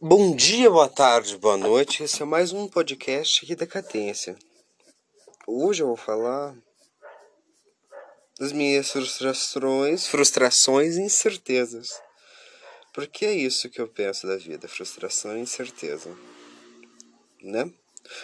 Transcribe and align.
Bom 0.00 0.36
dia, 0.36 0.70
boa 0.70 0.88
tarde, 0.88 1.36
boa 1.38 1.56
noite. 1.56 2.04
Esse 2.04 2.22
é 2.22 2.24
mais 2.24 2.52
um 2.52 2.68
podcast 2.68 3.44
aqui 3.44 3.56
da 3.56 3.66
Cadência. 3.66 4.38
Hoje 5.44 5.82
eu 5.82 5.88
vou 5.88 5.96
falar 5.96 6.56
das 8.38 8.52
minhas 8.52 8.92
frustrações, 8.92 10.06
frustrações 10.06 10.96
e 10.96 11.00
incertezas. 11.00 12.00
Porque 12.94 13.26
é 13.26 13.32
isso 13.32 13.68
que 13.68 13.80
eu 13.80 13.88
penso 13.88 14.28
da 14.28 14.36
vida, 14.36 14.68
frustração 14.68 15.36
e 15.36 15.40
incerteza. 15.40 16.16
Né? 17.42 17.64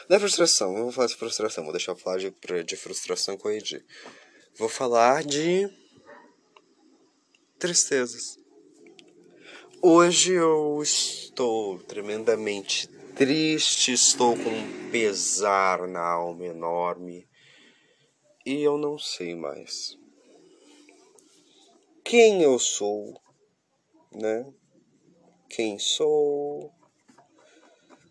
Não 0.09 0.17
é 0.17 0.21
frustração, 0.21 0.75
não 0.75 0.85
vou 0.85 0.93
falar 0.93 1.09
de 1.09 1.17
frustração, 1.17 1.65
vou 1.65 1.73
deixar 1.73 1.91
eu 1.91 1.97
falar 1.97 2.19
de, 2.19 2.33
de 2.65 2.77
frustração 2.77 3.37
Edi. 3.47 3.85
Vou 4.57 4.69
falar 4.69 5.25
de 5.25 5.69
tristezas. 7.59 8.44
Hoje 9.83 10.33
eu 10.33 10.81
estou 10.83 11.79
tremendamente 11.81 12.89
triste, 13.15 13.93
estou 13.93 14.35
com 14.35 14.49
um 14.49 14.91
pesar 14.91 15.87
na 15.87 16.01
alma 16.01 16.47
enorme 16.47 17.29
e 18.47 18.63
eu 18.63 18.79
não 18.79 18.99
sei 18.99 19.35
mais 19.35 19.99
quem 22.05 22.43
eu 22.43 22.59
sou, 22.59 23.21
né? 24.13 24.45
Quem 25.49 25.79
sou, 25.79 26.71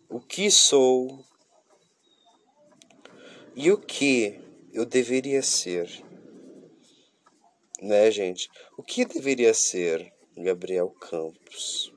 o 0.08 0.20
que 0.20 0.50
sou 0.50 1.24
e 3.54 3.70
o 3.70 3.78
que 3.78 4.40
eu 4.72 4.84
deveria 4.84 5.42
ser, 5.42 5.88
né, 7.80 8.10
gente? 8.10 8.48
O 8.76 8.82
que 8.82 9.04
deveria 9.04 9.54
ser? 9.54 10.13
Gabriel 10.36 10.90
Campos. 10.90 11.92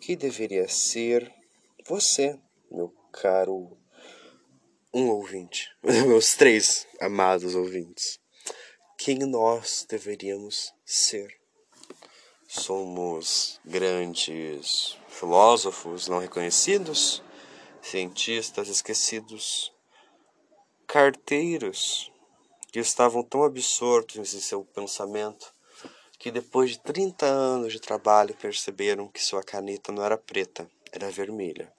Que 0.00 0.14
deveria 0.16 0.68
ser 0.68 1.32
você, 1.86 2.38
meu 2.70 2.94
caro 3.12 3.76
um 4.92 5.08
ouvinte, 5.10 5.70
meus 5.82 6.34
três 6.34 6.86
amados 7.00 7.54
ouvintes. 7.54 8.18
Quem 8.96 9.18
nós 9.18 9.86
deveríamos 9.88 10.72
ser? 10.84 11.28
Somos 12.46 13.60
grandes 13.64 14.96
filósofos 15.08 16.08
não 16.08 16.18
reconhecidos, 16.18 17.22
cientistas 17.82 18.68
esquecidos, 18.68 19.72
carteiros 20.86 22.10
que 22.72 22.78
estavam 22.78 23.22
tão 23.22 23.44
absortos 23.44 24.34
em 24.34 24.40
seu 24.40 24.64
pensamento 24.64 25.52
que 26.18 26.30
depois 26.30 26.70
de 26.70 26.80
30 26.80 27.24
anos 27.26 27.72
de 27.72 27.80
trabalho 27.80 28.34
perceberam 28.34 29.08
que 29.08 29.22
sua 29.22 29.42
caneta 29.42 29.92
não 29.92 30.04
era 30.04 30.18
preta, 30.18 30.68
era 30.92 31.10
vermelha. 31.10 31.72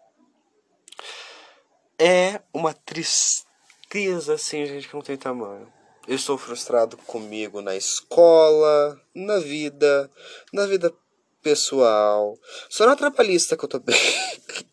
É 1.98 2.42
uma 2.54 2.74
tristeza 2.74 4.36
assim, 4.36 4.66
gente, 4.66 4.88
que 4.88 4.94
não 4.94 5.02
tem 5.02 5.18
tamanho. 5.18 5.72
Eu 6.08 6.16
estou 6.16 6.38
frustrado 6.38 6.96
comigo 6.98 7.62
na 7.62 7.76
escola, 7.76 9.00
na 9.14 9.38
vida, 9.40 10.10
na 10.54 10.66
vida 10.66 10.94
pessoal. 11.44 12.38
Só 12.70 12.86
na 12.86 12.96
trabalhista 12.96 13.58
que 13.58 13.66
eu 13.66 13.70
tô 13.70 13.80
bem. 13.80 13.96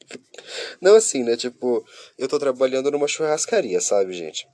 não 0.80 0.94
assim, 0.94 1.24
né? 1.24 1.36
Tipo, 1.36 1.84
eu 2.16 2.28
tô 2.28 2.38
trabalhando 2.38 2.90
numa 2.90 3.08
churrascaria, 3.08 3.80
sabe, 3.80 4.12
gente? 4.12 4.48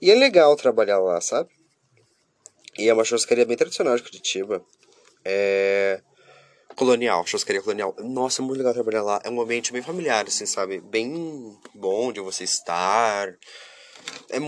E 0.00 0.10
é 0.10 0.14
legal 0.14 0.54
trabalhar 0.56 0.98
lá, 0.98 1.20
sabe? 1.20 1.50
E 2.78 2.88
é 2.88 2.94
uma 2.94 3.04
churrascaria 3.04 3.44
bem 3.44 3.56
tradicional 3.56 3.96
de 3.96 4.02
Curitiba. 4.02 4.64
É. 5.24 6.02
Colonial, 6.76 7.26
churrascaria 7.26 7.60
colonial. 7.60 7.94
Nossa, 7.98 8.40
é 8.40 8.44
muito 8.44 8.58
legal 8.58 8.72
trabalhar 8.72 9.02
lá. 9.02 9.20
É 9.24 9.30
um 9.30 9.40
ambiente 9.40 9.72
bem 9.72 9.82
familiar, 9.82 10.26
assim, 10.26 10.46
sabe? 10.46 10.80
Bem 10.80 11.58
bom 11.74 12.12
de 12.12 12.20
você 12.20 12.44
estar. 12.44 13.36
É, 14.30 14.38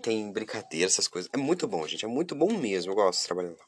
tem 0.00 0.30
brincadeira, 0.32 0.86
essas 0.86 1.08
coisas. 1.08 1.30
É 1.32 1.36
muito 1.36 1.66
bom, 1.66 1.86
gente. 1.86 2.04
É 2.04 2.08
muito 2.08 2.34
bom 2.34 2.52
mesmo. 2.52 2.92
Eu 2.92 2.96
gosto 2.96 3.20
de 3.20 3.26
trabalhar 3.26 3.50
lá. 3.50 3.66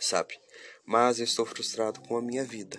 Sabe? 0.00 0.38
Mas 0.86 1.18
eu 1.18 1.24
estou 1.24 1.44
frustrado 1.44 2.00
com 2.00 2.16
a 2.16 2.22
minha 2.22 2.44
vida. 2.44 2.78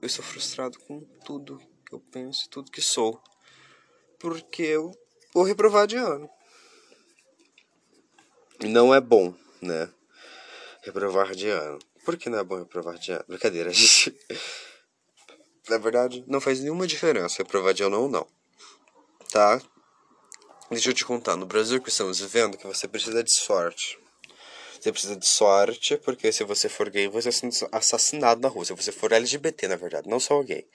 Eu 0.00 0.06
estou 0.06 0.24
frustrado 0.24 0.78
com 0.80 1.00
tudo 1.24 1.58
que 1.86 1.94
eu 1.94 2.00
penso, 2.00 2.48
tudo 2.48 2.70
que 2.70 2.80
sou. 2.80 3.20
Porque 4.18 4.62
eu 4.62 4.92
vou 5.32 5.44
reprovar 5.44 5.86
de 5.86 5.96
ano. 5.96 6.28
Não 8.62 8.94
é 8.94 9.00
bom, 9.00 9.34
né? 9.60 9.90
Reprovar 10.82 11.34
de 11.34 11.48
ano. 11.48 11.78
Por 12.04 12.16
que 12.16 12.28
não 12.28 12.38
é 12.38 12.44
bom 12.44 12.58
reprovar 12.58 12.98
de 12.98 13.12
ano? 13.12 13.24
Brincadeira, 13.26 13.70
gente. 13.72 14.14
Na 15.68 15.78
verdade, 15.78 16.22
não 16.26 16.40
faz 16.40 16.60
nenhuma 16.60 16.86
diferença 16.86 17.38
reprovar 17.38 17.72
de 17.72 17.82
ano 17.82 18.02
ou 18.02 18.08
não. 18.08 18.26
Tá? 19.30 19.60
Deixa 20.70 20.90
eu 20.90 20.94
te 20.94 21.04
contar. 21.04 21.36
No 21.36 21.46
Brasil 21.46 21.80
que 21.80 21.88
estamos 21.88 22.20
vivendo, 22.20 22.56
que 22.56 22.66
você 22.66 22.86
precisa 22.86 23.22
de 23.24 23.32
sorte. 23.32 23.98
Você 24.80 24.92
precisa 24.92 25.16
de 25.16 25.26
sorte, 25.26 25.96
porque 25.96 26.30
se 26.30 26.44
você 26.44 26.68
for 26.68 26.90
gay, 26.90 27.08
você 27.08 27.32
ser 27.32 27.50
assassinado 27.72 28.40
na 28.40 28.48
rua. 28.48 28.64
Se 28.64 28.74
você 28.74 28.92
for 28.92 29.12
LGBT, 29.12 29.68
na 29.68 29.76
verdade, 29.76 30.08
não 30.08 30.20
só 30.20 30.42
gay. 30.42 30.68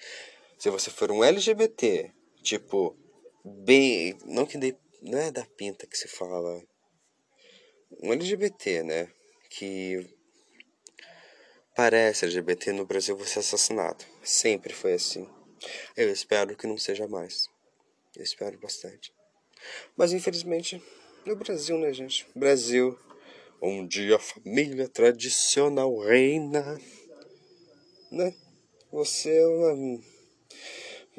Se 0.57 0.69
você 0.69 0.89
for 0.89 1.12
um 1.12 1.23
LGBT, 1.23 2.12
tipo, 2.41 2.97
bem. 3.45 4.18
Não 4.25 4.45
que 4.45 4.57
dê. 4.57 4.75
Não 5.01 5.19
é 5.19 5.31
da 5.31 5.45
pinta 5.45 5.85
que 5.85 5.97
se 5.97 6.07
fala 6.07 6.62
um 8.01 8.13
LGBT, 8.13 8.83
né? 8.83 9.11
Que 9.49 10.07
parece 11.75 12.25
LGBT 12.25 12.71
no 12.73 12.85
Brasil 12.85 13.15
vai 13.15 13.27
ser 13.27 13.39
assassinado. 13.39 14.03
Sempre 14.23 14.73
foi 14.73 14.93
assim. 14.93 15.27
Eu 15.95 16.09
espero 16.11 16.55
que 16.55 16.67
não 16.67 16.77
seja 16.77 17.07
mais. 17.07 17.47
Eu 18.15 18.23
espero 18.23 18.57
bastante. 18.59 19.13
Mas 19.97 20.13
infelizmente, 20.13 20.81
no 21.25 21.35
Brasil, 21.35 21.77
né, 21.77 21.91
gente? 21.91 22.27
Brasil, 22.35 22.97
onde 23.61 24.13
a 24.13 24.19
família 24.19 24.88
tradicional 24.88 25.97
reina, 25.99 26.79
né? 28.11 28.33
Você 28.91 29.38
é 29.38 29.47
uma 29.47 30.01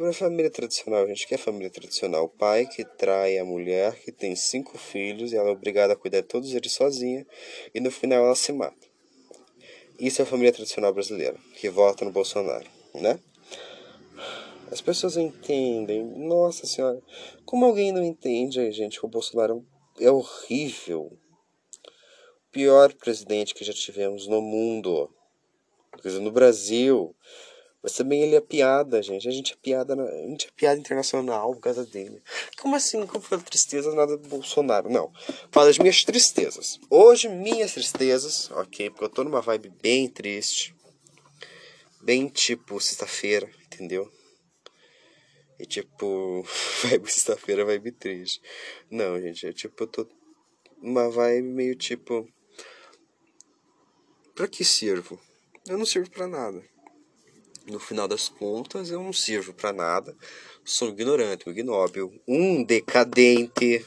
uma 0.04 0.12
família 0.12 0.50
tradicional, 0.50 1.06
gente. 1.06 1.26
Que 1.26 1.34
é 1.34 1.38
família 1.38 1.70
tradicional? 1.70 2.24
O 2.24 2.28
pai 2.28 2.66
que 2.66 2.84
trai 2.84 3.38
a 3.38 3.44
mulher, 3.44 3.94
que 4.00 4.12
tem 4.12 4.34
cinco 4.36 4.78
filhos, 4.78 5.32
e 5.32 5.36
ela 5.36 5.48
é 5.48 5.52
obrigada 5.52 5.92
a 5.92 5.96
cuidar 5.96 6.20
de 6.20 6.28
todos 6.28 6.54
eles 6.54 6.72
sozinha, 6.72 7.26
e 7.74 7.80
no 7.80 7.90
final 7.90 8.24
ela 8.24 8.36
se 8.36 8.52
mata. 8.52 8.88
Isso 9.98 10.22
é 10.22 10.24
a 10.24 10.26
família 10.26 10.52
tradicional 10.52 10.94
brasileira, 10.94 11.36
que 11.56 11.68
vota 11.68 12.04
no 12.04 12.10
Bolsonaro, 12.10 12.66
né? 12.94 13.20
As 14.70 14.80
pessoas 14.80 15.16
entendem. 15.16 16.04
Nossa 16.04 16.66
senhora, 16.66 17.02
como 17.44 17.66
alguém 17.66 17.92
não 17.92 18.02
entende, 18.02 18.70
gente, 18.70 18.98
que 18.98 19.04
o 19.04 19.08
Bolsonaro 19.08 19.66
é 19.98 20.10
horrível. 20.10 21.12
O 22.48 22.52
pior 22.52 22.94
presidente 22.94 23.54
que 23.54 23.64
já 23.64 23.72
tivemos 23.72 24.26
no 24.26 24.40
mundo. 24.40 25.12
Quer 26.00 26.08
dizer, 26.08 26.20
no 26.20 26.30
Brasil. 26.30 27.14
Mas 27.82 27.92
também 27.94 28.22
ele 28.22 28.36
é 28.36 28.40
piada, 28.40 29.02
gente. 29.02 29.26
A 29.26 29.30
gente 29.30 29.54
é 29.54 29.56
piada, 29.56 29.94
a 29.94 30.28
gente 30.28 30.48
é 30.48 30.50
piada 30.54 30.78
internacional 30.78 31.54
por 31.54 31.60
causa 31.60 31.84
dele. 31.84 32.22
Como 32.58 32.76
assim? 32.76 33.06
Como 33.06 33.24
foi 33.24 33.38
tristeza 33.38 33.94
nada 33.94 34.18
do 34.18 34.28
Bolsonaro? 34.28 34.90
Não. 34.90 35.10
Fala 35.50 35.66
das 35.66 35.78
minhas 35.78 36.04
tristezas. 36.04 36.78
Hoje, 36.90 37.28
minhas 37.28 37.72
tristezas, 37.72 38.50
ok? 38.50 38.90
Porque 38.90 39.04
eu 39.04 39.08
tô 39.08 39.24
numa 39.24 39.40
vibe 39.40 39.70
bem 39.80 40.08
triste. 40.08 40.74
Bem 42.02 42.28
tipo 42.28 42.78
sexta-feira, 42.80 43.50
entendeu? 43.64 44.10
E 45.58 45.64
tipo, 45.64 46.44
vibe 46.84 47.10
sexta-feira, 47.10 47.64
vibe 47.64 47.92
triste. 47.92 48.42
Não, 48.90 49.18
gente, 49.20 49.46
é 49.46 49.52
tipo, 49.52 49.82
eu 49.82 49.86
tô 49.86 50.06
numa 50.82 51.08
vibe 51.08 51.48
meio 51.48 51.74
tipo. 51.74 52.28
Pra 54.34 54.46
que 54.46 54.64
sirvo? 54.64 55.18
Eu 55.66 55.78
não 55.78 55.86
sirvo 55.86 56.10
pra 56.10 56.26
nada 56.26 56.62
no 57.70 57.78
final 57.78 58.06
das 58.06 58.28
contas, 58.28 58.90
eu 58.90 59.02
não 59.02 59.12
sirvo 59.12 59.54
para 59.54 59.72
nada. 59.72 60.16
Sou 60.64 60.88
ignorante, 60.88 61.48
um 61.48 61.52
ignóbil, 61.52 62.12
um 62.26 62.62
decadente. 62.62 63.84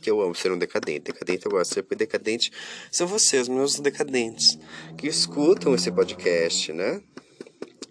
Que 0.00 0.10
eu 0.10 0.20
amo 0.20 0.34
ser 0.34 0.50
um 0.50 0.58
decadente. 0.58 1.12
Decadente 1.12 1.44
eu 1.44 1.52
gosto 1.52 1.70
de 1.70 1.74
ser, 1.74 1.96
decadente 1.96 2.52
são 2.90 3.06
vocês, 3.06 3.48
meus 3.48 3.78
decadentes, 3.78 4.58
que 4.96 5.06
escutam 5.06 5.74
esse 5.74 5.90
podcast, 5.90 6.72
né? 6.72 7.02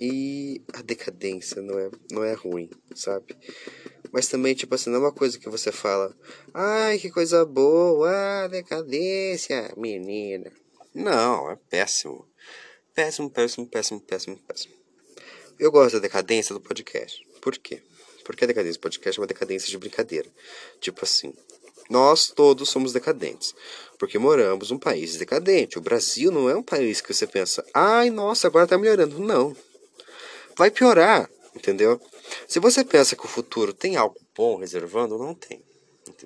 E 0.01 0.61
a 0.73 0.81
decadência 0.81 1.61
não 1.61 1.77
é, 1.77 1.91
não 2.11 2.23
é 2.23 2.33
ruim, 2.33 2.69
sabe? 2.95 3.35
Mas 4.11 4.27
também, 4.27 4.55
tipo 4.55 4.73
assim, 4.73 4.89
não 4.89 4.97
é 4.97 5.01
uma 5.01 5.11
coisa 5.11 5.37
que 5.37 5.49
você 5.49 5.71
fala, 5.71 6.15
ai, 6.53 6.97
que 6.97 7.11
coisa 7.11 7.45
boa, 7.45 8.47
decadência, 8.47 9.71
menina. 9.77 10.51
Não, 10.95 11.51
é 11.51 11.55
péssimo. 11.69 12.25
Péssimo, 12.95 13.29
péssimo, 13.29 13.67
péssimo, 13.67 14.01
péssimo, 14.01 14.37
péssimo. 14.47 14.78
Eu 15.59 15.73
gosto 15.73 15.95
da 15.95 15.99
decadência 15.99 16.55
do 16.55 16.61
podcast. 16.61 17.21
Por 17.41 17.57
quê? 17.57 17.81
Porque 18.23 18.45
a 18.45 18.47
decadência 18.47 18.79
do 18.79 18.81
podcast 18.81 19.19
é 19.19 19.21
uma 19.21 19.27
decadência 19.27 19.67
de 19.67 19.77
brincadeira. 19.77 20.29
Tipo 20.79 21.03
assim, 21.03 21.33
nós 21.89 22.27
todos 22.27 22.69
somos 22.69 22.93
decadentes. 22.93 23.53
Porque 23.97 24.17
moramos 24.17 24.71
num 24.71 24.79
país 24.79 25.17
decadente. 25.17 25.77
O 25.77 25.81
Brasil 25.81 26.31
não 26.31 26.49
é 26.49 26.55
um 26.55 26.63
país 26.63 27.01
que 27.01 27.13
você 27.13 27.27
pensa, 27.27 27.65
ai, 27.73 28.09
nossa, 28.09 28.47
agora 28.47 28.67
tá 28.67 28.77
melhorando. 28.77 29.19
Não. 29.19 29.53
vai 30.55 30.71
piorar, 30.71 31.29
entendeu? 31.53 31.99
Se 32.47 32.57
você 32.61 32.85
pensa 32.85 33.17
que 33.17 33.25
o 33.25 33.29
futuro 33.29 33.73
tem 33.73 33.97
algo 33.97 34.15
bom 34.33 34.55
reservando, 34.55 35.17
não 35.17 35.35
tem. 35.35 35.61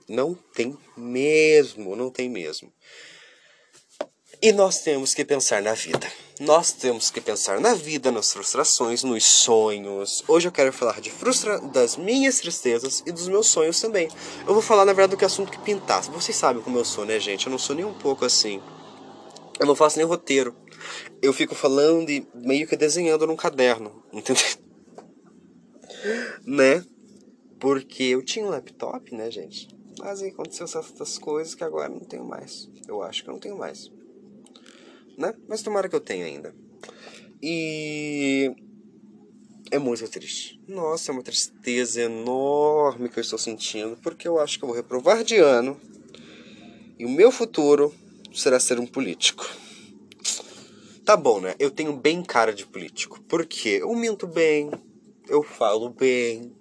Não 0.07 0.35
tem 0.35 0.77
mesmo, 0.95 1.95
não 1.95 2.11
tem 2.11 2.29
mesmo. 2.29 2.71
E 4.43 4.51
nós 4.51 4.81
temos 4.81 5.13
que 5.13 5.23
pensar 5.23 5.61
na 5.61 5.73
vida. 5.73 6.05
Nós 6.41 6.73
temos 6.73 7.09
que 7.09 7.21
pensar 7.21 7.61
na 7.61 7.73
vida, 7.73 8.11
nas 8.11 8.33
frustrações, 8.33 9.01
nos 9.01 9.23
sonhos. 9.23 10.21
Hoje 10.27 10.49
eu 10.49 10.51
quero 10.51 10.73
falar 10.73 10.99
de 10.99 11.09
frustra 11.09 11.61
das 11.61 11.95
minhas 11.95 12.41
tristezas 12.41 13.01
e 13.05 13.11
dos 13.13 13.29
meus 13.29 13.47
sonhos 13.47 13.79
também. 13.79 14.09
Eu 14.45 14.53
vou 14.53 14.61
falar, 14.61 14.83
na 14.83 14.91
verdade, 14.91 15.11
do 15.11 15.17
que 15.17 15.23
assunto 15.23 15.49
que 15.49 15.59
pintar. 15.59 16.01
Vocês 16.11 16.35
sabem 16.35 16.61
como 16.61 16.77
eu 16.77 16.83
sou, 16.83 17.05
né, 17.05 17.21
gente? 17.21 17.45
Eu 17.45 17.51
não 17.51 17.57
sou 17.57 17.73
nem 17.73 17.85
um 17.85 17.93
pouco 17.93 18.25
assim. 18.25 18.61
Eu 19.57 19.65
não 19.65 19.77
faço 19.77 19.97
nem 19.97 20.05
roteiro. 20.05 20.53
Eu 21.21 21.31
fico 21.31 21.55
falando 21.55 22.09
e 22.09 22.27
meio 22.35 22.67
que 22.67 22.75
desenhando 22.75 23.25
num 23.25 23.37
caderno, 23.37 24.03
entendeu? 24.11 24.43
né? 26.45 26.83
Porque 27.61 28.03
eu 28.03 28.21
tinha 28.21 28.45
um 28.45 28.49
laptop, 28.49 29.15
né, 29.15 29.31
gente? 29.31 29.69
Mas 29.97 30.21
aí 30.21 30.31
aconteceu 30.31 30.67
certas 30.67 31.17
coisas 31.17 31.55
que 31.55 31.63
agora 31.63 31.87
não 31.87 32.01
tenho 32.01 32.25
mais. 32.25 32.69
Eu 32.85 33.01
acho 33.01 33.23
que 33.23 33.29
eu 33.29 33.33
não 33.33 33.39
tenho 33.39 33.57
mais 33.57 33.89
né? 35.17 35.33
Mas 35.47 35.61
tomara 35.61 35.89
que 35.89 35.95
eu 35.95 35.99
tenha 35.99 36.25
ainda. 36.25 36.53
E 37.41 38.53
é 39.71 39.79
muito 39.79 40.07
triste. 40.07 40.61
Nossa, 40.67 41.11
é 41.11 41.13
uma 41.13 41.23
tristeza 41.23 42.01
enorme 42.01 43.09
que 43.09 43.19
eu 43.19 43.21
estou 43.21 43.39
sentindo, 43.39 43.97
porque 43.97 44.27
eu 44.27 44.39
acho 44.39 44.57
que 44.57 44.63
eu 44.63 44.67
vou 44.67 44.75
reprovar 44.75 45.23
de 45.23 45.37
ano 45.37 45.79
e 46.97 47.05
o 47.05 47.09
meu 47.09 47.31
futuro 47.31 47.93
será 48.33 48.59
ser 48.59 48.79
um 48.79 48.85
político. 48.85 49.49
Tá 51.03 51.17
bom, 51.17 51.41
né? 51.41 51.53
Eu 51.59 51.69
tenho 51.69 51.91
bem 51.97 52.23
cara 52.23 52.53
de 52.53 52.65
político, 52.65 53.21
porque 53.27 53.79
eu 53.81 53.93
minto 53.93 54.25
bem, 54.25 54.71
eu 55.27 55.43
falo 55.43 55.89
bem, 55.89 56.55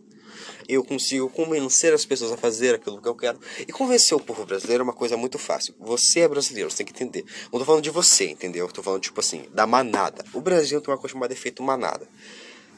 eu 0.68 0.84
consigo 0.84 1.28
convencer 1.30 1.92
as 1.92 2.04
pessoas 2.04 2.32
a 2.32 2.36
fazer 2.36 2.74
aquilo 2.74 3.00
que 3.00 3.08
eu 3.08 3.14
quero. 3.14 3.38
E 3.60 3.72
convencer 3.72 4.16
o 4.16 4.20
povo 4.20 4.44
brasileiro 4.44 4.82
é 4.82 4.84
uma 4.84 4.92
coisa 4.92 5.16
muito 5.16 5.38
fácil. 5.38 5.74
Você 5.78 6.20
é 6.20 6.28
brasileiro, 6.28 6.70
você 6.70 6.78
tem 6.78 6.86
que 6.86 6.92
entender. 6.92 7.24
Não 7.52 7.58
tô 7.58 7.64
falando 7.64 7.82
de 7.82 7.90
você, 7.90 8.26
entendeu? 8.26 8.68
Tô 8.68 8.82
falando, 8.82 9.00
tipo 9.00 9.20
assim, 9.20 9.44
da 9.52 9.66
manada. 9.66 10.24
O 10.32 10.40
Brasil 10.40 10.80
tem 10.80 10.92
uma 10.92 10.98
coisa 10.98 11.12
chamada 11.12 11.32
efeito 11.32 11.62
manada. 11.62 12.08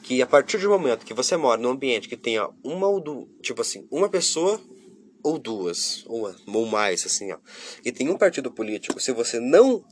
Que 0.03 0.21
a 0.21 0.27
partir 0.27 0.57
do 0.57 0.69
momento 0.69 1.05
que 1.05 1.13
você 1.13 1.35
mora 1.35 1.59
num 1.59 1.71
ambiente 1.71 2.07
que 2.07 2.15
tenha 2.17 2.47
uma 2.63 2.87
ou 2.87 2.99
duas, 2.99 3.27
tipo 3.41 3.61
assim, 3.61 3.87
uma 3.89 4.07
pessoa 4.07 4.61
ou 5.23 5.39
duas, 5.39 6.03
ou, 6.05 6.31
ou 6.45 6.65
mais, 6.67 7.03
assim, 7.03 7.31
ó, 7.31 7.37
e 7.83 7.91
tem 7.91 8.09
um 8.09 8.17
partido 8.17 8.51
político, 8.51 8.99
se 8.99 9.11
você 9.11 9.39
não 9.39 9.83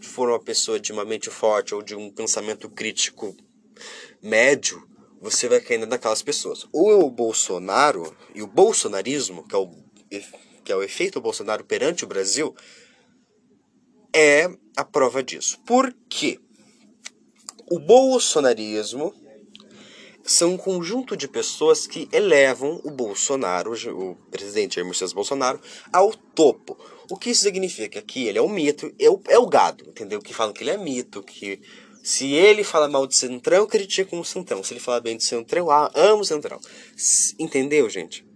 for 0.00 0.30
uma 0.30 0.40
pessoa 0.40 0.80
de 0.80 0.92
uma 0.92 1.04
mente 1.04 1.28
forte 1.28 1.74
ou 1.74 1.82
de 1.82 1.94
um 1.94 2.10
pensamento 2.10 2.70
crítico 2.70 3.36
médio, 4.22 4.87
você 5.20 5.48
vai 5.48 5.60
caindo 5.60 5.86
naquelas 5.86 6.22
pessoas. 6.22 6.66
Ou 6.72 7.04
o 7.04 7.10
Bolsonaro 7.10 8.16
e 8.34 8.42
o 8.42 8.46
bolsonarismo, 8.46 9.46
que 9.46 9.54
é 9.54 9.58
o, 9.58 9.70
que 10.64 10.72
é 10.72 10.76
o 10.76 10.82
efeito 10.82 11.20
Bolsonaro 11.20 11.64
perante 11.64 12.04
o 12.04 12.08
Brasil, 12.08 12.54
é 14.12 14.50
a 14.76 14.84
prova 14.84 15.22
disso. 15.22 15.58
Por 15.66 15.94
quê? 16.08 16.40
O 17.70 17.78
bolsonarismo 17.78 19.14
são 20.24 20.54
um 20.54 20.56
conjunto 20.58 21.16
de 21.16 21.26
pessoas 21.26 21.86
que 21.86 22.08
elevam 22.12 22.80
o 22.84 22.90
Bolsonaro, 22.90 23.72
o 23.72 24.14
presidente 24.30 24.76
Jair 24.76 24.86
Messias 24.86 25.12
Bolsonaro, 25.12 25.60
ao 25.92 26.12
topo. 26.12 26.78
O 27.10 27.16
que 27.16 27.30
isso 27.30 27.42
significa? 27.42 28.02
Que 28.02 28.26
ele 28.26 28.38
é 28.38 28.42
um 28.42 28.48
mito, 28.48 28.92
é 28.98 29.08
o, 29.08 29.20
é 29.28 29.38
o 29.38 29.46
gado, 29.46 29.84
entendeu? 29.88 30.20
Que 30.20 30.34
falam 30.34 30.52
que 30.52 30.62
ele 30.62 30.70
é 30.70 30.76
mito, 30.76 31.22
que 31.22 31.60
se 32.08 32.32
ele 32.32 32.64
fala 32.64 32.88
mal 32.88 33.06
de 33.06 33.14
Centrão, 33.14 33.58
eu 33.58 33.66
critico 33.66 34.18
o 34.18 34.24
Centrão. 34.24 34.64
Se 34.64 34.72
ele 34.72 34.80
fala 34.80 34.98
bem 34.98 35.18
de 35.18 35.24
Centrão, 35.24 35.66
eu 35.66 35.90
amo 35.94 36.22
o 36.22 36.24
Centrão. 36.24 36.58
Entendeu, 37.38 37.86
gente? 37.90 38.26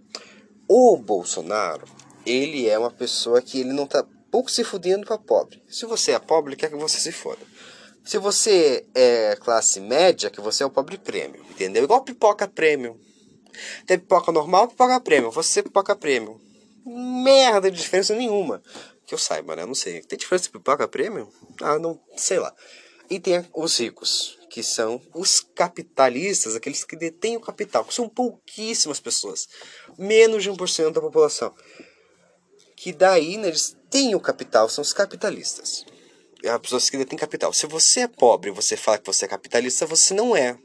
O 0.69 0.95
Bolsonaro, 0.95 1.83
ele 2.23 2.69
é 2.69 2.77
uma 2.77 2.91
pessoa 2.91 3.41
que 3.41 3.61
ele 3.61 3.73
não 3.73 3.87
tá 3.87 4.05
pouco 4.29 4.51
se 4.51 4.63
fudendo 4.63 5.07
pra 5.07 5.17
pobre. 5.17 5.63
Se 5.67 5.87
você 5.87 6.11
é 6.11 6.19
pobre, 6.19 6.55
quer 6.55 6.69
que 6.69 6.75
você 6.75 6.99
se 6.99 7.11
foda. 7.11 7.41
Se 8.05 8.19
você 8.19 8.85
é 8.93 9.35
classe 9.37 9.79
média, 9.79 10.29
que 10.29 10.39
você 10.39 10.61
é 10.61 10.67
o 10.67 10.69
pobre 10.69 10.99
prêmio, 10.99 11.43
entendeu? 11.49 11.83
Igual 11.83 12.03
pipoca 12.03 12.47
prêmio. 12.47 13.01
Tem 13.87 13.97
pipoca 13.97 14.31
normal, 14.31 14.67
pipoca 14.67 15.01
prêmio. 15.01 15.31
Você 15.31 15.61
é 15.61 15.63
pipoca 15.63 15.95
prêmio. 15.95 16.39
Merda 16.85 17.71
de 17.71 17.81
diferença 17.81 18.13
nenhuma. 18.13 18.61
Que 19.07 19.15
eu 19.15 19.17
saiba, 19.17 19.55
né? 19.55 19.65
Não 19.65 19.73
sei. 19.73 20.03
Tem 20.03 20.15
diferença 20.15 20.43
de 20.43 20.51
pipoca 20.51 20.87
prêmio? 20.87 21.27
Ah, 21.59 21.79
não, 21.79 21.99
sei 22.15 22.37
lá. 22.37 22.53
E 23.13 23.19
tem 23.19 23.45
os 23.53 23.77
ricos, 23.79 24.39
que 24.49 24.63
são 24.63 24.99
os 25.13 25.39
capitalistas, 25.39 26.55
aqueles 26.55 26.83
que 26.83 26.95
detêm 26.95 27.37
o 27.37 27.39
capital, 27.39 27.85
que 27.85 27.93
são 27.93 28.09
pouquíssimas 28.09 28.99
pessoas, 28.99 29.47
menos 29.99 30.41
de 30.41 30.49
1% 30.49 30.91
da 30.91 30.99
população. 30.99 31.53
Que 32.75 32.91
daí 32.91 33.37
né, 33.37 33.49
eles 33.49 33.77
têm 33.87 34.15
o 34.15 34.19
capital, 34.19 34.67
são 34.67 34.81
os 34.81 34.93
capitalistas. 34.93 35.85
As 36.43 36.59
pessoas 36.59 36.89
que 36.89 36.97
detêm 36.97 37.19
capital. 37.19 37.53
Se 37.53 37.67
você 37.67 37.99
é 37.99 38.07
pobre 38.07 38.49
e 38.49 38.53
você 38.53 38.75
fala 38.75 38.97
que 38.97 39.05
você 39.05 39.25
é 39.25 39.27
capitalista, 39.27 39.85
você 39.85 40.11
não 40.15 40.35
é. 40.35 40.57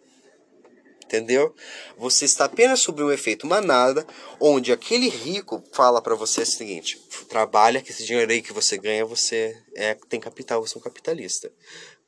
Entendeu? 1.05 1.55
Você 1.99 2.25
está 2.25 2.47
apenas 2.47 2.81
sob 2.81 3.03
um 3.03 3.11
efeito 3.13 3.47
manada, 3.47 4.07
onde 4.41 4.73
aquele 4.73 5.09
rico 5.11 5.63
fala 5.73 6.01
para 6.01 6.15
você 6.15 6.43
o 6.43 6.47
seguinte: 6.47 6.99
trabalha 7.29 7.81
que 7.81 7.91
esse 7.91 8.05
dinheiro 8.05 8.31
aí 8.31 8.43
que 8.43 8.53
você 8.53 8.77
ganha, 8.77 9.07
você 9.07 9.55
é 9.75 9.95
tem 10.09 10.21
capital, 10.21 10.61
você 10.61 10.77
é 10.77 10.79
um 10.79 10.83
capitalista. 10.83 11.51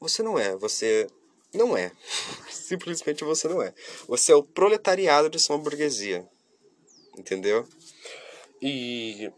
Você 0.00 0.22
não 0.22 0.38
é, 0.38 0.56
você 0.56 1.06
não 1.52 1.76
é. 1.76 1.92
Simplesmente 2.50 3.22
você 3.22 3.48
não 3.48 3.62
é. 3.62 3.74
Você 4.08 4.32
é 4.32 4.34
o 4.34 4.42
proletariado 4.42 5.28
de 5.28 5.38
sua 5.38 5.58
burguesia. 5.58 6.26
Entendeu? 7.18 7.68
E 8.62 9.30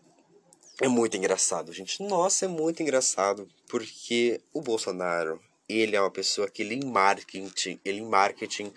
é 0.81 0.87
muito 0.87 1.17
engraçado, 1.17 1.73
gente. 1.73 2.03
Nossa, 2.03 2.45
é 2.45 2.49
muito 2.49 2.83
engraçado. 2.83 3.49
Porque 3.69 4.41
o 4.53 4.61
Bolsonaro, 4.61 5.41
ele 5.69 5.97
é 5.97 6.01
uma 6.01 6.11
pessoa 6.11 6.49
que 6.49 6.63
ele 6.63 6.77
em 6.77 6.85
marketing, 6.85 7.81
ele 7.85 7.99
em 7.99 8.09
marketing 8.09 8.73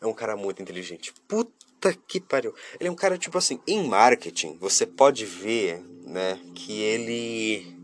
é 0.00 0.06
um 0.06 0.14
cara 0.14 0.36
muito 0.36 0.60
inteligente. 0.60 1.12
Puta 1.28 1.94
que 2.08 2.20
pariu. 2.20 2.54
Ele 2.78 2.88
é 2.88 2.92
um 2.92 2.96
cara, 2.96 3.18
tipo 3.18 3.38
assim, 3.38 3.60
em 3.66 3.86
marketing, 3.86 4.56
você 4.58 4.86
pode 4.86 5.24
ver, 5.24 5.80
né, 6.04 6.40
que 6.54 6.80
ele 6.80 7.76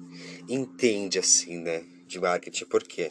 entende, 0.48 1.18
assim, 1.18 1.58
né, 1.58 1.84
de 2.16 2.20
marketing, 2.20 2.64
porque 2.66 3.10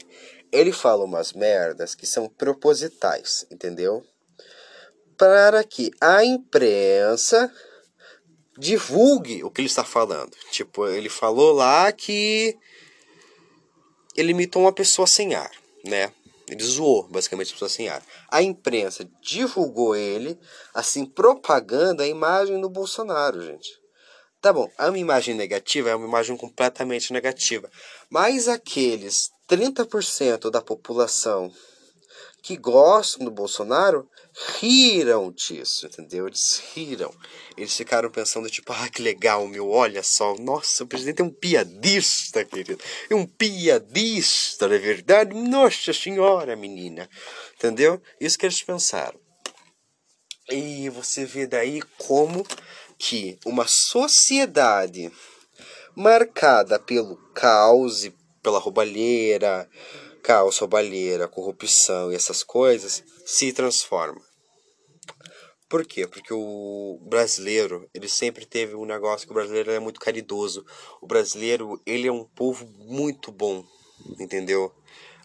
ele 0.52 0.72
fala 0.72 1.04
umas 1.04 1.34
merdas 1.34 1.96
que 1.96 2.06
são 2.06 2.28
propositais, 2.28 3.46
entendeu? 3.52 4.04
Para 5.18 5.64
que 5.64 5.92
a 6.02 6.26
imprensa 6.26 7.52
divulgue 8.58 9.44
o 9.44 9.52
que 9.52 9.62
ele 9.62 9.68
está 9.68 9.84
falando. 9.84 10.36
Tipo, 10.52 10.88
ele 10.88 11.10
falou 11.10 11.54
lá 11.54 11.92
que 11.92 12.58
ele 14.16 14.32
imitou 14.32 14.64
uma 14.64 14.74
pessoa 14.74 15.08
sem 15.08 15.36
ar, 15.36 15.52
né? 15.84 16.12
Ele 16.48 16.64
zoou 16.64 17.08
basicamente 17.08 17.50
a 17.50 17.54
pessoa 17.54 17.70
sem 17.70 17.90
ar. 17.90 18.04
A 18.30 18.42
imprensa 18.42 19.10
divulgou 19.22 19.96
ele, 19.96 20.40
assim, 20.74 21.06
propaganda 21.06 22.04
a 22.04 22.08
imagem 22.08 22.62
do 22.62 22.70
Bolsonaro, 22.70 23.42
gente. 23.42 23.85
Tá 24.46 24.54
bom, 24.54 24.70
é 24.78 24.86
uma 24.86 25.00
imagem 25.00 25.34
negativa, 25.34 25.90
é 25.90 25.96
uma 25.96 26.06
imagem 26.06 26.38
completamente 26.38 27.12
negativa. 27.12 27.68
Mas 28.12 28.48
aqueles 28.48 29.32
30% 29.50 30.52
da 30.52 30.62
população 30.62 31.52
que 32.44 32.56
gostam 32.56 33.26
do 33.26 33.32
Bolsonaro 33.32 34.08
riram 34.60 35.32
disso, 35.32 35.88
entendeu? 35.88 36.28
Eles 36.28 36.62
riram. 36.76 37.12
Eles 37.58 37.76
ficaram 37.76 38.12
pensando, 38.12 38.48
tipo, 38.48 38.72
ah, 38.72 38.88
que 38.88 39.02
legal, 39.02 39.48
meu, 39.48 39.72
olha 39.72 40.04
só, 40.04 40.36
nossa, 40.36 40.84
o 40.84 40.88
presidente 40.88 41.24
é 41.24 41.26
um 41.26 41.32
piadista, 41.32 42.46
querido. 42.46 42.80
É 43.10 43.16
um 43.16 43.26
piadista, 43.26 44.68
não 44.68 44.76
é 44.76 44.78
verdade? 44.78 45.34
Nossa 45.34 45.92
senhora, 45.92 46.56
menina. 46.56 47.10
Entendeu? 47.56 48.00
Isso 48.22 48.38
que 48.38 48.46
eles 48.46 48.62
pensaram. 48.62 49.20
E 50.48 50.88
você 50.90 51.26
vê 51.26 51.48
daí 51.48 51.82
como 51.98 52.46
que 52.98 53.38
uma 53.46 53.66
sociedade 53.68 55.12
marcada 55.96 56.78
pelo 56.78 57.16
caos 57.34 58.06
e 58.06 58.14
pela 58.42 58.60
roubalheira, 58.60 59.70
caos, 60.22 60.58
roubalheira, 60.58 61.28
corrupção 61.28 62.12
e 62.12 62.16
essas 62.16 62.44
coisas 62.44 63.04
se 63.26 63.54
transforma. 63.54 64.22
Por 65.68 65.86
quê? 65.86 66.06
Porque 66.06 66.34
o 66.34 67.00
brasileiro, 67.04 67.90
ele 67.94 68.08
sempre 68.08 68.46
teve 68.46 68.76
um 68.76 68.86
negócio 68.86 69.26
que 69.26 69.32
o 69.32 69.36
brasileiro 69.36 69.72
é 69.72 69.80
muito 69.80 70.00
caridoso. 70.00 70.64
O 71.02 71.08
brasileiro, 71.08 71.82
ele 71.86 72.08
é 72.08 72.12
um 72.12 72.24
povo 72.24 72.68
muito 72.78 73.32
bom, 73.32 73.66
entendeu? 74.20 74.72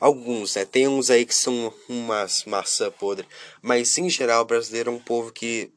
Alguns, 0.01 0.55
né? 0.55 0.65
Tem 0.65 0.89
uns 0.89 1.11
aí 1.11 1.27
que 1.27 1.35
são 1.35 1.73
umas 1.87 2.45
maçã 2.47 2.91
podre, 2.91 3.29
mas 3.61 3.99
em 3.99 4.09
geral 4.09 4.43
o 4.43 4.47
brasileiro 4.47 4.91
é 4.91 4.95
um 4.95 4.99
povo 4.99 5.31
que 5.31 5.71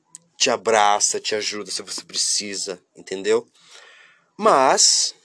te 0.43 0.50
abraça, 0.50 1.21
te 1.21 1.35
ajuda 1.35 1.71
se 1.71 1.81
você 1.81 2.03
precisa, 2.03 2.77
entendeu? 2.97 3.47
Mas, 4.38 5.15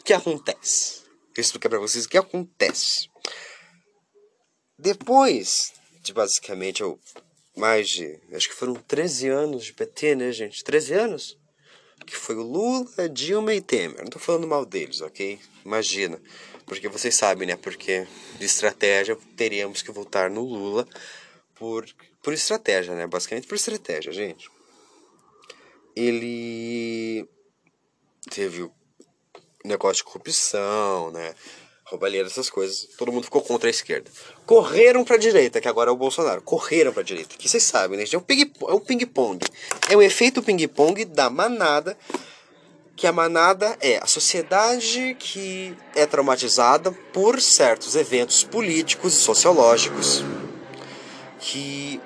o 0.00 0.02
que 0.02 0.12
acontece? 0.12 1.02
Vou 1.36 1.40
explicar 1.40 1.68
para 1.68 1.78
vocês 1.78 2.04
o 2.04 2.08
que 2.08 2.18
acontece. 2.18 3.08
Depois 4.76 5.72
de 6.02 6.12
basicamente 6.12 6.80
eu, 6.80 6.98
mais 7.56 7.88
de. 7.88 8.18
Acho 8.32 8.48
que 8.48 8.56
foram 8.56 8.74
13 8.74 9.28
anos 9.28 9.66
de 9.66 9.72
PT, 9.72 10.16
né, 10.16 10.32
gente? 10.32 10.64
13 10.64 10.94
anos? 10.94 11.38
Que 12.04 12.16
foi 12.16 12.34
o 12.34 12.42
Lula, 12.42 13.08
Dilma 13.08 13.54
e 13.54 13.60
Temer. 13.60 14.00
Não 14.00 14.10
tô 14.10 14.18
falando 14.18 14.48
mal 14.48 14.66
deles, 14.66 15.00
ok? 15.00 15.38
Imagina. 15.64 16.20
Porque 16.66 16.88
vocês 16.88 17.14
sabem, 17.14 17.46
né? 17.46 17.54
Porque 17.54 18.04
de 18.36 18.44
estratégia 18.44 19.16
teríamos 19.36 19.80
que 19.80 19.92
votar 19.92 20.28
no 20.28 20.42
Lula 20.42 20.88
por, 21.54 21.86
por 22.20 22.32
estratégia, 22.32 22.96
né? 22.96 23.06
Basicamente 23.06 23.46
por 23.46 23.54
estratégia, 23.54 24.10
gente. 24.10 24.55
Ele 25.96 27.26
teve 28.30 28.70
negócio 29.64 29.96
de 29.96 30.04
corrupção, 30.04 31.10
né? 31.10 31.34
roubalheira, 31.86 32.26
essas 32.26 32.50
coisas. 32.50 32.88
Todo 32.98 33.12
mundo 33.12 33.24
ficou 33.24 33.42
contra 33.42 33.68
a 33.68 33.70
esquerda. 33.70 34.10
Correram 34.44 35.04
para 35.04 35.16
a 35.16 35.18
direita, 35.18 35.60
que 35.60 35.68
agora 35.68 35.90
é 35.90 35.92
o 35.92 35.96
Bolsonaro. 35.96 36.42
Correram 36.42 36.92
para 36.92 37.02
a 37.02 37.04
direita, 37.04 37.36
que 37.36 37.48
vocês 37.48 37.62
sabem, 37.62 37.98
né? 37.98 38.04
É 38.12 38.18
um 38.18 38.80
ping-pong. 38.80 39.44
É, 39.88 39.94
é 39.94 39.96
o 39.96 40.02
efeito 40.02 40.42
ping-pong 40.42 41.04
da 41.04 41.30
manada. 41.30 41.96
Que 42.96 43.06
a 43.06 43.12
manada 43.12 43.76
é 43.80 43.98
a 43.98 44.06
sociedade 44.06 45.14
que 45.18 45.76
é 45.94 46.06
traumatizada 46.06 46.90
por 47.12 47.42
certos 47.42 47.94
eventos 47.94 48.42
políticos 48.42 49.12
e 49.12 49.16
sociológicos 49.16 50.24
que 51.38 52.00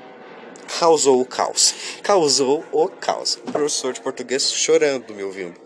causou 0.79 1.21
o 1.21 1.25
caos. 1.25 1.75
Causou 2.03 2.65
o 2.73 2.89
caos. 2.89 3.35
O 3.37 3.53
professor 3.53 3.93
de 3.93 4.01
português 4.01 4.51
chorando 4.53 5.15
me 5.15 5.23
ouvindo. 5.23 5.61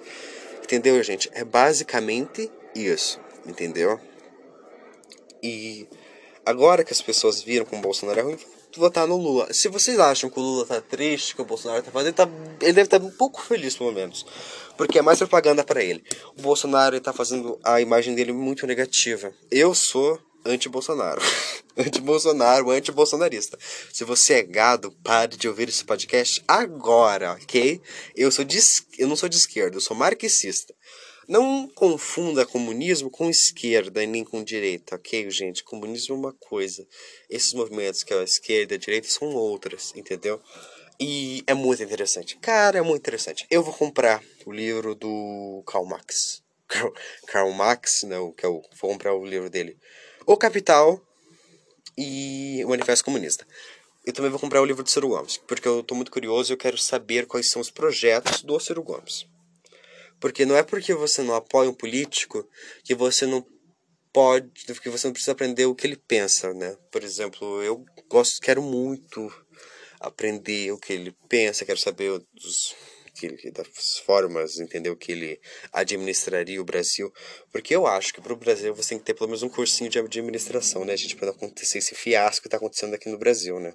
Entendeu, 0.62 1.02
gente? 1.02 1.30
É 1.34 1.44
basicamente 1.44 2.50
isso 2.74 3.20
entendeu? 3.46 4.00
E 5.42 5.86
agora 6.44 6.84
que 6.84 6.92
as 6.92 7.02
pessoas 7.02 7.42
viram 7.42 7.64
como 7.64 7.80
o 7.80 7.82
Bolsonaro 7.82 8.20
é 8.20 8.22
ruim, 8.22 8.38
votar 8.76 9.06
no 9.06 9.16
Lula. 9.16 9.52
Se 9.52 9.68
vocês 9.68 9.98
acham 10.00 10.28
que 10.28 10.38
o 10.38 10.42
Lula 10.42 10.66
tá 10.66 10.80
triste, 10.80 11.34
que 11.34 11.42
o 11.42 11.44
Bolsonaro 11.44 11.82
tá 11.82 11.90
fazendo, 11.90 12.08
ele, 12.08 12.16
tá, 12.16 12.28
ele 12.60 12.72
deve 12.72 12.86
estar 12.86 12.98
tá 12.98 13.06
um 13.06 13.10
pouco 13.10 13.40
feliz, 13.40 13.76
pelo 13.76 13.92
menos. 13.92 14.26
Porque 14.76 14.98
é 14.98 15.02
mais 15.02 15.18
propaganda 15.18 15.62
para 15.62 15.82
ele. 15.82 16.02
O 16.36 16.42
Bolsonaro 16.42 16.96
está 16.96 17.12
fazendo 17.12 17.58
a 17.62 17.80
imagem 17.80 18.14
dele 18.14 18.32
muito 18.32 18.66
negativa. 18.66 19.32
Eu 19.50 19.74
sou 19.74 20.18
anti-Bolsonaro. 20.44 21.20
anti-Bolsonaro, 21.76 22.70
anti-bolsonarista. 22.70 23.58
Se 23.92 24.04
você 24.04 24.34
é 24.34 24.42
gado, 24.42 24.92
pare 25.02 25.36
de 25.36 25.48
ouvir 25.48 25.68
esse 25.68 25.84
podcast 25.84 26.42
agora, 26.46 27.32
ok? 27.32 27.80
Eu, 28.14 28.30
sou 28.30 28.44
de, 28.44 28.58
eu 28.98 29.08
não 29.08 29.16
sou 29.16 29.28
de 29.28 29.36
esquerda, 29.36 29.76
eu 29.76 29.80
sou 29.80 29.96
marxista. 29.96 30.74
Não 31.26 31.66
confunda 31.68 32.44
comunismo 32.44 33.10
com 33.10 33.30
esquerda 33.30 34.02
e 34.02 34.06
nem 34.06 34.22
com 34.22 34.44
direita, 34.44 34.96
ok, 34.96 35.30
gente? 35.30 35.64
Comunismo 35.64 36.14
é 36.14 36.18
uma 36.18 36.32
coisa. 36.34 36.86
Esses 37.30 37.54
movimentos 37.54 38.02
que 38.02 38.12
é 38.12 38.20
a 38.20 38.24
esquerda 38.24 38.74
e 38.74 38.76
a 38.76 38.78
direita 38.78 39.08
são 39.08 39.34
outras, 39.34 39.92
entendeu? 39.96 40.40
E 41.00 41.42
é 41.46 41.54
muito 41.54 41.82
interessante. 41.82 42.36
Cara, 42.36 42.78
é 42.78 42.82
muito 42.82 43.00
interessante. 43.00 43.46
Eu 43.50 43.62
vou 43.62 43.72
comprar 43.72 44.22
o 44.44 44.52
livro 44.52 44.94
do 44.94 45.62
Karl 45.66 45.86
Marx. 45.86 46.42
Karl, 47.26 47.52
Marx, 47.52 48.02
não, 48.04 48.32
que 48.32 48.44
eu 48.44 48.62
vou 48.80 48.90
comprar 48.90 49.14
o 49.14 49.24
livro 49.24 49.50
dele. 49.50 49.76
O 50.26 50.38
Capital 50.38 51.00
e 51.98 52.62
o 52.64 52.68
Manifesto 52.70 53.04
Comunista. 53.04 53.46
Eu 54.06 54.12
também 54.12 54.30
vou 54.30 54.40
comprar 54.40 54.62
o 54.62 54.64
livro 54.64 54.82
do 54.82 54.88
Ciro 54.88 55.08
Gomes, 55.08 55.36
porque 55.36 55.68
eu 55.68 55.80
estou 55.80 55.94
muito 55.96 56.10
curioso 56.10 56.50
e 56.50 56.54
eu 56.54 56.58
quero 56.58 56.78
saber 56.78 57.26
quais 57.26 57.50
são 57.50 57.60
os 57.60 57.70
projetos 57.70 58.42
do 58.42 58.58
Ciro 58.58 58.82
Gomes. 58.82 59.26
Porque 60.18 60.46
não 60.46 60.56
é 60.56 60.62
porque 60.62 60.94
você 60.94 61.22
não 61.22 61.34
apoia 61.34 61.68
um 61.68 61.74
político 61.74 62.48
que 62.82 62.94
você 62.94 63.26
não 63.26 63.44
pode, 64.14 64.48
que 64.80 64.88
você 64.88 65.06
não 65.06 65.12
precisa 65.12 65.32
aprender 65.32 65.66
o 65.66 65.74
que 65.74 65.86
ele 65.86 65.96
pensa, 65.96 66.54
né? 66.54 66.74
Por 66.90 67.02
exemplo, 67.02 67.62
eu 67.62 67.84
gosto, 68.08 68.40
quero 68.40 68.62
muito 68.62 69.30
aprender 70.00 70.72
o 70.72 70.78
que 70.78 70.92
ele 70.92 71.14
pensa, 71.28 71.66
quero 71.66 71.78
saber 71.78 72.18
dos 72.32 72.74
que 73.14 73.26
ele, 73.26 73.50
das 73.50 73.98
formas, 73.98 74.58
entender 74.58 74.90
o 74.90 74.96
que 74.96 75.12
ele 75.12 75.40
administraria 75.72 76.60
o 76.60 76.64
Brasil, 76.64 77.12
porque 77.52 77.74
eu 77.74 77.86
acho 77.86 78.12
que 78.12 78.20
para 78.20 78.32
o 78.32 78.36
Brasil 78.36 78.74
você 78.74 78.90
tem 78.90 78.98
que 78.98 79.04
ter 79.04 79.14
pelo 79.14 79.28
menos 79.28 79.42
um 79.42 79.48
cursinho 79.48 79.88
de 79.88 79.98
administração, 79.98 80.84
né, 80.84 80.96
gente, 80.96 81.16
para 81.16 81.26
não 81.26 81.34
acontecer 81.34 81.78
esse 81.78 81.94
fiasco 81.94 82.42
que 82.42 82.48
está 82.48 82.56
acontecendo 82.56 82.94
aqui 82.94 83.08
no 83.08 83.18
Brasil, 83.18 83.60
né? 83.60 83.72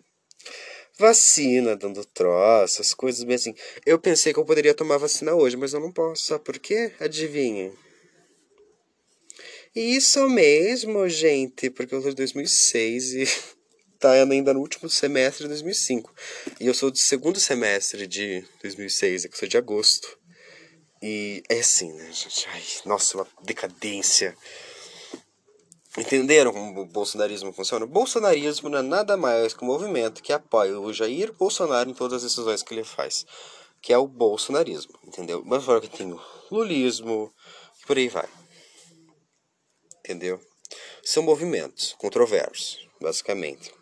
vacina 1.00 1.77
dando 1.77 2.03
troço, 2.03 2.81
as 2.81 2.93
coisas 2.93 3.24
bem 3.24 3.36
assim. 3.36 3.55
Eu 3.86 3.98
pensei 3.98 4.34
que 4.34 4.39
eu 4.39 4.46
poderia 4.46 4.74
tomar 4.74 4.98
vacina 4.98 5.34
hoje, 5.34 5.55
mas 5.55 5.74
eu 5.74 5.79
não 5.79 5.91
posso. 5.91 6.25
Sabe 6.25 6.43
por 6.43 6.60
quê? 6.60 6.91
Adivinhem. 7.00 7.72
Isso 9.74 10.27
mesmo, 10.27 11.08
gente, 11.08 11.69
porque 11.69 11.96
eu 11.96 12.01
sou 12.01 12.10
de 12.10 12.17
2006 12.17 13.13
e 13.13 13.24
tá 14.00 14.12
ainda 14.12 14.53
no 14.53 14.62
último 14.62 14.89
semestre 14.89 15.44
de 15.44 15.50
2005. 15.50 16.13
E 16.60 16.68
eu 16.68 16.74
sou 16.74 16.89
do 16.89 16.98
segundo 16.98 17.39
semestre 17.39 18.08
de 18.08 18.44
2006, 18.62 19.25
é 19.25 19.27
que 19.27 19.34
eu 19.36 19.39
sou 19.39 19.48
de 19.48 19.58
agosto. 19.58 20.18
E 21.01 21.44
é 21.50 21.60
assim, 21.60 21.91
né, 21.94 22.12
gente? 22.12 22.48
Ai, 22.50 22.63
nossa, 22.86 23.18
uma 23.18 23.27
decadência. 23.44 24.36
Entenderam 25.98 26.53
como 26.53 26.82
o 26.82 26.86
bolsonarismo 26.86 27.51
funciona? 27.51 27.86
O 27.86 27.88
bolsonarismo 27.88 28.70
não 28.70 28.79
é 28.79 28.82
nada 28.82 29.18
mais 29.18 29.53
que 29.53 29.63
um 29.63 29.68
movimento 29.68 30.24
que 30.24 30.32
apoia 30.32 30.79
o 30.79 30.94
Jair 30.94 31.34
Bolsonaro 31.34 31.89
em 31.89 31.94
todas 31.94 32.24
as 32.24 32.29
decisões 32.29 32.63
que 32.63 32.74
ele 32.74 32.84
faz. 32.84 33.25
Que 33.82 33.91
é 33.91 33.98
o 33.98 34.08
bolsonarismo, 34.08 34.94
entendeu? 35.06 35.41
Mas 35.46 35.63
fora 35.63 35.82
que 35.82 35.89
tem 35.89 36.12
o 36.12 36.22
lulismo, 36.51 37.34
e 37.82 37.88
por 37.88 37.98
aí 37.98 38.08
vai. 38.08 38.27
Entendeu? 40.00 40.39
São 41.03 41.24
movimentos 41.24 41.96
controversos, 41.98 42.77
basicamente. 43.01 43.78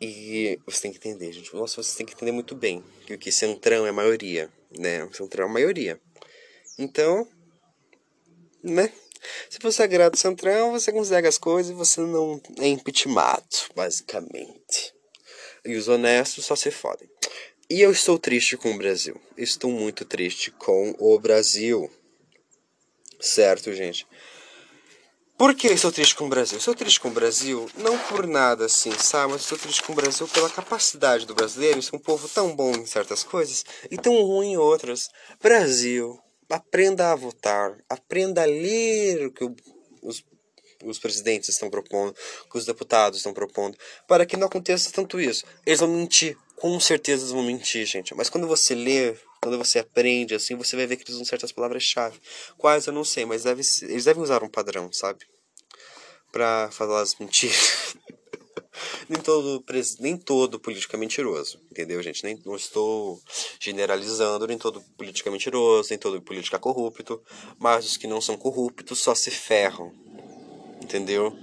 E 0.00 0.58
você 0.66 0.82
tem 0.82 0.92
que 0.92 0.98
entender, 0.98 1.32
gente. 1.32 1.54
Nossa, 1.54 1.82
você 1.82 1.96
tem 1.96 2.06
que 2.06 2.12
entender 2.12 2.32
muito 2.32 2.54
bem 2.54 2.84
que 3.06 3.14
o 3.14 3.18
que 3.18 3.32
centrão 3.32 3.86
é 3.86 3.92
maioria, 3.92 4.52
né? 4.78 5.08
Centrão 5.12 5.48
é 5.48 5.52
maioria. 5.52 6.00
Então, 6.78 7.26
né? 8.62 8.92
Se 9.48 9.58
você 9.60 9.82
é 9.82 9.88
grado 9.88 10.16
centrão, 10.16 10.72
você 10.72 10.92
consegue 10.92 11.26
as 11.26 11.38
coisas 11.38 11.72
e 11.72 11.74
você 11.74 12.00
não 12.00 12.40
é 12.58 12.68
impeachmentado, 12.68 13.46
basicamente. 13.74 14.94
E 15.64 15.74
os 15.74 15.88
honestos 15.88 16.44
só 16.44 16.54
se 16.54 16.70
fodem. 16.70 17.08
E 17.68 17.80
eu 17.80 17.90
estou 17.90 18.18
triste 18.18 18.56
com 18.56 18.70
o 18.72 18.78
Brasil. 18.78 19.20
Estou 19.36 19.70
muito 19.70 20.04
triste 20.04 20.50
com 20.52 20.94
o 20.98 21.18
Brasil. 21.18 21.90
Certo, 23.18 23.72
gente? 23.72 24.06
Por 25.38 25.54
que 25.54 25.66
eu 25.66 25.74
estou 25.74 25.92
triste 25.92 26.14
com 26.14 26.24
o 26.24 26.28
Brasil? 26.30 26.56
Estou 26.56 26.74
triste 26.74 26.98
com 26.98 27.08
o 27.08 27.12
Brasil 27.12 27.68
não 27.76 27.98
por 27.98 28.26
nada 28.26 28.64
assim, 28.64 28.90
sabe? 28.92 29.32
Mas 29.32 29.42
estou 29.42 29.58
triste 29.58 29.82
com 29.82 29.92
o 29.92 29.96
Brasil 29.96 30.26
pela 30.28 30.48
capacidade 30.48 31.26
do 31.26 31.34
brasileiro 31.34 31.82
ser 31.82 31.94
um 31.94 31.98
povo 31.98 32.26
tão 32.26 32.56
bom 32.56 32.72
em 32.72 32.86
certas 32.86 33.22
coisas 33.22 33.62
e 33.90 33.98
tão 33.98 34.14
ruim 34.22 34.52
em 34.52 34.56
outras. 34.56 35.10
Brasil, 35.42 36.18
aprenda 36.48 37.12
a 37.12 37.14
votar, 37.14 37.76
aprenda 37.86 38.44
a 38.44 38.46
ler 38.46 39.26
o 39.26 39.30
que 39.30 39.44
os, 40.02 40.24
os 40.82 40.98
presidentes 40.98 41.50
estão 41.50 41.68
propondo, 41.68 42.16
o 42.46 42.50
que 42.50 42.56
os 42.56 42.64
deputados 42.64 43.18
estão 43.18 43.34
propondo, 43.34 43.76
para 44.08 44.24
que 44.24 44.38
não 44.38 44.46
aconteça 44.46 44.90
tanto 44.90 45.20
isso. 45.20 45.44
Eles 45.66 45.80
vão 45.80 45.90
mentir, 45.90 46.34
com 46.56 46.80
certeza 46.80 47.24
eles 47.24 47.32
vão 47.32 47.42
mentir, 47.42 47.84
gente. 47.84 48.14
Mas 48.14 48.30
quando 48.30 48.46
você 48.46 48.74
lê, 48.74 49.14
quando 49.40 49.58
você 49.58 49.78
aprende, 49.78 50.34
assim, 50.34 50.54
você 50.54 50.76
vai 50.76 50.86
ver 50.86 50.96
que 50.96 51.04
eles 51.04 51.14
usam 51.14 51.24
certas 51.24 51.52
palavras-chave. 51.52 52.20
Quais 52.56 52.86
eu 52.86 52.92
não 52.92 53.04
sei, 53.04 53.24
mas 53.24 53.44
deve, 53.44 53.62
eles 53.82 54.04
devem 54.04 54.22
usar 54.22 54.42
um 54.42 54.48
padrão, 54.48 54.92
sabe? 54.92 55.26
Pra 56.32 56.70
falar 56.70 57.00
as 57.00 57.14
mentiras. 57.16 57.96
nem 59.08 59.20
todo, 59.20 59.64
nem 60.00 60.16
todo 60.16 60.60
político 60.60 60.94
é 60.96 60.98
mentiroso, 60.98 61.60
entendeu, 61.70 62.02
gente? 62.02 62.24
Nem, 62.24 62.40
não 62.44 62.56
estou 62.56 63.20
generalizando, 63.60 64.46
nem 64.46 64.58
todo 64.58 64.80
político 64.96 65.28
é 65.28 65.32
mentiroso, 65.32 65.90
nem 65.90 65.98
todo 65.98 66.20
político 66.20 66.56
é 66.56 66.58
corrupto, 66.58 67.22
mas 67.58 67.86
os 67.86 67.96
que 67.96 68.06
não 68.06 68.20
são 68.20 68.36
corruptos 68.36 68.98
só 68.98 69.14
se 69.14 69.30
ferram, 69.30 69.92
entendeu? 70.82 71.36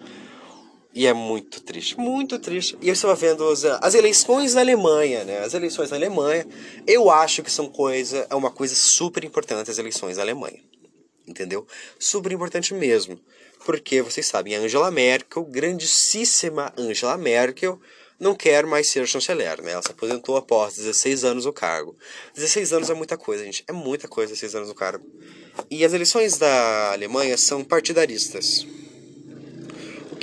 E 0.93 1.07
é 1.07 1.13
muito 1.13 1.59
triste, 1.61 1.97
muito 1.97 2.37
triste. 2.37 2.77
E 2.79 2.87
eu 2.87 2.93
estava 2.93 3.15
vendo 3.15 3.47
as, 3.49 3.65
as 3.65 3.95
eleições 3.95 4.53
na 4.53 4.61
Alemanha, 4.61 5.23
né? 5.23 5.39
As 5.39 5.55
eleições 5.55 5.89
na 5.89 5.97
Alemanha, 5.97 6.45
eu 6.85 7.09
acho 7.09 7.41
que 7.41 7.51
são 7.51 7.67
coisa, 7.67 8.27
é 8.29 8.35
uma 8.35 8.51
coisa 8.51 8.75
super 8.75 9.23
importante 9.23 9.71
as 9.71 9.79
eleições 9.79 10.17
na 10.17 10.23
Alemanha. 10.23 10.59
Entendeu? 11.27 11.65
Super 11.97 12.31
importante 12.31 12.75
mesmo. 12.75 13.19
Porque 13.65 14.01
vocês 14.03 14.27
sabem, 14.27 14.55
a 14.55 14.59
Angela 14.59 14.91
Merkel, 14.91 15.43
grandíssima 15.45 16.71
Angela 16.77 17.17
Merkel, 17.17 17.79
não 18.19 18.35
quer 18.35 18.65
mais 18.65 18.87
ser 18.89 19.07
chanceler, 19.07 19.63
né? 19.63 19.71
Ela 19.71 19.81
se 19.81 19.91
aposentou 19.91 20.37
após 20.37 20.75
16 20.75 21.23
anos 21.23 21.45
no 21.45 21.53
cargo. 21.53 21.95
16 22.35 22.71
anos 22.71 22.89
é 22.89 22.93
muita 22.93 23.17
coisa, 23.17 23.43
gente. 23.43 23.63
É 23.67 23.73
muita 23.73 24.07
coisa 24.07 24.31
16 24.31 24.55
anos 24.55 24.69
no 24.69 24.75
cargo. 24.75 25.05
E 25.71 25.83
as 25.83 25.93
eleições 25.93 26.37
da 26.37 26.91
Alemanha 26.93 27.35
são 27.37 27.63
partidaristas. 27.63 28.65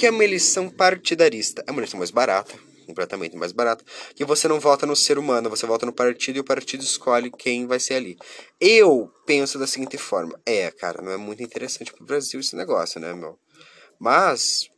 Que 0.00 0.07
é 0.07 0.11
uma 0.11 0.25
eleição 0.25 0.71
partidarista? 0.71 1.62
É 1.66 1.71
uma 1.71 1.80
eleição 1.80 1.99
mais 1.99 2.11
barata, 2.11 2.59
completamente 2.87 3.37
mais 3.37 3.52
barata, 3.52 3.85
que 4.14 4.25
você 4.25 4.49
não 4.49 4.59
vota 4.59 4.87
no 4.87 4.97
ser 4.97 5.19
humano, 5.19 5.50
você 5.50 5.66
vota 5.66 5.85
no 5.85 5.92
partido 5.92 6.37
e 6.37 6.40
o 6.40 6.45
partido 6.45 6.83
escolhe 6.83 7.30
quem 7.30 7.66
vai 7.66 7.78
ser 7.78 7.97
ali. 7.97 8.16
Eu 8.59 9.12
penso 9.26 9.59
da 9.59 9.66
seguinte 9.66 9.99
forma: 9.99 10.40
é, 10.47 10.71
cara, 10.71 11.02
não 11.02 11.12
é 11.12 11.19
muito 11.19 11.42
interessante 11.42 11.92
pro 11.92 12.07
Brasil 12.07 12.40
esse 12.40 12.57
negócio, 12.57 12.99
né, 12.99 13.12
meu? 13.12 13.38
Mas 13.99 14.71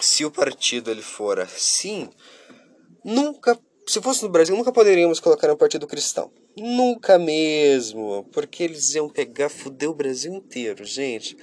se 0.00 0.24
o 0.24 0.30
partido 0.32 0.90
ele 0.90 1.00
for 1.00 1.38
assim, 1.38 2.10
nunca, 3.04 3.56
se 3.86 4.02
fosse 4.02 4.24
no 4.24 4.28
Brasil, 4.28 4.56
nunca 4.56 4.72
poderíamos 4.72 5.20
colocar 5.20 5.52
um 5.52 5.56
partido 5.56 5.86
cristão. 5.86 6.32
Nunca 6.56 7.16
mesmo, 7.16 8.28
porque 8.32 8.64
eles 8.64 8.96
iam 8.96 9.08
pegar, 9.08 9.48
fuder 9.48 9.88
o 9.88 9.94
Brasil 9.94 10.34
inteiro, 10.34 10.84
gente. 10.84 11.36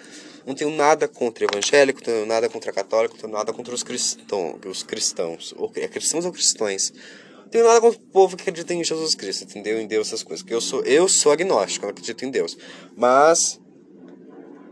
Não 0.45 0.53
tenho 0.53 0.69
nada 0.69 1.07
contra 1.07 1.45
evangélico, 1.45 1.99
não 1.99 2.05
tenho 2.05 2.25
nada 2.25 2.47
contra 2.47 2.71
católico, 2.71 3.15
não 3.15 3.21
tenho 3.21 3.33
nada 3.33 3.51
contra 3.51 3.73
os 3.73 3.81
cristãos, 3.81 4.59
os 4.65 4.83
cristãos, 4.83 5.53
ou 5.57 5.71
é 5.75 5.87
cristãos 5.87 6.23
ou 6.23 6.31
cristões. 6.31 6.93
Não 7.37 7.49
tenho 7.49 7.65
nada 7.65 7.81
contra 7.81 7.99
o 7.99 8.03
povo 8.11 8.37
que 8.37 8.43
acredita 8.43 8.73
em 8.73 8.83
Jesus 8.83 9.15
Cristo, 9.15 9.43
entendeu? 9.43 9.79
Em 9.79 9.87
Deus, 9.87 10.07
essas 10.07 10.21
coisas. 10.21 10.43
Porque 10.43 10.53
eu 10.53 10.61
sou, 10.61 10.83
eu 10.83 11.07
sou 11.07 11.31
agnóstico, 11.31 11.85
eu 11.85 11.87
não 11.87 11.91
acredito 11.91 12.23
em 12.23 12.29
Deus. 12.29 12.57
Mas 12.95 13.59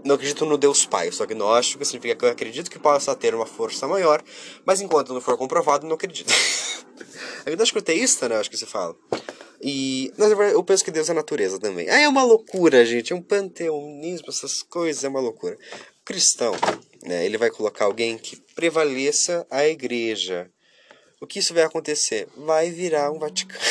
não 0.03 0.15
acredito 0.15 0.46
no 0.46 0.58
Deus 0.58 0.86
Pai, 0.86 1.08
eu 1.08 1.12
sou 1.13 1.24
agnóstico, 1.24 1.84
significa 1.86 2.15
que 2.15 2.25
eu 2.25 2.30
acredito 2.30 2.70
que 2.70 2.77
possa 2.77 3.15
ter 3.15 3.34
uma 3.34 3.46
força 3.46 3.88
maior, 3.88 4.22
mas 4.65 4.82
enquanto 4.82 5.13
não 5.13 5.22
for 5.22 5.38
comprovado, 5.38 5.88
não 5.88 5.96
acredito. 5.96 6.32
agnóstico 7.46 7.82
teísta, 7.82 8.30
né? 8.30 8.36
Acho 8.36 8.50
que 8.50 8.58
se 8.58 8.65
fala. 8.65 8.96
E 9.65 10.12
eu 10.51 10.62
penso 10.62 10.84
que 10.84 10.91
Deus 10.91 11.10
é 11.10 11.13
natureza 11.13 11.58
também. 11.58 11.89
Ah, 11.89 12.01
é 12.01 12.08
uma 12.10 12.22
loucura, 12.22 12.86
gente. 12.86 13.13
É 13.13 13.15
um 13.15 13.22
panteonismo, 13.22 14.27
essas 14.27 14.62
coisas 14.62 15.05
é 15.05 15.08
uma 15.08 15.22
loucura. 15.22 15.55
O 15.55 16.03
cristão, 16.03 16.53
né, 17.01 17.25
ele 17.25 17.38
vai 17.38 17.50
colocar 17.50 17.86
alguém 17.86 18.17
que 18.17 18.36
prevaleça 18.53 19.48
a 19.50 19.65
igreja. 19.65 20.51
O 21.22 21.25
que 21.25 21.39
isso 21.39 21.53
vai 21.53 21.63
acontecer? 21.63 22.27
Vai 22.36 22.72
virar 22.72 23.10
um 23.10 23.20
Vaticano. 23.20 23.63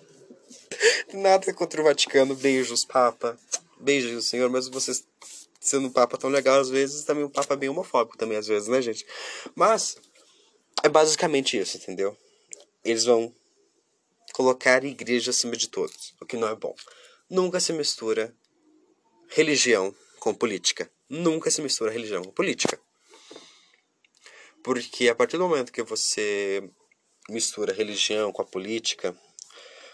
Nada 1.14 1.50
contra 1.54 1.80
o 1.80 1.84
Vaticano. 1.84 2.34
Beijos, 2.34 2.84
Papa. 2.84 3.38
Beijos, 3.80 4.26
Senhor. 4.26 4.50
Mas 4.50 4.68
vocês 4.68 5.02
sendo 5.58 5.88
um 5.88 5.92
Papa 5.92 6.18
tão 6.18 6.28
legal 6.28 6.60
às 6.60 6.68
vezes, 6.68 7.04
também 7.04 7.24
um 7.24 7.30
Papa 7.30 7.56
bem 7.56 7.70
homofóbico 7.70 8.18
também 8.18 8.36
às 8.36 8.46
vezes, 8.46 8.68
né, 8.68 8.82
gente? 8.82 9.06
Mas 9.54 9.96
é 10.82 10.90
basicamente 10.90 11.58
isso, 11.58 11.78
entendeu? 11.78 12.14
Eles 12.84 13.04
vão 13.04 13.34
colocar 14.32 14.82
a 14.82 14.86
igreja 14.86 15.30
acima 15.30 15.56
de 15.56 15.68
todos, 15.68 16.14
o 16.20 16.26
que 16.26 16.36
não 16.36 16.48
é 16.48 16.54
bom. 16.54 16.74
Nunca 17.28 17.60
se 17.60 17.72
mistura 17.72 18.34
religião 19.28 19.94
com 20.18 20.34
política. 20.34 20.90
Nunca 21.08 21.50
se 21.50 21.62
mistura 21.62 21.90
religião 21.90 22.22
com 22.22 22.30
política. 22.30 22.78
Porque 24.62 25.08
a 25.08 25.14
partir 25.14 25.38
do 25.38 25.48
momento 25.48 25.72
que 25.72 25.82
você 25.82 26.68
mistura 27.28 27.72
religião 27.72 28.32
com 28.32 28.42
a 28.42 28.44
política, 28.44 29.16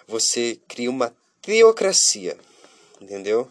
você 0.06 0.60
cria 0.68 0.90
uma 0.90 1.16
teocracia, 1.42 2.38
entendeu? 3.00 3.50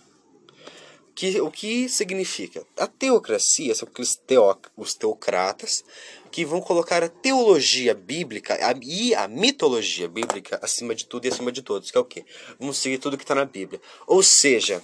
Que, 1.16 1.40
o 1.40 1.50
que 1.50 1.88
significa? 1.88 2.66
A 2.78 2.88
teocracia 2.88 3.74
são 3.74 3.88
aqueles 3.88 4.16
teo, 4.16 4.54
os 4.76 4.94
teocratas 4.94 5.84
que 6.30 6.44
vão 6.44 6.60
colocar 6.60 7.02
a 7.02 7.08
teologia 7.08 7.94
bíblica 7.94 8.56
a, 8.56 8.76
e 8.82 9.16
a 9.16 9.26
mitologia 9.26 10.10
bíblica 10.10 10.60
acima 10.62 10.94
de 10.94 11.06
tudo 11.06 11.24
e 11.24 11.30
acima 11.30 11.54
de 11.54 11.62
todos, 11.62 11.90
que 11.90 11.98
é 11.98 12.02
o 12.02 12.06
quê? 12.06 12.26
Vamos 12.60 12.78
seguir 12.78 12.98
tudo 12.98 13.18
que 13.18 13.24
está 13.24 13.34
na 13.34 13.46
Bíblia. 13.46 13.82
Ou 14.06 14.22
seja, 14.22 14.84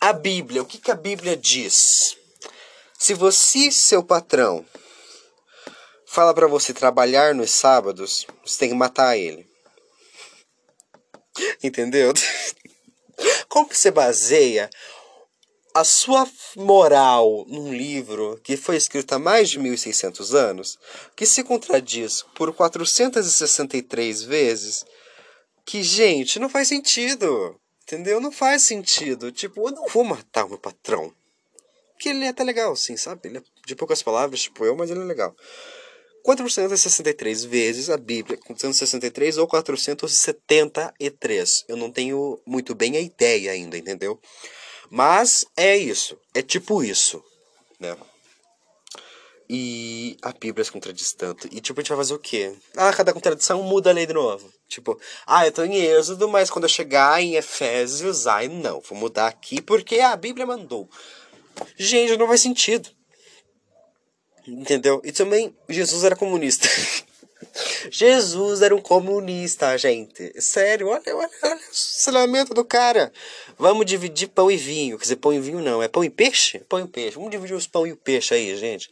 a 0.00 0.14
Bíblia, 0.14 0.62
o 0.62 0.64
que, 0.64 0.78
que 0.78 0.90
a 0.90 0.94
Bíblia 0.94 1.36
diz? 1.36 2.16
Se 2.98 3.12
você, 3.12 3.70
seu 3.70 4.02
patrão, 4.02 4.64
fala 6.06 6.32
para 6.32 6.46
você 6.46 6.72
trabalhar 6.72 7.34
nos 7.34 7.50
sábados, 7.50 8.26
você 8.42 8.60
tem 8.60 8.68
que 8.70 8.74
matar 8.74 9.18
ele. 9.18 9.46
Entendeu? 11.62 12.14
Como 13.48 13.68
que 13.68 13.76
você 13.76 13.90
baseia 13.90 14.70
a 15.74 15.84
sua 15.84 16.26
moral 16.56 17.44
num 17.48 17.72
livro 17.72 18.40
que 18.42 18.56
foi 18.56 18.76
escrito 18.76 19.12
há 19.12 19.18
mais 19.18 19.50
de 19.50 19.58
1600 19.58 20.34
anos, 20.34 20.78
que 21.14 21.26
se 21.26 21.44
contradiz 21.44 22.22
por 22.34 22.52
463 22.54 24.22
vezes, 24.22 24.86
que, 25.66 25.82
gente, 25.82 26.38
não 26.38 26.48
faz 26.48 26.68
sentido. 26.68 27.60
Entendeu? 27.82 28.20
Não 28.20 28.32
faz 28.32 28.62
sentido. 28.62 29.30
Tipo, 29.30 29.68
eu 29.68 29.72
não 29.72 29.86
vou 29.86 30.02
matar 30.02 30.46
o 30.46 30.48
meu 30.48 30.58
patrão. 30.58 31.12
Porque 31.92 32.08
ele 32.08 32.24
é 32.24 32.28
até 32.28 32.42
legal, 32.42 32.72
assim, 32.72 32.96
sabe? 32.96 33.28
Ele 33.28 33.38
é 33.38 33.42
de 33.64 33.76
poucas 33.76 34.02
palavras, 34.02 34.42
tipo 34.42 34.64
eu, 34.64 34.74
mas 34.74 34.90
ele 34.90 35.00
é 35.00 35.04
legal. 35.04 35.34
463 36.26 37.44
vezes 37.44 37.88
a 37.88 37.96
Bíblia, 37.96 38.36
463 38.36 39.38
ou 39.38 39.46
473. 39.46 41.64
Eu 41.68 41.76
não 41.76 41.88
tenho 41.88 42.40
muito 42.44 42.74
bem 42.74 42.96
a 42.96 43.00
ideia 43.00 43.52
ainda, 43.52 43.78
entendeu? 43.78 44.20
Mas 44.90 45.46
é 45.56 45.76
isso, 45.76 46.18
é 46.34 46.42
tipo 46.42 46.82
isso, 46.82 47.22
né? 47.78 47.96
E 49.48 50.16
a 50.20 50.32
Bíblia 50.32 50.64
se 50.64 50.72
contradiz 50.72 51.12
tanto. 51.12 51.46
E 51.46 51.60
tipo, 51.60 51.78
a 51.78 51.82
gente 51.82 51.90
vai 51.90 51.98
fazer 51.98 52.14
o 52.14 52.18
quê? 52.18 52.52
Ah, 52.76 52.92
cada 52.92 53.12
contradição 53.12 53.62
muda 53.62 53.90
a 53.90 53.92
lei 53.92 54.04
de 54.04 54.12
novo. 54.12 54.52
Tipo, 54.66 55.00
ah, 55.24 55.46
eu 55.46 55.52
tô 55.52 55.62
em 55.62 55.76
Êxodo, 55.76 56.28
mas 56.28 56.50
quando 56.50 56.64
eu 56.64 56.68
chegar 56.68 57.22
em 57.22 57.36
Efésios, 57.36 58.26
ai 58.26 58.48
não, 58.48 58.80
vou 58.80 58.98
mudar 58.98 59.28
aqui 59.28 59.62
porque 59.62 60.00
a 60.00 60.16
Bíblia 60.16 60.44
mandou. 60.44 60.90
Gente, 61.76 62.16
não 62.16 62.26
faz 62.26 62.40
sentido. 62.40 62.95
Entendeu? 64.46 65.00
E 65.04 65.12
também, 65.12 65.54
Jesus 65.68 66.04
era 66.04 66.14
comunista. 66.14 66.68
Jesus 67.90 68.62
era 68.62 68.74
um 68.74 68.80
comunista, 68.80 69.76
gente. 69.76 70.40
Sério, 70.40 70.88
olha, 70.88 71.02
olha, 71.14 71.30
olha 71.42 71.56
o 71.56 71.70
ensinamento 71.70 72.54
do 72.54 72.64
cara. 72.64 73.12
Vamos 73.58 73.86
dividir 73.86 74.28
pão 74.28 74.50
e 74.50 74.56
vinho. 74.56 74.98
Quer 74.98 75.02
dizer, 75.02 75.16
pão 75.16 75.32
e 75.32 75.40
vinho 75.40 75.60
não, 75.60 75.82
é 75.82 75.88
pão 75.88 76.04
e 76.04 76.10
peixe? 76.10 76.60
Pão 76.68 76.80
e 76.80 76.86
peixe. 76.86 77.16
Vamos 77.16 77.30
dividir 77.30 77.54
os 77.54 77.66
pão 77.66 77.86
e 77.86 77.92
o 77.92 77.96
peixe 77.96 78.34
aí, 78.34 78.56
gente. 78.56 78.90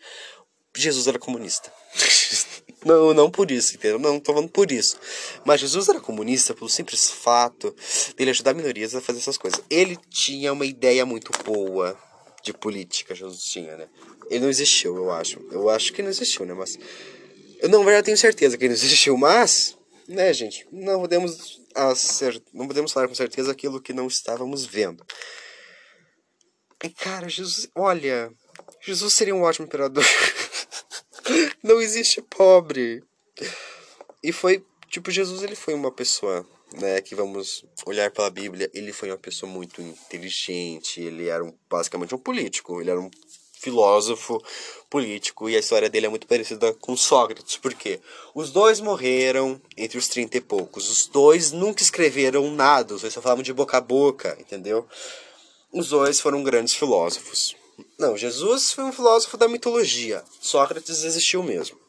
Jesus 0.76 1.06
era 1.06 1.18
comunista. 1.18 1.72
Não, 2.84 3.14
não 3.14 3.30
por 3.30 3.50
isso, 3.50 3.76
entendeu? 3.76 3.98
Não, 3.98 4.20
tô 4.20 4.34
falando 4.34 4.50
por 4.50 4.70
isso. 4.70 4.98
Mas 5.42 5.58
Jesus 5.58 5.88
era 5.88 5.98
comunista 5.98 6.52
pelo 6.52 6.68
simples 6.68 7.08
fato 7.08 7.74
dele 8.14 8.28
ajudar 8.28 8.52
minorias 8.52 8.94
a 8.94 9.00
fazer 9.00 9.20
essas 9.20 9.38
coisas. 9.38 9.58
Ele 9.70 9.96
tinha 10.10 10.52
uma 10.52 10.66
ideia 10.66 11.06
muito 11.06 11.32
boa 11.44 11.98
de 12.44 12.52
política, 12.52 13.14
Jesus 13.14 13.42
tinha, 13.44 13.76
né? 13.76 13.88
Ele 14.28 14.40
não 14.40 14.50
existiu, 14.50 14.94
eu 14.96 15.10
acho. 15.10 15.40
Eu 15.50 15.70
acho 15.70 15.92
que 15.92 16.02
não 16.02 16.10
existiu, 16.10 16.44
né? 16.44 16.52
Mas 16.52 16.78
eu 17.60 17.68
não 17.68 17.88
eu 17.90 18.02
tenho 18.02 18.16
certeza 18.16 18.56
que 18.56 18.64
ele 18.64 18.74
não 18.74 18.80
existiu, 18.80 19.16
mas, 19.16 19.76
né, 20.06 20.32
gente, 20.32 20.66
não 20.70 21.00
podemos 21.00 21.62
acer... 21.74 22.40
não 22.52 22.68
podemos 22.68 22.92
falar 22.92 23.08
com 23.08 23.14
certeza 23.14 23.50
aquilo 23.50 23.80
que 23.80 23.94
não 23.94 24.06
estávamos 24.06 24.66
vendo. 24.66 25.04
E 26.82 26.90
cara, 26.90 27.28
Jesus, 27.28 27.66
olha, 27.74 28.30
Jesus 28.82 29.14
seria 29.14 29.34
um 29.34 29.42
ótimo 29.42 29.66
imperador. 29.66 30.04
não 31.64 31.80
existe 31.80 32.20
pobre. 32.20 33.02
E 34.22 34.30
foi, 34.32 34.62
tipo, 34.90 35.10
Jesus 35.10 35.42
ele 35.42 35.56
foi 35.56 35.72
uma 35.72 35.90
pessoa, 35.90 36.46
né, 36.80 37.00
que 37.00 37.14
vamos 37.14 37.64
olhar 37.86 38.10
pela 38.10 38.30
Bíblia, 38.30 38.70
ele 38.74 38.92
foi 38.92 39.10
uma 39.10 39.18
pessoa 39.18 39.50
muito 39.50 39.80
inteligente, 39.80 41.00
ele 41.00 41.28
era 41.28 41.44
um, 41.44 41.52
basicamente 41.68 42.14
um 42.14 42.18
político, 42.18 42.80
ele 42.80 42.90
era 42.90 43.00
um 43.00 43.10
filósofo 43.64 44.42
político 44.90 45.48
e 45.48 45.56
a 45.56 45.58
história 45.58 45.88
dele 45.88 46.06
é 46.06 46.08
muito 46.08 46.26
parecida 46.26 46.72
com 46.74 46.96
Sócrates, 46.96 47.56
porque 47.56 47.98
os 48.34 48.50
dois 48.50 48.78
morreram 48.80 49.60
entre 49.76 49.96
os 49.96 50.06
30 50.08 50.36
e 50.36 50.40
poucos, 50.40 50.90
os 50.90 51.06
dois 51.06 51.50
nunca 51.50 51.82
escreveram 51.82 52.50
nada, 52.50 52.94
os 52.94 53.00
dois 53.00 53.14
só 53.14 53.22
falavam 53.22 53.42
de 53.42 53.52
boca 53.52 53.78
a 53.78 53.80
boca, 53.80 54.36
entendeu? 54.38 54.86
Os 55.72 55.88
dois 55.88 56.20
foram 56.20 56.42
grandes 56.42 56.74
filósofos. 56.74 57.56
Não, 57.98 58.16
Jesus 58.16 58.72
foi 58.72 58.84
um 58.84 58.92
filósofo 58.92 59.36
da 59.36 59.48
mitologia, 59.48 60.22
Sócrates 60.40 61.02
existiu 61.02 61.42
mesmo. 61.42 61.83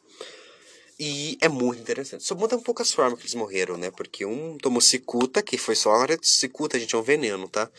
E 0.98 1.36
é 1.42 1.48
muito 1.48 1.80
interessante. 1.80 2.24
Só 2.24 2.34
muda 2.34 2.56
um 2.56 2.62
pouco 2.62 2.80
as 2.80 2.92
formas 2.92 3.18
que 3.18 3.26
eles 3.26 3.34
morreram, 3.34 3.76
né? 3.76 3.90
Porque 3.90 4.24
um 4.24 4.56
tomou 4.56 4.80
cicuta, 4.80 5.42
que 5.42 5.58
foi 5.58 5.74
Sócrates. 5.74 6.36
Cicuta, 6.36 6.78
gente, 6.78 6.94
é 6.94 6.98
um 6.98 7.02
veneno, 7.02 7.48
tá? 7.48 7.70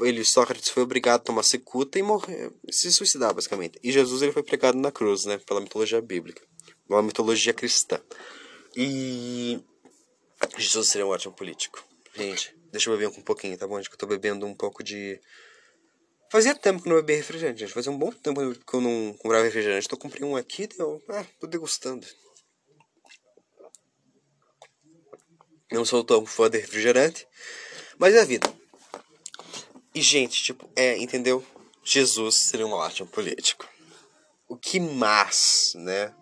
ele, 0.00 0.24
Sócrates 0.24 0.68
foi 0.68 0.82
obrigado 0.82 1.20
a 1.20 1.24
tomar 1.24 1.42
cicuta 1.42 1.98
e 1.98 2.02
morrer, 2.02 2.52
se 2.70 2.90
suicidar, 2.92 3.34
basicamente. 3.34 3.78
E 3.82 3.90
Jesus 3.90 4.22
ele 4.22 4.32
foi 4.32 4.42
pregado 4.42 4.78
na 4.78 4.92
cruz, 4.92 5.24
né, 5.24 5.38
pela 5.38 5.60
mitologia 5.60 6.00
bíblica, 6.00 6.42
uma 6.88 7.02
mitologia 7.02 7.52
cristã. 7.52 8.00
E 8.76 9.60
Jesus 10.56 10.88
seria 10.88 11.06
um 11.06 11.10
ótimo 11.10 11.34
político. 11.34 11.84
Gente, 12.14 12.54
deixa 12.70 12.88
eu 12.88 12.96
beber 12.96 13.08
um 13.08 13.22
pouquinho, 13.22 13.58
tá 13.58 13.66
bom? 13.66 13.76
Acho 13.76 13.88
que 13.88 13.94
eu 13.94 13.98
tô 13.98 14.06
bebendo 14.06 14.46
um 14.46 14.54
pouco 14.54 14.82
de... 14.82 15.20
Fazia 16.30 16.54
tempo 16.54 16.80
que 16.80 16.88
eu 16.88 16.92
não 16.92 17.00
bebia 17.00 17.16
refrigerante, 17.16 17.58
gente. 17.58 17.72
Fazia 17.72 17.90
um 17.90 17.98
bom 17.98 18.12
tempo 18.12 18.40
que 18.54 18.74
eu 18.74 18.80
não 18.80 19.12
comprava 19.18 19.44
refrigerante. 19.44 19.88
Tô 19.88 19.96
comprei 19.96 20.22
um 20.22 20.36
aqui 20.36 20.68
e 20.72 20.80
eu... 20.80 21.02
Ah, 21.08 21.26
tô 21.40 21.48
degustando. 21.48 22.06
Não 25.70 25.84
sou 25.84 26.02
tão 26.02 26.26
fã 26.26 26.50
de 26.50 26.58
refrigerante, 26.58 27.26
mas 27.98 28.14
é 28.14 28.20
a 28.20 28.24
vida. 28.24 28.52
E, 29.94 30.00
gente, 30.00 30.42
tipo, 30.42 30.68
é, 30.76 30.96
entendeu? 30.98 31.44
Jesus 31.84 32.36
seria 32.36 32.66
um 32.66 32.72
ótimo 32.72 33.08
político. 33.08 33.68
O 34.48 34.56
que 34.56 34.80
mais, 34.80 35.72
né? 35.76 36.12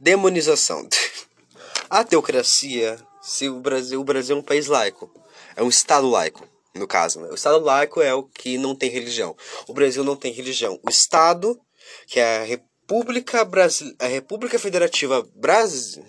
Demonização. 0.00 0.88
A 1.88 2.02
teocracia, 2.04 2.98
se 3.20 3.48
o 3.50 3.60
Brasil, 3.60 4.00
o 4.00 4.04
Brasil 4.04 4.34
é 4.34 4.38
um 4.38 4.42
país 4.42 4.66
laico, 4.66 5.12
é 5.54 5.62
um 5.62 5.68
estado 5.68 6.08
laico, 6.08 6.48
no 6.74 6.86
caso, 6.86 7.20
né? 7.20 7.28
O 7.28 7.34
estado 7.34 7.58
laico 7.62 8.00
é 8.00 8.14
o 8.14 8.22
que 8.22 8.56
não 8.56 8.74
tem 8.74 8.88
religião. 8.88 9.36
O 9.68 9.74
Brasil 9.74 10.02
não 10.02 10.16
tem 10.16 10.32
religião. 10.32 10.80
O 10.82 10.88
estado 10.88 11.60
que 12.06 12.18
é 12.18 12.38
a 12.38 12.44
República 12.44 13.44
Brasil, 13.44 13.94
a 13.98 14.06
República 14.06 14.58
Federativa 14.58 15.22
Brasil, 15.34 16.04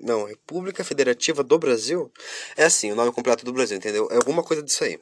não, 0.00 0.24
República 0.24 0.84
Federativa 0.84 1.42
do 1.42 1.58
Brasil, 1.58 2.10
é 2.56 2.64
assim, 2.64 2.92
o 2.92 2.94
nome 2.94 3.12
completo 3.12 3.44
do 3.44 3.52
Brasil, 3.52 3.76
entendeu? 3.76 4.08
É 4.10 4.16
alguma 4.16 4.42
coisa 4.42 4.62
disso 4.62 4.84
aí. 4.84 4.98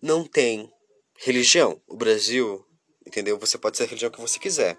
Não 0.00 0.24
tem 0.24 0.70
religião. 1.18 1.80
O 1.86 1.96
Brasil, 1.96 2.64
entendeu? 3.06 3.38
Você 3.38 3.58
pode 3.58 3.76
ser 3.76 3.84
a 3.84 3.86
religião 3.86 4.10
que 4.10 4.20
você 4.20 4.38
quiser. 4.38 4.78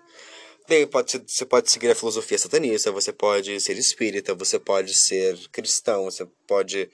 Daí 0.68 0.86
pode 0.86 1.12
ser, 1.12 1.24
você 1.26 1.46
pode 1.46 1.72
seguir 1.72 1.90
a 1.90 1.96
filosofia 1.96 2.38
satanista, 2.38 2.92
você 2.92 3.14
pode 3.14 3.60
ser 3.62 3.78
espírita, 3.78 4.36
você 4.36 4.60
pode 4.60 4.94
ser 4.94 5.38
cristão, 5.50 6.04
você 6.06 6.26
pode 6.46 6.90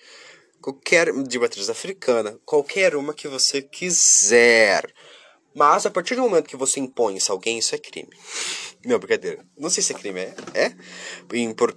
qualquer 0.62 1.12
de 1.24 1.40
matriz 1.40 1.70
africana, 1.70 2.40
qualquer 2.46 2.96
uma 2.96 3.14
que 3.14 3.28
você 3.28 3.62
quiser. 3.62 4.86
Mas 5.56 5.86
a 5.86 5.92
partir 5.92 6.16
do 6.16 6.22
momento 6.22 6.48
que 6.48 6.56
você 6.56 6.80
impõe 6.80 7.18
isso 7.18 7.32
a 7.32 7.36
alguém, 7.36 7.60
isso 7.60 7.76
é 7.76 7.78
crime. 7.78 8.10
Não, 8.86 8.98
brincadeira. 8.98 9.46
Não 9.58 9.70
sei 9.70 9.84
se 9.84 9.94
é 9.94 9.96
crime, 9.96 10.20
é? 10.20 10.36
É? 10.54 10.66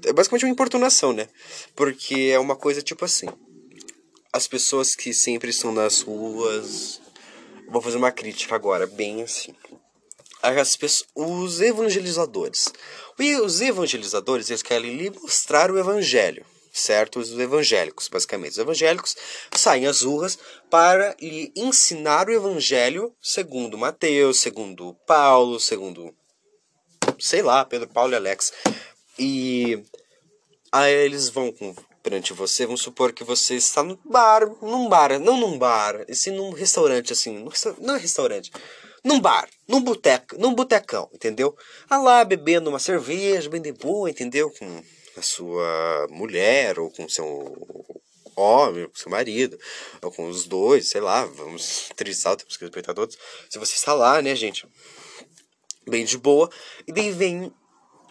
É 0.07 0.13
basicamente 0.13 0.45
uma 0.45 0.53
importunação, 0.53 1.13
né? 1.13 1.29
Porque 1.75 2.31
é 2.33 2.39
uma 2.39 2.57
coisa 2.57 2.83
tipo 2.83 3.05
assim. 3.05 3.27
As 4.33 4.47
pessoas 4.47 4.95
que 4.95 5.13
sempre 5.13 5.51
estão 5.51 5.73
nas 5.73 6.01
ruas. 6.01 7.01
Vou 7.69 7.83
fazer 7.83 7.97
uma 7.97 8.13
crítica 8.13 8.55
agora, 8.55 8.87
bem 8.87 9.23
assim. 9.23 9.55
As 10.43 10.77
pessoas, 10.77 11.09
os 11.15 11.61
evangelizadores. 11.61 12.73
Os 13.45 13.61
evangelizadores, 13.61 14.51
eles 14.51 14.63
querem 14.63 14.97
lhe 14.97 15.11
mostrar 15.11 15.71
o 15.71 15.79
evangelho 15.79 16.45
certo? 16.77 17.19
Os 17.19 17.37
evangélicos, 17.39 18.09
basicamente. 18.09 18.53
Os 18.53 18.59
evangélicos 18.59 19.17
saem 19.55 19.87
às 19.87 20.03
ruas 20.03 20.39
para 20.71 21.17
lhe 21.21 21.53
ensinar 21.57 22.29
o 22.29 22.33
evangelho 22.33 23.15
segundo 23.21 23.79
Mateus, 23.79 24.41
segundo 24.41 24.95
Paulo, 25.07 25.59
segundo 25.59 26.15
sei 27.19 27.43
lá, 27.43 27.65
Pedro, 27.65 27.89
Paulo 27.89 28.13
e 28.13 28.17
Alex. 28.17 28.53
E 29.19 29.83
aí 30.71 30.93
eles 30.93 31.29
vão 31.29 31.51
com, 31.51 31.75
perante 32.03 32.33
você, 32.33 32.67
vamos 32.67 32.83
supor 32.83 33.13
que 33.13 33.25
você 33.25 33.55
está 33.55 33.83
no 33.83 33.99
bar, 34.05 34.47
num 34.61 34.89
bar, 34.89 35.19
não 35.19 35.39
num 35.39 35.59
bar, 35.59 36.05
e 36.09 36.15
sim 36.15 36.31
num 36.31 36.51
restaurante 36.51 37.13
assim, 37.13 37.39
num, 37.39 37.51
não 37.81 37.97
é 37.97 37.99
restaurante, 37.99 38.51
num 39.03 39.21
bar, 39.21 39.49
num 39.67 39.81
boteco, 39.81 40.37
num 40.39 40.55
botecão, 40.55 41.09
entendeu? 41.15 41.57
Ah 41.89 41.99
lá 41.99 42.25
bebendo 42.25 42.69
uma 42.69 42.79
cerveja, 42.79 43.49
bem 43.49 43.63
de 43.63 43.73
boa, 43.73 44.11
entendeu? 44.11 44.51
Com 44.51 44.83
a 45.19 45.23
sua 45.23 46.07
mulher 46.11 46.79
ou 46.79 46.91
com 46.91 47.09
seu 47.09 47.67
homem, 48.37 48.87
com 48.87 48.97
seu 48.97 49.11
marido, 49.11 49.59
ou 50.03 50.13
com 50.13 50.29
os 50.29 50.45
dois, 50.45 50.89
sei 50.89 51.01
lá, 51.01 51.25
vamos 51.25 51.89
trisal, 51.97 52.37
temos 52.37 52.57
que 52.57 52.65
respeitar 52.65 52.95
todos. 52.95 53.17
Se 53.49 53.59
você 53.59 53.75
está 53.75 53.95
lá, 53.95 54.21
né, 54.21 54.35
gente, 54.35 54.67
bem 55.89 56.05
de 56.05 56.19
boa, 56.19 56.51
e 56.87 56.93
daí 56.93 57.11
vem 57.11 57.53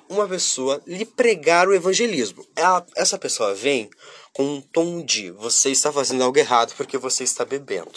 uma 0.09 0.27
pessoa 0.27 0.81
lhe 0.85 1.05
pregar 1.05 1.67
o 1.67 1.73
evangelismo. 1.73 2.45
Ela, 2.55 2.85
essa 2.95 3.17
pessoa 3.17 3.53
vem 3.53 3.89
com 4.33 4.43
um 4.43 4.61
tom 4.61 5.03
de 5.03 5.31
você 5.31 5.69
está 5.69 5.91
fazendo 5.91 6.23
algo 6.23 6.37
errado 6.37 6.73
porque 6.75 6.97
você 6.97 7.23
está 7.23 7.45
bebendo. 7.45 7.91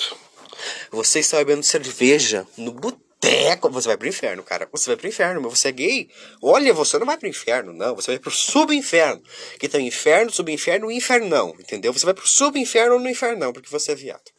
Você 0.91 1.21
está 1.21 1.39
bebendo 1.39 1.63
cerveja 1.63 2.47
no 2.57 2.73
boteco 2.73 3.08
teco, 3.21 3.71
você 3.71 3.89
vai 3.89 3.97
pro 3.97 4.09
inferno, 4.09 4.43
cara. 4.43 4.69
Você 4.73 4.87
vai 4.87 4.97
pro 4.97 5.09
inferno, 5.09 5.41
mas 5.41 5.59
você 5.59 5.69
é 5.69 5.73
gay. 5.73 6.11
Olha, 6.41 6.73
você 6.73 6.99
não 6.99 7.07
vai 7.07 7.17
pro 7.17 7.29
inferno, 7.29 7.73
não. 7.73 7.95
Você 7.95 8.13
vai 8.13 8.19
pro 8.19 8.31
subinferno. 8.31 9.23
Que 9.59 9.69
tem 9.69 9.87
inferno, 9.87 10.31
subinferno 10.31 10.91
e 10.91 10.97
infernão, 10.97 11.55
entendeu? 11.59 11.93
Você 11.93 12.05
vai 12.05 12.15
pro 12.15 12.27
subinferno 12.27 12.95
ou 12.95 13.01
no 13.01 13.09
infernão, 13.09 13.53
porque 13.53 13.69
você 13.69 13.93
é 13.93 13.95
viado. 13.95 14.31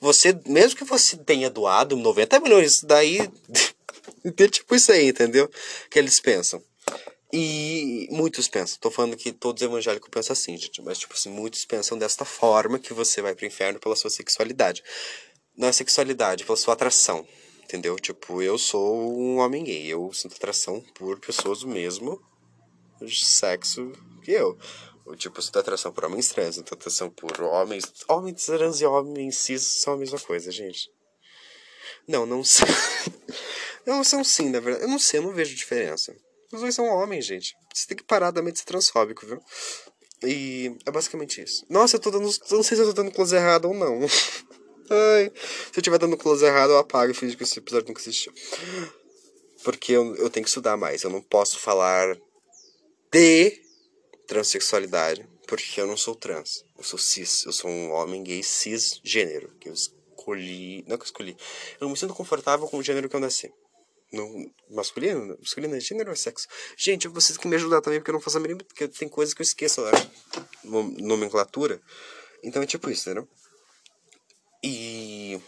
Você, 0.00 0.38
mesmo 0.46 0.76
que 0.76 0.84
você 0.84 1.16
tenha 1.16 1.48
doado 1.48 1.96
90 1.96 2.40
milhões, 2.40 2.82
daí. 2.82 3.18
tem 4.34 4.48
tipo 4.48 4.74
isso 4.74 4.90
aí, 4.90 5.08
entendeu? 5.08 5.48
Que 5.90 5.98
eles 5.98 6.18
pensam. 6.20 6.62
E 7.34 8.08
muitos 8.10 8.46
pensam, 8.46 8.76
tô 8.78 8.90
falando 8.90 9.16
que 9.16 9.32
todos 9.32 9.62
evangélicos 9.62 10.10
pensam 10.10 10.34
assim, 10.34 10.54
gente, 10.58 10.82
mas 10.82 10.98
tipo 10.98 11.14
assim, 11.14 11.30
muitos 11.30 11.64
pensam 11.64 11.96
desta 11.96 12.26
forma 12.26 12.78
que 12.78 12.92
você 12.92 13.22
vai 13.22 13.34
pro 13.34 13.46
inferno 13.46 13.80
pela 13.80 13.96
sua 13.96 14.10
sexualidade. 14.10 14.82
Não 15.56 15.68
é 15.68 15.72
sexualidade, 15.72 16.44
pela 16.44 16.58
sua 16.58 16.74
atração 16.74 17.26
entendeu? 17.72 17.96
Tipo, 17.96 18.42
eu 18.42 18.58
sou 18.58 19.18
um 19.18 19.38
homem 19.38 19.64
gay, 19.64 19.86
eu 19.86 20.12
sinto 20.12 20.36
atração 20.36 20.84
por 20.94 21.18
pessoas 21.18 21.60
do 21.60 21.68
mesmo 21.68 22.22
sexo 23.08 23.90
que 24.22 24.30
eu. 24.30 24.58
Tipo, 25.16 25.38
eu 25.38 25.42
sinto 25.42 25.58
atração 25.58 25.90
por 25.90 26.04
homens 26.04 26.28
trans, 26.28 26.56
sinto 26.56 26.74
atração 26.74 27.08
por 27.08 27.40
homens. 27.40 27.84
Homens 28.06 28.44
trans 28.44 28.80
e 28.82 28.84
homens 28.84 29.38
cis 29.38 29.62
são 29.62 29.94
a 29.94 29.96
mesma 29.96 30.20
coisa, 30.20 30.52
gente. 30.52 30.90
Não, 32.06 32.26
não 32.26 32.44
sei. 32.44 32.68
não 33.86 34.04
são 34.04 34.22
sim, 34.22 34.50
na 34.50 34.60
verdade. 34.60 34.84
Eu 34.84 34.90
não 34.90 34.98
sei, 34.98 35.18
eu 35.18 35.24
não 35.24 35.32
vejo 35.32 35.56
diferença. 35.56 36.14
Os 36.52 36.60
dois 36.60 36.74
são 36.74 36.84
homens, 36.84 37.24
gente. 37.24 37.56
Você 37.74 37.86
tem 37.86 37.96
que 37.96 38.04
parar 38.04 38.30
da 38.30 38.42
mente 38.42 38.66
transfóbico, 38.66 39.26
viu? 39.26 39.40
E 40.22 40.76
é 40.84 40.90
basicamente 40.90 41.42
isso. 41.42 41.64
Nossa, 41.70 41.96
eu 41.96 42.00
tô 42.00 42.10
dando. 42.10 42.28
Eu 42.28 42.56
não 42.56 42.62
sei 42.62 42.76
se 42.76 42.82
eu 42.82 42.86
tô 42.88 42.92
dando 42.92 43.10
close 43.10 43.34
errado 43.34 43.64
ou 43.64 43.74
não. 43.74 44.00
Ai, 44.92 45.32
se 45.34 45.78
eu 45.78 45.80
estiver 45.80 45.98
dando 45.98 46.18
close 46.18 46.44
errado, 46.44 46.70
eu 46.70 46.78
apago 46.78 47.10
e 47.10 47.14
finge 47.14 47.34
que 47.34 47.42
esse 47.44 47.58
episódio 47.58 47.88
nunca 47.88 48.00
existiu. 48.00 48.32
Porque 49.64 49.92
eu, 49.92 50.14
eu 50.16 50.28
tenho 50.28 50.44
que 50.44 50.50
estudar 50.50 50.76
mais. 50.76 51.02
Eu 51.02 51.10
não 51.10 51.22
posso 51.22 51.58
falar 51.58 52.16
de 53.10 53.62
transexualidade, 54.26 55.26
porque 55.46 55.80
eu 55.80 55.86
não 55.86 55.96
sou 55.96 56.14
trans. 56.14 56.64
Eu 56.76 56.84
sou 56.84 56.98
cis. 56.98 57.44
Eu 57.46 57.52
sou 57.52 57.70
um 57.70 57.90
homem 57.92 58.22
gay 58.22 58.42
cisgênero. 58.42 59.54
Que 59.58 59.70
eu 59.70 59.72
escolhi. 59.72 60.84
Não 60.86 60.98
que 60.98 61.04
eu 61.04 61.06
escolhi. 61.06 61.36
Eu 61.80 61.86
não 61.86 61.90
me 61.90 61.96
sinto 61.96 62.12
confortável 62.12 62.68
com 62.68 62.76
o 62.76 62.82
gênero 62.82 63.08
que 63.08 63.16
eu 63.16 63.20
nasci. 63.20 63.50
No 64.12 64.52
masculino? 64.68 65.38
Masculino 65.40 65.74
é 65.74 65.80
gênero 65.80 66.10
ou 66.10 66.12
é 66.12 66.16
sexo? 66.16 66.46
Gente, 66.76 67.08
vocês 67.08 67.38
que 67.38 67.48
me 67.48 67.56
ajudar 67.56 67.80
também, 67.80 67.98
porque 67.98 68.10
eu 68.10 68.14
não 68.14 68.20
faço 68.20 68.36
a 68.36 68.40
mínima. 68.40 68.62
Porque 68.62 68.88
tem 68.88 69.08
coisas 69.08 69.32
que 69.32 69.40
eu 69.40 69.44
esqueço, 69.44 69.80
né? 69.82 69.92
Nomenclatura. 70.64 71.80
Então 72.42 72.60
é 72.62 72.66
tipo 72.66 72.90
isso, 72.90 73.08
entendeu? 73.08 73.26
E. 74.62 75.40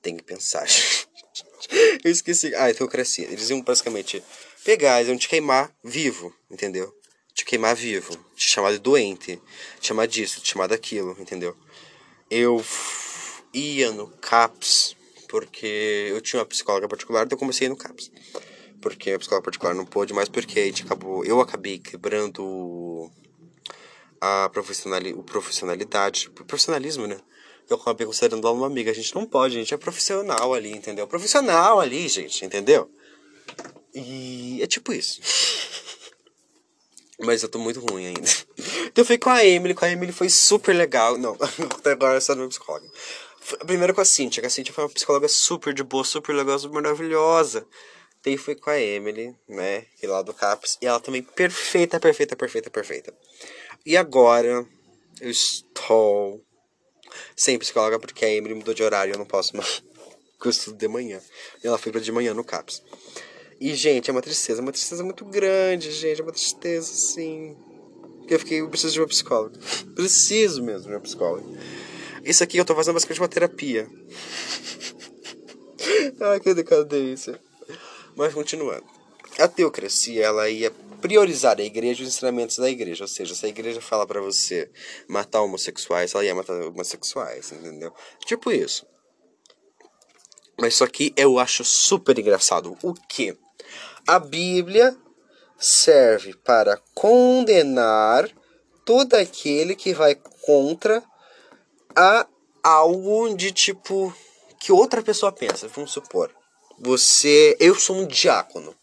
Tem 0.00 0.16
que 0.16 0.22
pensar. 0.22 0.66
eu 2.04 2.10
esqueci. 2.10 2.54
Ah, 2.54 2.70
então 2.70 2.86
eu 2.86 2.90
cresci. 2.90 3.22
Eles 3.22 3.50
iam 3.50 3.60
basicamente 3.62 4.22
pegar, 4.64 5.00
eles 5.00 5.08
iam 5.08 5.18
te 5.18 5.28
queimar 5.28 5.74
vivo, 5.82 6.34
entendeu? 6.50 6.94
Te 7.34 7.44
queimar 7.44 7.74
vivo. 7.74 8.16
Te 8.36 8.48
chamar 8.48 8.72
de 8.72 8.78
doente. 8.78 9.40
Te 9.80 9.88
chamar 9.88 10.06
disso, 10.06 10.40
te 10.40 10.50
chamar 10.50 10.68
daquilo, 10.68 11.16
entendeu? 11.18 11.56
Eu 12.30 12.64
ia 13.52 13.90
no 13.92 14.08
CAPS 14.18 14.96
porque 15.28 16.08
eu 16.10 16.20
tinha 16.20 16.40
uma 16.40 16.46
psicóloga 16.46 16.88
particular, 16.88 17.24
então 17.24 17.36
eu 17.36 17.40
comecei 17.40 17.68
no 17.68 17.76
CAPS. 17.76 18.10
Porque 18.80 19.10
a 19.10 19.18
psicóloga 19.18 19.44
particular 19.44 19.74
não 19.74 19.84
pôde 19.84 20.12
mais, 20.12 20.28
porque 20.28 20.60
a 20.60 20.64
gente 20.64 20.84
acabou, 20.84 21.24
eu 21.24 21.40
acabei 21.40 21.78
quebrando 21.78 23.10
a 24.20 24.48
profissionali, 24.50 25.12
o 25.12 25.22
profissionalidade, 25.22 26.28
o 26.28 26.44
profissionalismo, 26.44 27.06
né? 27.06 27.18
Eu 27.68 27.76
acabei 27.76 28.06
considerando 28.06 28.46
ela 28.46 28.56
uma 28.56 28.66
amiga. 28.66 28.90
A 28.90 28.94
gente 28.94 29.14
não 29.14 29.26
pode, 29.26 29.56
a 29.56 29.60
gente 29.60 29.74
é 29.74 29.76
profissional 29.76 30.54
ali, 30.54 30.70
entendeu? 30.70 31.06
Profissional 31.06 31.80
ali, 31.80 32.08
gente, 32.08 32.44
entendeu? 32.44 32.90
E 33.94 34.60
é 34.62 34.66
tipo 34.66 34.92
isso. 34.92 35.20
Mas 37.18 37.42
eu 37.42 37.48
tô 37.48 37.58
muito 37.58 37.80
ruim 37.80 38.06
ainda. 38.06 38.28
Então 38.86 39.02
eu 39.02 39.04
fui 39.04 39.18
com 39.18 39.30
a 39.30 39.44
Emily, 39.44 39.74
com 39.74 39.84
a 39.84 39.90
Emily 39.90 40.12
foi 40.12 40.28
super 40.28 40.74
legal. 40.74 41.16
Não, 41.16 41.36
até 41.78 41.92
agora 41.92 42.18
essa 42.18 42.32
é 42.32 42.48
psicóloga. 42.48 42.86
Primeiro 43.64 43.94
com 43.94 44.00
a 44.00 44.04
Cintia, 44.04 44.40
que 44.40 44.46
a 44.46 44.50
Cintia 44.50 44.74
foi 44.74 44.84
uma 44.84 44.90
psicóloga 44.90 45.28
super 45.28 45.72
de 45.72 45.82
boa, 45.82 46.04
super 46.04 46.34
legal, 46.34 46.58
super 46.58 46.74
maravilhosa. 46.74 47.66
Daí 48.24 48.36
fui 48.36 48.56
com 48.56 48.70
a 48.70 48.80
Emily, 48.80 49.36
né, 49.48 49.86
e 50.02 50.06
lá 50.06 50.20
do 50.20 50.34
CAPS, 50.34 50.78
e 50.82 50.86
ela 50.86 50.98
também 50.98 51.22
perfeita, 51.22 52.00
perfeita, 52.00 52.34
perfeita, 52.34 52.68
perfeita. 52.68 53.14
E 53.84 53.96
agora 53.96 54.66
eu 55.20 55.30
estou 55.30 56.42
sem 57.34 57.58
psicóloga 57.58 57.98
porque 57.98 58.24
a 58.24 58.30
Emily 58.30 58.54
mudou 58.54 58.74
de 58.74 58.82
horário, 58.82 59.14
eu 59.14 59.18
não 59.18 59.26
posso 59.26 59.56
mais. 59.56 59.82
Porque 60.36 60.48
eu 60.48 60.50
estudo 60.50 60.76
de 60.76 60.86
manhã. 60.86 61.18
E 61.64 61.66
ela 61.66 61.78
foi 61.78 61.90
pra 61.90 61.98
de 61.98 62.12
manhã 62.12 62.34
no 62.34 62.44
CAPS. 62.44 62.82
E, 63.58 63.74
gente, 63.74 64.10
é 64.10 64.12
uma 64.12 64.20
tristeza, 64.20 64.60
uma 64.60 64.70
tristeza 64.70 65.02
muito 65.02 65.24
grande, 65.24 65.90
gente. 65.90 66.20
É 66.20 66.22
uma 66.22 66.32
tristeza, 66.32 66.92
assim. 66.92 67.56
Eu 68.28 68.38
fiquei, 68.38 68.60
eu 68.60 68.68
preciso 68.68 68.92
de 68.92 69.00
uma 69.00 69.06
psicóloga. 69.06 69.58
Preciso 69.94 70.62
mesmo 70.62 70.88
de 70.88 70.94
uma 70.94 71.00
psicóloga. 71.00 71.46
Isso 72.22 72.44
aqui 72.44 72.58
eu 72.58 72.64
tô 72.66 72.74
fazendo 72.74 72.94
basicamente 72.94 73.20
uma 73.20 73.28
terapia. 73.28 73.88
Ai, 76.20 76.40
que 76.40 76.52
decadência. 76.52 77.40
Mas 78.14 78.34
continuando. 78.34 78.84
A 79.38 79.48
teocracia, 79.48 80.24
ela 80.24 80.50
ia 80.50 80.70
priorizar 81.06 81.56
a 81.60 81.62
igreja 81.62 82.02
e 82.02 82.06
os 82.06 82.12
ensinamentos 82.12 82.56
da 82.56 82.68
igreja. 82.68 83.04
Ou 83.04 83.08
seja, 83.08 83.32
se 83.32 83.46
a 83.46 83.48
igreja 83.48 83.80
fala 83.80 84.04
para 84.04 84.20
você 84.20 84.68
matar 85.06 85.40
homossexuais, 85.42 86.12
ela 86.12 86.24
ia 86.24 86.34
matar 86.34 86.60
homossexuais, 86.60 87.52
entendeu? 87.52 87.94
Tipo 88.24 88.50
isso. 88.50 88.84
Mas 90.58 90.74
isso 90.74 90.82
aqui 90.82 91.12
eu 91.16 91.38
acho 91.38 91.64
super 91.64 92.18
engraçado. 92.18 92.76
O 92.82 92.92
que? 92.92 93.38
A 94.04 94.18
Bíblia 94.18 94.96
serve 95.56 96.34
para 96.44 96.76
condenar 96.92 98.28
todo 98.84 99.14
aquele 99.14 99.76
que 99.76 99.94
vai 99.94 100.16
contra 100.42 101.04
a 101.94 102.26
algo 102.64 103.32
de 103.36 103.52
tipo 103.52 104.12
que 104.58 104.72
outra 104.72 105.02
pessoa 105.02 105.30
pensa. 105.30 105.68
Vamos 105.68 105.92
supor. 105.92 106.34
você. 106.80 107.56
Eu 107.60 107.76
sou 107.76 107.94
um 107.94 108.06
diácono. 108.06 108.74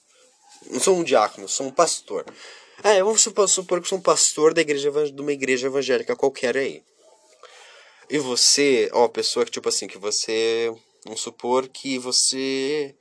Não 0.69 0.80
sou 0.80 0.97
um 0.97 1.04
diácono, 1.04 1.47
sou 1.47 1.67
um 1.67 1.71
pastor. 1.71 2.26
É, 2.84 3.02
vamos 3.04 3.21
supor, 3.21 3.47
supor 3.47 3.82
que 3.82 3.88
sou 3.88 3.97
um 3.97 4.02
pastor 4.02 4.54
da 4.54 4.62
igreja, 4.62 4.91
de 4.91 5.21
uma 5.21 5.32
igreja 5.32 5.67
evangélica 5.67 6.15
qualquer 6.15 6.58
aí. 6.58 6.84
E 8.10 8.17
você, 8.17 8.89
ó, 8.93 9.08
pessoa 9.08 9.45
que 9.45 9.52
tipo 9.52 9.69
assim, 9.69 9.88
que 9.88 9.97
você. 9.97 10.73
Vamos 11.06 11.21
supor 11.21 11.67
que 11.67 11.97
você 11.97 12.95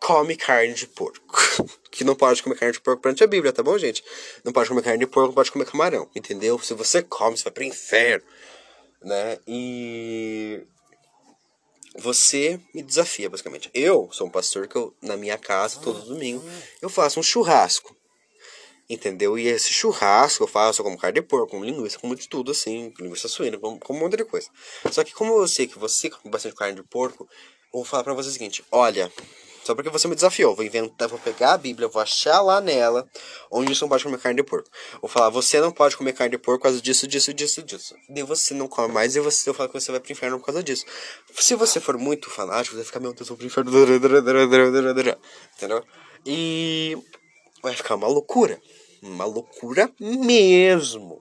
come 0.00 0.36
carne 0.36 0.74
de 0.74 0.86
porco. 0.86 1.36
que 1.90 2.04
não 2.04 2.14
pode 2.14 2.42
comer 2.42 2.56
carne 2.56 2.72
de 2.72 2.80
porco 2.80 3.02
perante 3.02 3.22
a 3.22 3.26
Bíblia, 3.26 3.52
tá 3.52 3.62
bom, 3.62 3.76
gente? 3.76 4.02
Não 4.44 4.52
pode 4.52 4.68
comer 4.68 4.82
carne 4.82 4.98
de 4.98 5.06
porco, 5.06 5.28
não 5.28 5.34
pode 5.34 5.52
comer 5.52 5.66
camarão, 5.66 6.08
entendeu? 6.14 6.58
Se 6.58 6.72
você 6.74 7.02
come, 7.02 7.36
você 7.36 7.44
vai 7.44 7.52
pro 7.52 7.64
inferno, 7.64 8.24
né? 9.02 9.38
E 9.46 10.62
você 11.98 12.60
me 12.74 12.82
desafia, 12.82 13.28
basicamente. 13.28 13.70
Eu 13.74 14.08
sou 14.12 14.26
um 14.26 14.30
pastor 14.30 14.68
que 14.68 14.76
eu, 14.76 14.94
na 15.02 15.16
minha 15.16 15.36
casa, 15.36 15.80
todo 15.80 16.04
domingo, 16.04 16.42
eu 16.80 16.88
faço 16.88 17.18
um 17.18 17.22
churrasco. 17.22 17.96
Entendeu? 18.88 19.38
E 19.38 19.46
esse 19.46 19.72
churrasco 19.72 20.42
eu 20.42 20.48
faço 20.48 20.82
como 20.82 20.98
carne 20.98 21.20
de 21.20 21.26
porco, 21.26 21.52
como 21.52 21.64
linguiça, 21.64 21.98
como 21.98 22.16
de 22.16 22.28
tudo, 22.28 22.50
assim, 22.50 22.92
linguiça 22.98 23.28
suína, 23.28 23.56
como, 23.58 23.78
como 23.78 23.98
um 23.98 24.02
monte 24.02 24.16
de 24.16 24.24
coisa. 24.24 24.48
Só 24.90 25.04
que 25.04 25.12
como 25.12 25.34
eu 25.34 25.46
sei 25.46 25.68
que 25.68 25.78
você 25.78 26.10
come 26.10 26.30
bastante 26.30 26.56
carne 26.56 26.74
de 26.74 26.82
porco, 26.82 27.28
eu 27.72 27.78
vou 27.78 27.84
falar 27.84 28.02
pra 28.02 28.14
você 28.14 28.28
o 28.28 28.32
seguinte, 28.32 28.64
olha, 28.72 29.12
só 29.64 29.74
porque 29.74 29.90
você 29.90 30.08
me 30.08 30.14
desafiou. 30.14 30.54
Vou 30.54 30.64
inventar, 30.64 31.08
vou 31.08 31.18
pegar 31.18 31.54
a 31.54 31.58
Bíblia, 31.58 31.88
vou 31.88 32.00
achar 32.00 32.40
lá 32.40 32.60
nela 32.60 33.08
onde 33.50 33.74
você 33.74 33.82
não 33.82 33.88
pode 33.88 34.04
comer 34.04 34.18
carne 34.18 34.36
de 34.36 34.42
porco. 34.42 34.68
Vou 35.00 35.08
falar, 35.08 35.30
você 35.30 35.60
não 35.60 35.70
pode 35.70 35.96
comer 35.96 36.12
carne 36.12 36.32
de 36.32 36.38
porco 36.38 36.58
por 36.58 36.64
causa 36.64 36.80
disso, 36.80 37.06
disso, 37.06 37.32
disso, 37.34 37.62
disso. 37.62 37.94
E 38.14 38.22
você 38.22 38.54
não 38.54 38.68
come 38.68 38.92
mais 38.92 39.16
e 39.16 39.20
você 39.20 39.50
eu 39.50 39.54
falo 39.54 39.68
que 39.68 39.80
você 39.80 39.90
vai 39.90 40.00
pro 40.00 40.12
inferno 40.12 40.38
por 40.38 40.46
causa 40.46 40.62
disso. 40.62 40.84
Se 41.34 41.54
você 41.54 41.80
for 41.80 41.98
muito 41.98 42.30
fanático, 42.30 42.74
você 42.74 42.76
vai 42.76 42.84
ficar, 42.84 43.00
meu 43.00 43.12
Deus, 43.12 43.28
eu 43.28 43.36
vou 43.36 43.38
pro 43.38 43.46
inferno. 43.46 43.70
Entendeu? 45.56 45.84
E 46.26 46.96
vai 47.62 47.74
ficar 47.74 47.94
uma 47.94 48.08
loucura. 48.08 48.60
Uma 49.02 49.24
loucura 49.24 49.90
mesmo. 49.98 51.20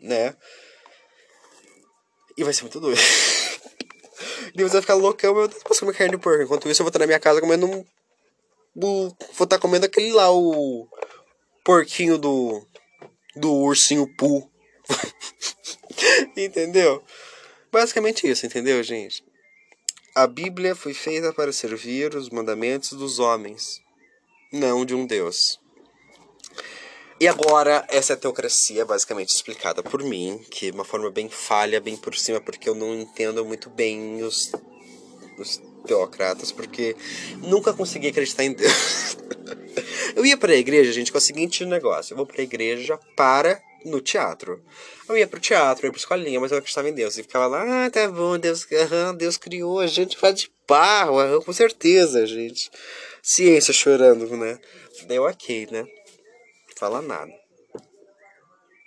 Né? 0.00 0.34
E 2.36 2.44
vai 2.44 2.52
ser 2.52 2.62
muito 2.62 2.80
doido. 2.80 3.00
Deus 4.54 4.72
vai 4.72 4.80
ficar 4.80 4.94
loucão, 4.94 5.34
meu 5.34 5.48
Deus, 5.48 5.62
posso 5.62 5.80
comer 5.80 5.94
carne 5.94 6.16
de 6.16 6.22
porco. 6.22 6.42
Enquanto 6.42 6.68
isso, 6.68 6.82
eu 6.82 6.84
vou 6.84 6.88
estar 6.88 6.98
na 6.98 7.06
minha 7.06 7.20
casa 7.20 7.40
comendo 7.40 7.66
um. 7.66 7.84
vou 8.74 9.16
estar 9.40 9.58
comendo 9.58 9.86
aquele 9.86 10.12
lá, 10.12 10.30
o. 10.32 10.88
porquinho 11.64 12.18
do. 12.18 12.66
do 13.34 13.52
ursinho 13.52 14.06
Poo. 14.16 14.50
entendeu? 16.36 17.02
Basicamente 17.70 18.28
isso, 18.28 18.46
entendeu, 18.46 18.82
gente? 18.82 19.24
A 20.14 20.26
Bíblia 20.26 20.74
foi 20.74 20.94
feita 20.94 21.32
para 21.32 21.52
servir 21.52 22.14
os 22.14 22.30
mandamentos 22.30 22.90
dos 22.92 23.18
homens, 23.18 23.82
não 24.50 24.84
de 24.84 24.94
um 24.94 25.06
Deus. 25.06 25.60
E 27.18 27.26
agora, 27.26 27.82
essa 27.88 28.12
é 28.12 28.14
a 28.14 28.18
teocracia, 28.18 28.84
basicamente 28.84 29.30
explicada 29.30 29.82
por 29.82 30.02
mim, 30.02 30.38
que 30.50 30.70
de 30.70 30.76
uma 30.76 30.84
forma 30.84 31.10
bem 31.10 31.30
falha, 31.30 31.80
bem 31.80 31.96
por 31.96 32.14
cima, 32.14 32.42
porque 32.42 32.68
eu 32.68 32.74
não 32.74 32.94
entendo 32.94 33.42
muito 33.42 33.70
bem 33.70 34.22
os, 34.22 34.52
os 35.38 35.62
teocratas, 35.86 36.52
porque 36.52 36.94
nunca 37.38 37.72
consegui 37.72 38.08
acreditar 38.08 38.44
em 38.44 38.52
Deus. 38.52 39.16
eu 40.14 40.26
ia 40.26 40.36
para 40.36 40.52
a 40.52 40.56
igreja, 40.56 40.92
gente, 40.92 41.10
com 41.10 41.16
o 41.16 41.20
seguinte 41.20 41.64
negócio: 41.64 42.12
eu 42.12 42.18
vou 42.18 42.26
para 42.26 42.42
a 42.42 42.44
igreja 42.44 42.98
para 43.16 43.62
no 43.82 44.02
teatro. 44.02 44.62
Eu 45.08 45.16
ia 45.16 45.26
pro 45.26 45.40
teatro, 45.40 45.86
eu 45.86 45.88
ia 45.88 45.92
pra 45.92 45.98
escolinha, 45.98 46.38
mas 46.38 46.50
eu 46.50 46.58
acreditava 46.58 46.88
em 46.90 46.92
Deus. 46.92 47.16
E 47.16 47.22
ficava 47.22 47.46
lá, 47.46 47.86
ah, 47.86 47.90
tá 47.90 48.10
bom, 48.10 48.36
Deus, 48.36 48.66
aham, 48.70 49.14
Deus 49.14 49.38
criou, 49.38 49.80
a 49.80 49.86
gente 49.86 50.18
faz 50.18 50.34
de 50.34 50.50
barro, 50.68 51.18
aham, 51.18 51.40
com 51.40 51.52
certeza, 51.52 52.26
gente. 52.26 52.70
Ciência 53.22 53.72
chorando, 53.72 54.36
né? 54.36 54.58
Daí 55.06 55.18
ok, 55.18 55.68
né? 55.70 55.86
Fala 56.78 57.02
nada. 57.02 57.32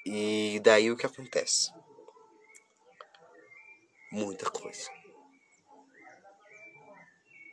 E 0.05 0.59
daí 0.63 0.91
o 0.91 0.97
que 0.97 1.05
acontece? 1.05 1.71
Muita 4.11 4.49
coisa. 4.49 4.89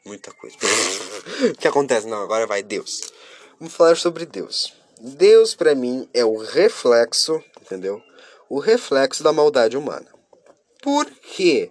Muita 0.05 0.33
coisa. 0.33 0.57
o 1.53 1.57
que 1.59 1.69
acontece? 1.69 2.07
Não, 2.07 2.23
agora 2.23 2.47
vai 2.47 2.63
Deus. 2.63 3.13
Vamos 3.59 3.75
falar 3.75 3.97
sobre 3.97 4.25
Deus. 4.25 4.73
Deus 5.01 5.55
para 5.55 5.75
mim 5.75 6.09
é 6.15 6.25
o 6.25 6.39
reflexo, 6.39 7.43
entendeu? 7.61 8.01
O 8.49 8.59
reflexo 8.59 9.23
da 9.23 9.33
maldade 9.33 9.77
humana. 9.77 10.07
Por 10.81 11.05
quê, 11.11 11.71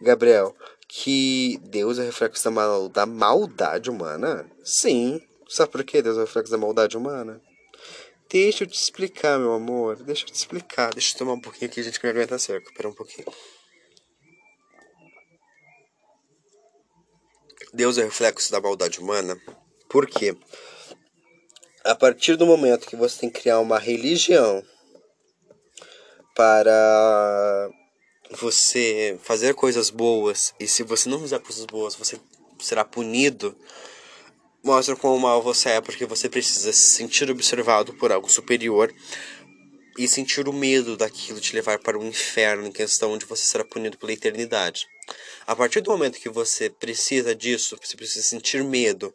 Gabriel? 0.00 0.56
Que 0.88 1.58
Deus 1.62 1.98
é 1.98 2.04
reflexo 2.04 2.42
da, 2.44 2.50
mal, 2.50 2.88
da 2.88 3.06
maldade 3.06 3.90
humana? 3.90 4.50
Sim. 4.64 5.20
Sabe 5.48 5.70
por 5.70 5.84
que 5.84 6.02
Deus 6.02 6.16
é 6.16 6.20
reflexo 6.20 6.50
da 6.50 6.58
maldade 6.58 6.96
humana? 6.96 7.40
Deixa 8.28 8.64
eu 8.64 8.68
te 8.68 8.74
explicar, 8.74 9.38
meu 9.38 9.52
amor. 9.52 10.02
Deixa 10.02 10.24
eu 10.24 10.26
te 10.26 10.34
explicar. 10.34 10.92
Deixa 10.92 11.14
eu 11.14 11.18
tomar 11.18 11.34
um 11.34 11.40
pouquinho 11.40 11.70
aqui, 11.70 11.82
gente, 11.82 11.98
que 11.98 12.06
minha 12.06 12.12
garganta 12.12 12.34
tá 12.34 12.38
seca. 12.38 12.68
Espera 12.68 12.88
um 12.88 12.94
pouquinho. 12.94 13.26
Deus 17.72 17.98
é 17.98 18.04
reflexo 18.04 18.50
da 18.50 18.60
maldade 18.60 18.98
humana. 18.98 19.40
Por 19.88 20.06
quê? 20.06 20.36
A 21.84 21.94
partir 21.94 22.36
do 22.36 22.46
momento 22.46 22.86
que 22.86 22.96
você 22.96 23.20
tem 23.20 23.30
que 23.30 23.42
criar 23.42 23.60
uma 23.60 23.78
religião 23.78 24.64
para 26.34 27.70
você 28.30 29.18
fazer 29.22 29.54
coisas 29.54 29.88
boas, 29.88 30.52
e 30.58 30.66
se 30.66 30.82
você 30.82 31.08
não 31.08 31.20
fizer 31.20 31.38
coisas 31.38 31.64
boas, 31.64 31.94
você 31.94 32.18
será 32.58 32.84
punido 32.84 33.56
mostra 34.66 34.96
quão 34.96 35.16
mal 35.16 35.40
você 35.40 35.70
é 35.70 35.80
porque 35.80 36.04
você 36.04 36.28
precisa 36.28 36.72
se 36.72 36.96
sentir 36.96 37.30
observado 37.30 37.94
por 37.94 38.10
algo 38.10 38.28
superior 38.28 38.92
e 39.96 40.08
sentir 40.08 40.48
o 40.48 40.52
medo 40.52 40.96
daquilo 40.96 41.38
te 41.38 41.54
levar 41.54 41.78
para 41.78 41.96
o 41.96 42.04
inferno 42.04 42.66
em 42.66 42.72
questão 42.72 43.12
onde 43.12 43.24
você 43.24 43.44
será 43.44 43.64
punido 43.64 43.96
pela 43.96 44.12
eternidade. 44.12 44.88
A 45.46 45.54
partir 45.54 45.80
do 45.82 45.92
momento 45.92 46.18
que 46.18 46.28
você 46.28 46.68
precisa 46.68 47.32
disso, 47.32 47.78
você 47.80 47.96
precisa 47.96 48.26
sentir 48.26 48.64
medo 48.64 49.14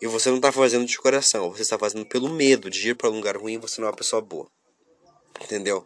e 0.00 0.06
você 0.06 0.30
não 0.30 0.36
está 0.36 0.50
fazendo 0.50 0.86
de 0.86 0.98
coração, 0.98 1.52
você 1.52 1.60
está 1.60 1.78
fazendo 1.78 2.06
pelo 2.06 2.30
medo 2.30 2.70
de 2.70 2.88
ir 2.88 2.94
para 2.96 3.10
um 3.10 3.16
lugar 3.16 3.36
ruim, 3.36 3.58
você 3.58 3.82
não 3.82 3.88
é 3.88 3.90
uma 3.90 3.96
pessoa 3.96 4.22
boa. 4.22 4.50
Entendeu? 5.44 5.84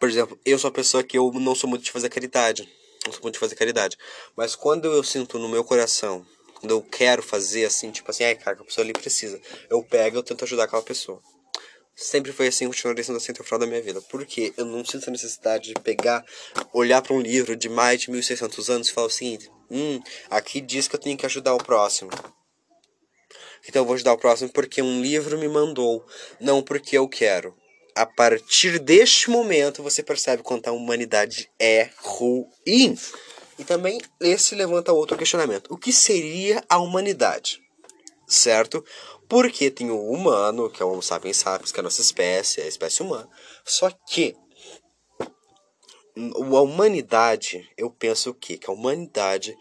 Por 0.00 0.08
exemplo, 0.08 0.36
eu 0.44 0.58
sou 0.58 0.68
uma 0.68 0.74
pessoa 0.74 1.04
que 1.04 1.16
eu 1.16 1.30
não 1.32 1.54
sou 1.54 1.70
muito 1.70 1.84
de 1.84 1.92
fazer 1.92 2.08
caridade. 2.08 2.68
Não 3.06 3.12
sou 3.12 3.22
muito 3.22 3.34
de 3.34 3.40
fazer 3.40 3.54
caridade. 3.54 3.96
Mas 4.36 4.56
quando 4.56 4.86
eu 4.86 5.04
sinto 5.04 5.38
no 5.38 5.48
meu 5.48 5.62
coração 5.62 6.26
quando 6.60 6.72
eu 6.72 6.82
quero 6.82 7.22
fazer 7.22 7.64
assim, 7.64 7.90
tipo 7.90 8.10
assim, 8.10 8.24
ai 8.24 8.34
cara, 8.34 8.56
que 8.56 8.62
a 8.62 8.64
pessoa 8.64 8.84
ali 8.84 8.92
precisa, 8.92 9.40
eu 9.70 9.82
pego 9.82 10.18
eu 10.18 10.22
tento 10.22 10.44
ajudar 10.44 10.64
aquela 10.64 10.82
pessoa. 10.82 11.20
Sempre 12.00 12.32
foi 12.32 12.46
assim, 12.46 12.68
continuarei 12.68 13.02
sendo 13.02 13.16
assim 13.16 13.32
até 13.32 13.40
o 13.40 13.44
final 13.44 13.58
da 13.58 13.66
minha 13.66 13.82
vida. 13.82 14.00
Porque 14.02 14.54
eu 14.56 14.64
não 14.64 14.84
sinto 14.84 15.08
a 15.08 15.10
necessidade 15.10 15.74
de 15.74 15.80
pegar, 15.80 16.24
olhar 16.72 17.02
para 17.02 17.12
um 17.12 17.20
livro 17.20 17.56
de 17.56 17.68
mais 17.68 18.02
de 18.02 18.10
1600 18.12 18.70
anos 18.70 18.88
e 18.88 18.92
falar 18.92 19.08
o 19.08 19.10
seguinte: 19.10 19.50
hum, 19.68 20.00
aqui 20.30 20.60
diz 20.60 20.86
que 20.86 20.94
eu 20.94 21.00
tenho 21.00 21.18
que 21.18 21.26
ajudar 21.26 21.54
o 21.54 21.58
próximo. 21.58 22.08
Então 23.68 23.82
eu 23.82 23.86
vou 23.86 23.94
ajudar 23.94 24.12
o 24.12 24.18
próximo 24.18 24.48
porque 24.50 24.80
um 24.80 25.02
livro 25.02 25.36
me 25.38 25.48
mandou, 25.48 26.06
não 26.40 26.62
porque 26.62 26.96
eu 26.96 27.08
quero. 27.08 27.56
A 27.96 28.06
partir 28.06 28.78
deste 28.78 29.28
momento 29.28 29.82
você 29.82 30.00
percebe 30.00 30.44
quanto 30.44 30.68
a 30.68 30.72
humanidade 30.72 31.50
é 31.58 31.90
ruim. 31.96 32.96
E 33.58 33.64
também 33.64 34.00
esse 34.20 34.54
levanta 34.54 34.92
outro 34.92 35.16
questionamento: 35.16 35.72
o 35.72 35.76
que 35.76 35.92
seria 35.92 36.64
a 36.68 36.78
humanidade? 36.78 37.60
Certo? 38.26 38.84
Porque 39.28 39.70
tem 39.70 39.90
o 39.90 40.10
humano, 40.10 40.70
que 40.70 40.82
é 40.82 40.86
o 40.86 40.90
Homo 40.90 41.02
sapiens 41.02 41.38
sapiens, 41.38 41.72
que 41.72 41.78
é 41.78 41.80
a 41.80 41.82
nossa 41.82 42.00
espécie, 42.00 42.60
é 42.60 42.64
a 42.64 42.68
espécie 42.68 43.02
humana. 43.02 43.28
Só 43.64 43.90
que 43.90 44.36
a 46.16 46.60
humanidade, 46.60 47.68
eu 47.76 47.90
penso 47.90 48.30
o 48.30 48.34
quê? 48.34 48.56
Que 48.56 48.70
a 48.70 48.72
humanidade. 48.72 49.56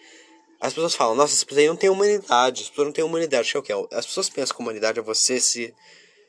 As 0.60 0.73
pessoas 0.73 0.95
falam, 0.95 1.15
nossa, 1.15 1.33
as 1.33 1.43
pessoas 1.43 1.67
não 1.67 1.75
têm 1.75 1.89
humanidade, 1.89 2.63
as 2.63 2.69
pessoas 2.69 2.88
não 2.88 2.93
têm 2.93 3.03
humanidade. 3.03 3.62
Que 3.62 3.71
é 3.71 3.75
o? 3.75 3.88
As 3.91 4.05
pessoas 4.05 4.29
pensam 4.29 4.55
que 4.55 4.62
a 4.62 4.65
humanidade 4.65 4.99
é 4.99 5.01
você 5.01 5.39
se 5.39 5.73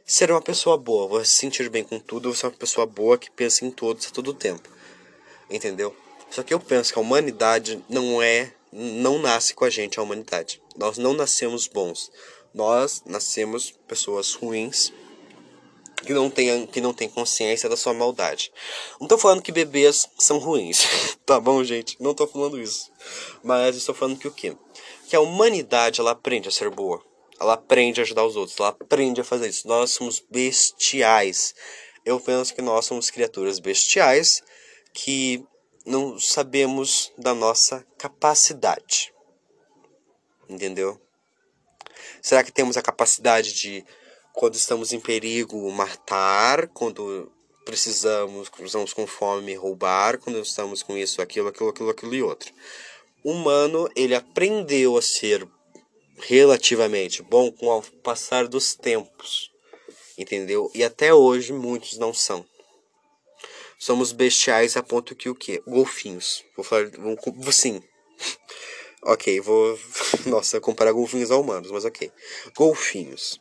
ser 0.04 0.30
uma 0.30 0.42
pessoa 0.42 0.76
boa, 0.76 1.06
você 1.06 1.26
se 1.26 1.36
sentir 1.36 1.68
bem 1.68 1.84
com 1.84 1.98
tudo, 1.98 2.34
você 2.34 2.46
é 2.46 2.48
uma 2.48 2.56
pessoa 2.56 2.86
boa 2.86 3.18
que 3.18 3.30
pensa 3.30 3.64
em 3.64 3.70
todos 3.70 4.06
a 4.06 4.10
todo 4.10 4.34
tempo. 4.34 4.68
Entendeu? 5.50 5.94
Só 6.30 6.42
que 6.42 6.52
eu 6.52 6.60
penso 6.60 6.92
que 6.92 6.98
a 6.98 7.02
humanidade 7.02 7.82
não 7.88 8.22
é, 8.22 8.52
não 8.72 9.18
nasce 9.18 9.54
com 9.54 9.64
a 9.64 9.70
gente 9.70 9.98
a 9.98 10.02
humanidade. 10.02 10.60
Nós 10.76 10.98
não 10.98 11.14
nascemos 11.14 11.66
bons. 11.66 12.10
Nós 12.54 13.02
nascemos 13.04 13.74
pessoas 13.86 14.34
ruins 14.34 14.92
que 16.04 16.14
não 16.14 16.30
têm 16.30 16.66
que 16.66 16.80
não 16.80 16.94
tem 16.94 17.08
consciência 17.08 17.68
da 17.68 17.76
sua 17.76 17.92
maldade. 17.92 18.52
Não 19.00 19.08
tô 19.08 19.18
falando 19.18 19.42
que 19.42 19.52
bebês 19.52 20.08
são 20.18 20.38
ruins, 20.38 20.86
tá 21.26 21.40
bom, 21.40 21.62
gente? 21.64 21.96
Não 22.00 22.14
tô 22.14 22.26
falando 22.26 22.60
isso. 22.60 22.90
Mas 23.42 23.76
estou 23.76 23.94
falando 23.94 24.18
que 24.18 24.28
o 24.28 24.32
quê? 24.32 24.56
Que 25.08 25.16
a 25.16 25.20
humanidade 25.20 26.00
ela 26.00 26.12
aprende 26.12 26.48
a 26.48 26.52
ser 26.52 26.70
boa. 26.70 27.02
Ela 27.40 27.54
aprende 27.54 28.00
a 28.00 28.04
ajudar 28.04 28.24
os 28.24 28.36
outros, 28.36 28.58
ela 28.58 28.70
aprende 28.70 29.20
a 29.20 29.24
fazer 29.24 29.48
isso. 29.48 29.68
Nós 29.68 29.92
somos 29.92 30.22
bestiais. 30.30 31.54
Eu 32.04 32.18
penso 32.18 32.54
que 32.54 32.62
nós 32.62 32.84
somos 32.86 33.10
criaturas 33.10 33.58
bestiais 33.58 34.42
que 34.92 35.44
não 35.84 36.18
sabemos 36.18 37.12
da 37.16 37.34
nossa 37.34 37.84
capacidade. 37.96 39.12
Entendeu? 40.48 41.00
Será 42.22 42.42
que 42.42 42.52
temos 42.52 42.76
a 42.76 42.82
capacidade 42.82 43.52
de, 43.54 43.84
quando 44.32 44.54
estamos 44.54 44.92
em 44.92 45.00
perigo, 45.00 45.70
matar? 45.70 46.68
Quando 46.68 47.30
precisamos, 47.64 48.50
estamos 48.60 48.92
com 48.92 49.06
fome, 49.06 49.54
roubar? 49.54 50.18
Quando 50.18 50.40
estamos 50.40 50.82
com 50.82 50.96
isso, 50.96 51.20
aquilo, 51.20 51.48
aquilo, 51.48 51.70
aquilo, 51.70 51.90
aquilo 51.90 52.14
e 52.14 52.22
outro. 52.22 52.52
O 53.22 53.32
humano, 53.32 53.90
ele 53.94 54.14
aprendeu 54.14 54.96
a 54.96 55.02
ser 55.02 55.46
relativamente 56.20 57.22
bom 57.22 57.50
com 57.52 57.66
o 57.66 57.82
passar 58.02 58.48
dos 58.48 58.74
tempos. 58.74 59.50
Entendeu? 60.16 60.70
E 60.74 60.82
até 60.82 61.14
hoje 61.14 61.52
muitos 61.52 61.96
não 61.98 62.12
são. 62.12 62.44
Somos 63.78 64.10
bestiais 64.10 64.76
a 64.76 64.82
ponto 64.82 65.14
que 65.14 65.28
o 65.28 65.34
quê? 65.34 65.62
Golfinhos. 65.64 66.44
Vou 66.56 66.64
falar. 66.64 66.90
Vou, 66.90 67.52
sim. 67.52 67.80
ok, 69.04 69.40
vou. 69.40 69.78
Nossa, 70.26 70.60
comparar 70.60 70.92
golfinhos 70.92 71.30
a 71.30 71.36
humanos, 71.36 71.70
mas 71.70 71.84
ok. 71.84 72.10
Golfinhos. 72.56 73.40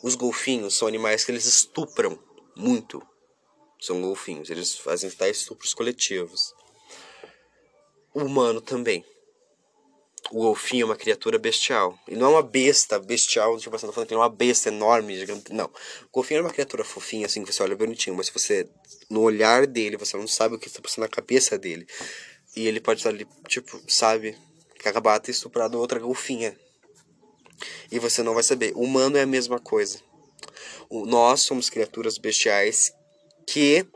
Os 0.00 0.14
golfinhos 0.14 0.76
são 0.76 0.86
animais 0.86 1.24
que 1.24 1.32
eles 1.32 1.44
estupram 1.44 2.18
muito. 2.56 3.02
São 3.80 4.00
golfinhos. 4.00 4.48
Eles 4.48 4.76
fazem 4.78 5.10
tais 5.10 5.38
estupros 5.38 5.74
coletivos. 5.74 6.54
O 8.14 8.20
humano 8.20 8.60
também 8.60 9.04
o 10.30 10.38
golfinho 10.38 10.82
é 10.82 10.84
uma 10.86 10.96
criatura 10.96 11.38
bestial. 11.38 11.98
E 12.06 12.14
não 12.14 12.26
é 12.26 12.30
uma 12.30 12.42
besta 12.42 12.98
bestial, 12.98 13.56
tipo 13.58 13.74
assim, 13.74 13.90
falando 13.90 14.08
que 14.08 14.14
é 14.14 14.16
uma 14.16 14.28
besta 14.28 14.68
enorme, 14.68 15.18
gigante. 15.18 15.52
Não. 15.52 15.66
O 15.66 16.12
golfinho 16.12 16.38
é 16.38 16.42
uma 16.42 16.52
criatura 16.52 16.84
fofinha, 16.84 17.26
assim, 17.26 17.42
que 17.42 17.52
você 17.52 17.62
olha 17.62 17.74
bonitinho, 17.74 18.16
mas 18.16 18.26
se 18.26 18.32
você, 18.32 18.68
no 19.08 19.22
olhar 19.22 19.66
dele, 19.66 19.96
você 19.96 20.16
não 20.16 20.28
sabe 20.28 20.54
o 20.54 20.58
que 20.58 20.68
está 20.68 20.80
passando 20.80 21.02
na 21.02 21.08
cabeça 21.08 21.58
dele. 21.58 21.86
E 22.54 22.66
ele 22.66 22.80
pode 22.80 23.00
estar 23.00 23.10
ali, 23.10 23.26
tipo, 23.48 23.80
sabe, 23.88 24.36
acabar 24.84 25.18
ter 25.18 25.32
estuprado 25.32 25.78
outra 25.78 25.98
golfinha. 25.98 26.56
E 27.90 27.98
você 27.98 28.22
não 28.22 28.34
vai 28.34 28.42
saber. 28.42 28.72
O 28.74 28.82
humano 28.82 29.16
é 29.16 29.22
a 29.22 29.26
mesma 29.26 29.58
coisa. 29.58 30.00
O, 30.88 31.06
nós 31.06 31.42
somos 31.42 31.68
criaturas 31.68 32.18
bestiais 32.18 32.92
que 33.46 33.86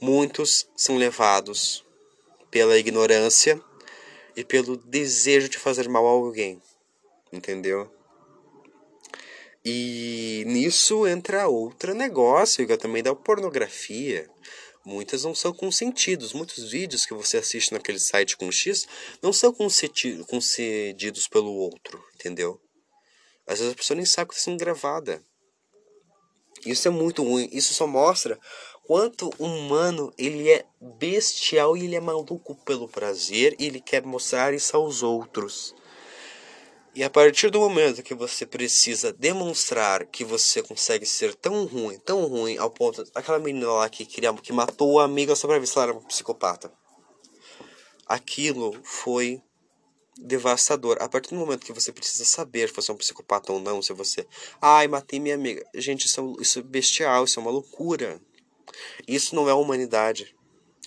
muitos 0.00 0.66
são 0.76 0.96
levados 0.96 1.84
pela 2.50 2.78
ignorância 2.78 3.60
e 4.36 4.44
pelo 4.44 4.76
desejo 4.76 5.48
de 5.48 5.58
fazer 5.58 5.88
mal 5.88 6.06
a 6.06 6.10
alguém. 6.10 6.60
Entendeu? 7.32 7.90
E 9.64 10.44
nisso 10.46 11.06
entra 11.06 11.48
outro 11.48 11.94
negócio, 11.94 12.66
que 12.66 12.72
é 12.72 12.76
também 12.76 13.02
da 13.02 13.14
pornografia. 13.14 14.28
Muitas 14.84 15.24
não 15.24 15.34
são 15.34 15.54
consentidos. 15.54 16.34
Muitos 16.34 16.70
vídeos 16.70 17.06
que 17.06 17.14
você 17.14 17.38
assiste 17.38 17.72
naquele 17.72 17.98
site 17.98 18.36
com 18.36 18.52
X 18.52 18.86
não 19.22 19.32
são 19.32 19.52
concedidos 19.52 21.26
pelo 21.26 21.50
outro, 21.50 22.04
entendeu? 22.14 22.60
Às 23.46 23.58
vezes 23.58 23.72
a 23.72 23.76
pessoa 23.76 23.96
nem 23.96 24.04
sabe 24.04 24.28
que 24.28 24.34
está 24.34 24.44
sendo 24.44 24.58
gravada. 24.58 25.22
Isso 26.66 26.86
é 26.86 26.90
muito 26.90 27.22
ruim. 27.22 27.48
Isso 27.50 27.72
só 27.72 27.86
mostra 27.86 28.38
quanto 28.86 29.30
humano 29.38 30.12
ele 30.16 30.50
é 30.50 30.64
bestial 30.80 31.76
e 31.76 31.84
ele 31.84 31.96
é 31.96 32.00
maluco 32.00 32.54
pelo 32.64 32.88
prazer 32.88 33.56
e 33.58 33.66
ele 33.66 33.80
quer 33.80 34.04
mostrar 34.04 34.54
isso 34.54 34.76
aos 34.76 35.02
outros. 35.02 35.74
E 36.94 37.02
a 37.02 37.10
partir 37.10 37.50
do 37.50 37.58
momento 37.58 38.04
que 38.04 38.14
você 38.14 38.46
precisa 38.46 39.12
demonstrar 39.12 40.06
que 40.06 40.24
você 40.24 40.62
consegue 40.62 41.04
ser 41.04 41.34
tão 41.34 41.64
ruim, 41.64 41.98
tão 41.98 42.24
ruim, 42.26 42.56
ao 42.56 42.70
ponto 42.70 43.02
daquela 43.10 43.40
menina 43.40 43.66
lá 43.66 43.88
que, 43.88 44.06
queria, 44.06 44.32
que 44.34 44.52
matou 44.52 45.00
a 45.00 45.04
amiga 45.04 45.34
só 45.34 45.48
pra 45.48 45.58
ver 45.58 45.66
se 45.66 45.76
ela 45.76 45.86
era 45.86 45.92
uma 45.92 46.06
psicopata. 46.06 46.70
Aquilo 48.06 48.78
foi 48.84 49.42
devastador. 50.16 50.98
A 51.00 51.08
partir 51.08 51.30
do 51.30 51.40
momento 51.40 51.66
que 51.66 51.72
você 51.72 51.90
precisa 51.90 52.24
saber 52.24 52.68
se 52.68 52.74
você 52.76 52.92
é 52.92 52.94
um 52.94 52.98
psicopata 52.98 53.52
ou 53.52 53.58
não, 53.58 53.82
se 53.82 53.92
você. 53.92 54.24
Ai, 54.62 54.86
matei 54.86 55.18
minha 55.18 55.34
amiga. 55.34 55.66
Gente, 55.74 56.06
isso 56.06 56.20
é, 56.20 56.42
isso 56.42 56.58
é 56.60 56.62
bestial, 56.62 57.24
isso 57.24 57.40
é 57.40 57.42
uma 57.42 57.50
loucura. 57.50 58.20
Isso 59.06 59.34
não 59.34 59.48
é 59.48 59.52
a 59.52 59.56
humanidade. 59.56 60.34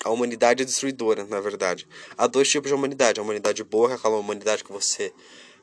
A 0.04 0.10
humanidade 0.10 0.62
é 0.62 0.66
destruidora, 0.66 1.24
na 1.24 1.40
verdade. 1.40 1.86
Há 2.16 2.26
dois 2.26 2.48
tipos 2.48 2.68
de 2.68 2.74
humanidade. 2.74 3.18
A 3.18 3.22
humanidade 3.22 3.64
boa, 3.64 3.88
que 3.88 3.94
é 3.94 3.96
aquela 3.96 4.16
humanidade 4.16 4.62
que 4.62 4.72
você 4.72 5.12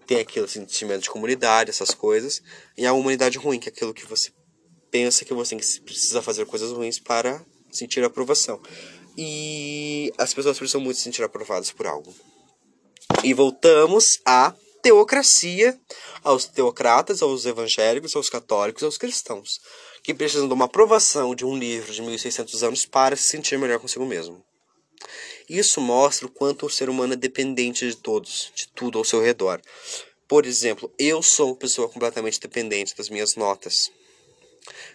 tem 0.06 0.20
aquele 0.20 0.48
sentimento 0.48 1.04
de 1.04 1.10
comunidade, 1.10 1.70
essas 1.70 1.92
coisas. 1.92 2.42
E 2.78 2.86
a 2.86 2.94
humanidade 2.94 3.38
ruim, 3.38 3.60
que 3.60 3.70
é 3.70 3.72
aquilo 3.72 3.94
que 3.94 4.06
você 4.06 4.32
pensa 4.92 5.26
que 5.26 5.34
você 5.34 5.56
precisa 5.84 6.22
fazer 6.22 6.46
coisas 6.46 6.72
ruins 6.72 7.00
para 7.00 7.44
sentir 7.72 8.04
aprovação. 8.04 8.62
E 9.18 10.12
as 10.18 10.34
pessoas 10.34 10.58
precisam 10.58 10.82
muito 10.82 10.98
se 10.98 11.04
sentir 11.04 11.24
aprovadas 11.24 11.72
por 11.72 11.88
algo. 11.88 12.14
E 13.24 13.34
voltamos 13.34 14.20
à 14.26 14.54
teocracia, 14.86 15.76
aos 16.24 16.46
teocratas, 16.46 17.24
aos 17.24 17.48
evangélicos, 17.48 18.16
aos 18.16 18.30
católicos, 18.30 18.84
aos 18.84 19.00
cristãos 19.00 19.60
que 20.04 20.14
precisam 20.14 20.48
de 20.48 20.54
uma 20.54 20.66
aprovação 20.66 21.34
de 21.34 21.44
um 21.44 21.58
livro 21.58 21.92
de 21.92 22.04
1600 22.04 22.62
anos 22.62 22.86
para 22.86 23.16
se 23.16 23.24
sentir 23.24 23.58
melhor 23.58 23.80
consigo 23.80 24.06
mesmo. 24.06 24.46
Isso 25.50 25.82
mostra 25.82 26.28
o 26.28 26.30
quanto 26.30 26.68
o 26.68 26.70
ser 26.70 26.88
humano 26.88 27.14
é 27.14 27.16
dependente 27.16 27.88
de 27.88 27.96
todos, 27.96 28.52
de 28.54 28.68
tudo 28.68 29.00
ao 29.00 29.04
seu 29.04 29.20
redor. 29.20 29.60
Por 30.28 30.46
exemplo, 30.46 30.94
eu 31.00 31.24
sou 31.24 31.48
uma 31.48 31.56
pessoa 31.56 31.90
completamente 31.90 32.40
dependente 32.40 32.96
das 32.96 33.10
minhas 33.10 33.36
notas. 33.36 33.92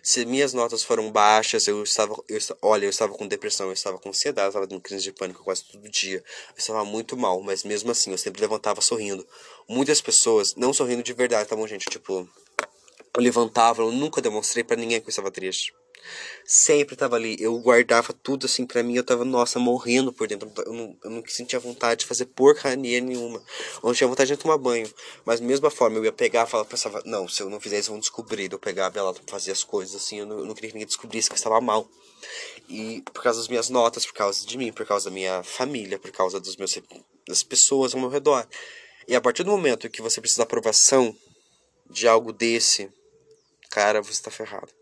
Se 0.02 0.24
minhas 0.24 0.54
notas 0.54 0.82
foram 0.82 1.10
baixas, 1.10 1.66
eu 1.68 1.82
estava, 1.82 2.14
eu, 2.28 2.38
olha, 2.62 2.86
eu 2.86 2.90
estava 2.90 3.12
com 3.12 3.26
depressão, 3.26 3.66
eu 3.66 3.72
estava 3.72 3.98
com 3.98 4.08
ansiedade, 4.08 4.46
eu 4.46 4.48
estava 4.48 4.66
com 4.66 4.80
crise 4.80 5.04
de 5.04 5.12
pânico 5.12 5.44
quase 5.44 5.64
todo 5.64 5.88
dia. 5.88 6.18
Eu 6.18 6.58
estava 6.58 6.84
muito 6.84 7.16
mal, 7.16 7.40
mas 7.42 7.64
mesmo 7.64 7.90
assim 7.90 8.10
eu 8.10 8.18
sempre 8.18 8.40
levantava 8.40 8.80
sorrindo. 8.80 9.26
Muitas 9.68 10.00
pessoas, 10.00 10.54
não 10.54 10.72
sorrindo 10.72 11.02
de 11.02 11.12
verdade, 11.12 11.48
tá 11.48 11.54
bom, 11.56 11.66
gente? 11.66 11.84
Tipo, 11.90 12.28
eu 13.14 13.22
levantava, 13.22 13.82
eu 13.82 13.92
nunca 13.92 14.22
demonstrei 14.22 14.64
para 14.64 14.76
ninguém 14.76 15.00
que 15.00 15.06
eu 15.06 15.10
estava 15.10 15.30
triste. 15.30 15.74
Sempre 16.44 16.94
estava 16.94 17.16
ali, 17.16 17.36
eu 17.38 17.58
guardava 17.58 18.12
tudo 18.12 18.46
assim 18.46 18.66
para 18.66 18.82
mim, 18.82 18.96
eu 18.96 19.04
tava, 19.04 19.24
nossa, 19.24 19.58
morrendo 19.58 20.12
por 20.12 20.26
dentro. 20.26 20.50
Eu 20.66 20.72
não, 20.72 20.96
eu 21.04 21.10
não 21.10 21.22
sentia 21.26 21.58
vontade 21.58 22.00
de 22.00 22.06
fazer 22.06 22.26
porcaria 22.26 23.00
nenhuma. 23.00 23.38
Eu 23.76 23.88
não 23.88 23.94
tinha 23.94 24.08
vontade 24.08 24.30
de 24.30 24.36
tomar 24.36 24.58
banho. 24.58 24.92
Mas 25.24 25.40
mesma 25.40 25.70
forma, 25.70 25.98
eu 25.98 26.04
ia 26.04 26.12
pegar 26.12 26.46
falava, 26.46 26.68
pensava, 26.68 27.02
não, 27.04 27.28
se 27.28 27.42
eu 27.42 27.48
não 27.48 27.60
fizer 27.60 27.78
isso, 27.78 27.90
vão 27.90 28.00
descobrir. 28.00 28.50
Eu 28.52 28.58
pegava 28.58 28.98
ela 28.98 29.14
fazer 29.26 29.52
as 29.52 29.62
coisas 29.62 29.94
assim, 29.94 30.20
eu 30.20 30.26
não, 30.26 30.38
eu 30.40 30.44
não 30.44 30.54
queria 30.54 30.70
que 30.70 30.74
ninguém 30.74 30.86
descobrisse 30.86 31.28
que 31.28 31.34
eu 31.34 31.36
estava 31.36 31.60
mal. 31.60 31.88
E 32.68 33.02
por 33.12 33.22
causa 33.22 33.38
das 33.38 33.48
minhas 33.48 33.68
notas, 33.68 34.04
por 34.04 34.14
causa 34.14 34.46
de 34.46 34.58
mim, 34.58 34.72
por 34.72 34.86
causa 34.86 35.08
da 35.08 35.14
minha 35.14 35.42
família, 35.42 35.98
por 35.98 36.10
causa 36.10 36.40
dos 36.40 36.56
meus, 36.56 36.78
das 37.26 37.42
pessoas 37.42 37.94
ao 37.94 38.00
meu 38.00 38.08
redor. 38.08 38.46
E 39.06 39.14
a 39.14 39.20
partir 39.20 39.42
do 39.42 39.50
momento 39.50 39.90
que 39.90 40.02
você 40.02 40.20
precisa 40.20 40.38
da 40.38 40.44
aprovação 40.44 41.16
de 41.88 42.06
algo 42.06 42.32
desse, 42.32 42.88
cara, 43.70 44.00
você 44.00 44.22
tá 44.22 44.30
ferrado. 44.30 44.79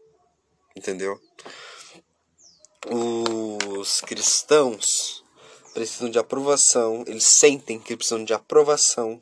Entendeu? 0.78 1.20
Os 2.86 4.00
cristãos 4.00 5.24
precisam 5.74 6.08
de 6.08 6.20
aprovação, 6.20 7.02
eles 7.04 7.24
sentem 7.24 7.80
que 7.80 7.96
precisam 7.96 8.24
de 8.24 8.32
aprovação 8.32 9.20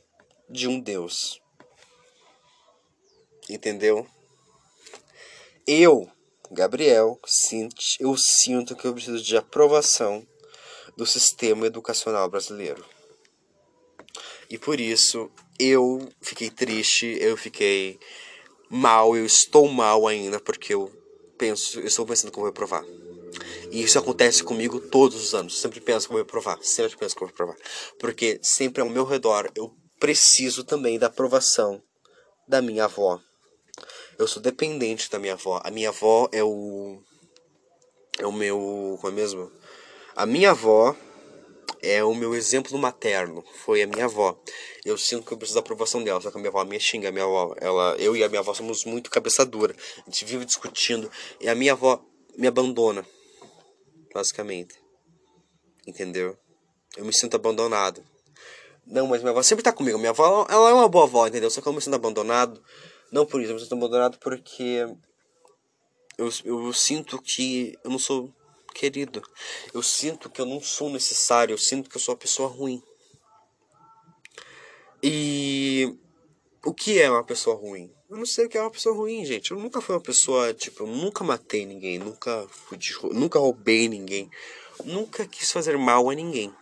de 0.50 0.68
um 0.68 0.78
Deus. 0.78 1.40
Entendeu? 3.48 4.06
Eu, 5.66 6.06
Gabriel, 6.50 7.18
eu 7.98 8.16
sinto 8.18 8.76
que 8.76 8.86
eu 8.86 8.92
preciso 8.92 9.22
de 9.22 9.34
aprovação 9.38 10.28
do 10.94 11.06
sistema 11.06 11.66
educacional 11.66 12.28
brasileiro. 12.28 12.84
E 14.50 14.58
por 14.58 14.78
isso 14.78 15.30
eu 15.58 16.06
fiquei 16.20 16.50
triste, 16.50 17.16
eu 17.18 17.34
fiquei 17.34 17.98
mal, 18.68 19.16
eu 19.16 19.24
estou 19.24 19.66
mal 19.68 20.06
ainda, 20.06 20.38
porque 20.38 20.74
eu 20.74 21.05
penso, 21.36 21.80
eu 21.80 21.86
estou 21.86 22.06
pensando 22.06 22.32
que 22.32 22.38
eu 22.38 22.52
provar. 22.52 22.84
E 23.70 23.82
isso 23.82 23.98
acontece 23.98 24.42
comigo 24.42 24.80
todos 24.80 25.22
os 25.22 25.34
anos. 25.34 25.60
Sempre 25.60 25.80
penso 25.80 26.08
que 26.08 26.14
eu 26.14 26.24
provar, 26.24 26.58
sempre 26.62 26.96
penso 26.96 27.16
que 27.16 27.22
eu 27.22 27.28
provar. 27.28 27.56
Porque 27.98 28.38
sempre 28.42 28.82
ao 28.82 28.88
meu 28.88 29.04
redor 29.04 29.50
eu 29.54 29.74
preciso 29.98 30.64
também 30.64 30.98
da 30.98 31.06
aprovação 31.08 31.82
da 32.46 32.62
minha 32.62 32.84
avó. 32.84 33.20
Eu 34.18 34.26
sou 34.26 34.40
dependente 34.40 35.10
da 35.10 35.18
minha 35.18 35.34
avó. 35.34 35.60
A 35.62 35.70
minha 35.70 35.90
avó 35.90 36.28
é 36.32 36.42
o 36.42 36.98
é 38.18 38.26
o 38.26 38.32
meu, 38.32 38.96
como 39.00 39.12
é 39.12 39.16
mesmo? 39.16 39.52
A 40.14 40.24
minha 40.24 40.52
avó 40.52 40.96
é 41.82 42.02
o 42.02 42.14
meu 42.14 42.34
exemplo 42.34 42.78
materno, 42.78 43.44
foi 43.64 43.82
a 43.82 43.86
minha 43.86 44.04
avó. 44.04 44.38
Eu 44.84 44.96
sinto 44.96 45.26
que 45.26 45.32
eu 45.32 45.38
preciso 45.38 45.56
da 45.56 45.60
aprovação 45.60 46.02
dela, 46.02 46.20
só 46.20 46.30
que 46.30 46.36
a 46.36 46.40
minha 46.40 46.50
avó 46.50 46.64
me 46.64 46.78
xinga, 46.78 47.08
a 47.08 47.12
minha 47.12 47.24
avó, 47.24 47.54
ela, 47.58 47.96
eu 47.98 48.16
e 48.16 48.22
a 48.22 48.28
minha 48.28 48.40
avó 48.40 48.54
somos 48.54 48.84
muito 48.84 49.10
cabeça 49.10 49.44
dura. 49.44 49.74
A 50.06 50.10
gente 50.10 50.24
vive 50.24 50.44
discutindo 50.44 51.10
e 51.40 51.48
a 51.48 51.54
minha 51.54 51.72
avó 51.72 52.04
me 52.36 52.46
abandona, 52.46 53.04
basicamente. 54.12 54.74
Entendeu? 55.86 56.36
Eu 56.96 57.04
me 57.04 57.12
sinto 57.12 57.36
abandonado. 57.36 58.02
Não, 58.86 59.06
mas 59.06 59.20
minha 59.20 59.32
avó 59.32 59.42
sempre 59.42 59.64
tá 59.64 59.72
comigo. 59.72 59.98
Minha 59.98 60.10
avó, 60.10 60.46
ela 60.48 60.70
é 60.70 60.72
uma 60.72 60.88
boa 60.88 61.04
avó, 61.04 61.26
entendeu? 61.26 61.50
Só 61.50 61.60
que 61.60 61.66
eu 61.66 61.72
me 61.72 61.80
sinto 61.80 61.94
abandonado. 61.94 62.62
Não 63.10 63.26
por 63.26 63.40
isso, 63.40 63.50
eu 63.50 63.54
me 63.54 63.60
sinto 63.60 63.74
abandonado 63.74 64.18
porque 64.18 64.86
eu, 66.16 66.30
eu 66.44 66.72
sinto 66.72 67.20
que 67.20 67.76
eu 67.84 67.90
não 67.90 67.98
sou 67.98 68.32
querido. 68.76 69.22
Eu 69.72 69.82
sinto 69.82 70.28
que 70.28 70.40
eu 70.40 70.46
não 70.46 70.60
sou 70.60 70.90
necessário, 70.90 71.54
eu 71.54 71.58
sinto 71.58 71.88
que 71.88 71.96
eu 71.96 72.00
sou 72.00 72.12
uma 72.14 72.18
pessoa 72.18 72.48
ruim. 72.48 72.82
E 75.02 75.96
o 76.64 76.74
que 76.74 77.00
é 77.00 77.10
uma 77.10 77.24
pessoa 77.24 77.56
ruim? 77.56 77.90
Eu 78.10 78.18
não 78.18 78.26
sei 78.26 78.44
o 78.46 78.48
que 78.48 78.58
é 78.58 78.60
uma 78.60 78.70
pessoa 78.70 78.94
ruim, 78.94 79.24
gente. 79.24 79.50
Eu 79.50 79.58
nunca 79.58 79.80
fui 79.80 79.94
uma 79.94 80.00
pessoa, 80.00 80.52
tipo, 80.52 80.82
eu 80.82 80.86
nunca 80.86 81.24
matei 81.24 81.64
ninguém, 81.64 81.98
nunca 81.98 82.46
fui 82.50 82.76
de, 82.76 82.94
nunca 83.12 83.38
roubei 83.38 83.88
ninguém, 83.88 84.30
nunca 84.84 85.26
quis 85.26 85.50
fazer 85.50 85.76
mal 85.78 86.08
a 86.10 86.14
ninguém. 86.14 86.52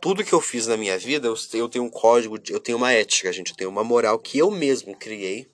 Tudo 0.00 0.24
que 0.24 0.32
eu 0.32 0.40
fiz 0.40 0.66
na 0.66 0.76
minha 0.76 0.98
vida, 0.98 1.28
eu, 1.54 1.68
tenho 1.68 1.84
um 1.84 1.90
código, 1.90 2.38
eu 2.50 2.60
tenho 2.60 2.78
uma 2.78 2.92
ética, 2.92 3.32
gente, 3.32 3.50
eu 3.50 3.56
tenho 3.56 3.70
uma 3.70 3.82
moral 3.82 4.18
que 4.18 4.38
eu 4.38 4.50
mesmo 4.50 4.94
criei 4.96 5.48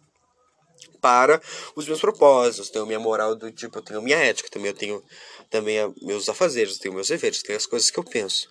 para 1.01 1.41
os 1.75 1.87
meus 1.87 2.01
propósitos. 2.01 2.71
Tenho 2.71 2.87
minha 2.87 3.01
moral 3.01 3.35
do 3.35 3.51
tipo, 3.51 3.79
eu 3.79 3.83
tenho 3.83 4.03
minha 4.03 4.19
ética, 4.19 4.49
também 4.51 4.69
eu 4.69 4.77
tenho 4.77 5.03
também 5.49 5.77
meus 6.03 6.29
afazeres, 6.29 6.79
tenho 6.79 6.95
meus 6.95 7.09
deveres, 7.09 7.43
tenho 7.43 7.57
as 7.57 7.67
coisas 7.67 7.91
que 7.91 7.99
eu 7.99 8.05
penso 8.05 8.49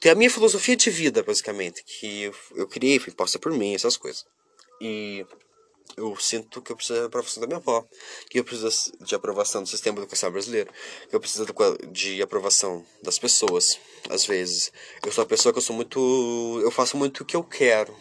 tem 0.00 0.12
a 0.12 0.14
minha 0.14 0.30
filosofia 0.30 0.76
de 0.76 0.90
vida, 0.90 1.22
basicamente, 1.22 1.82
que 1.84 2.30
eu 2.54 2.68
criei, 2.68 2.98
foi 2.98 3.12
imposta 3.12 3.38
por 3.38 3.52
mim, 3.52 3.74
essas 3.74 3.96
coisas. 3.96 4.24
E 4.80 5.26
eu 5.96 6.14
sinto 6.16 6.62
que 6.62 6.70
eu 6.70 6.76
preciso 6.76 7.00
da 7.00 7.06
aprovação 7.06 7.40
da 7.40 7.46
minha 7.48 7.58
avó, 7.58 7.84
que 8.30 8.38
eu 8.38 8.44
preciso 8.44 8.92
de 9.00 9.14
aprovação 9.14 9.62
do 9.62 9.68
sistema 9.68 9.98
educacional 9.98 10.32
brasileiro, 10.32 10.72
que 11.08 11.16
eu 11.16 11.18
preciso 11.18 11.44
de 11.90 12.22
aprovação 12.22 12.86
das 13.02 13.18
pessoas, 13.18 13.78
às 14.08 14.24
vezes. 14.24 14.70
Eu 15.04 15.10
sou 15.10 15.24
uma 15.24 15.28
pessoa 15.28 15.52
que 15.52 15.58
eu 15.58 15.62
sou 15.62 15.74
muito. 15.74 16.60
Eu 16.62 16.70
faço 16.70 16.96
muito 16.96 17.22
o 17.22 17.24
que 17.24 17.34
eu 17.34 17.42
quero. 17.42 17.96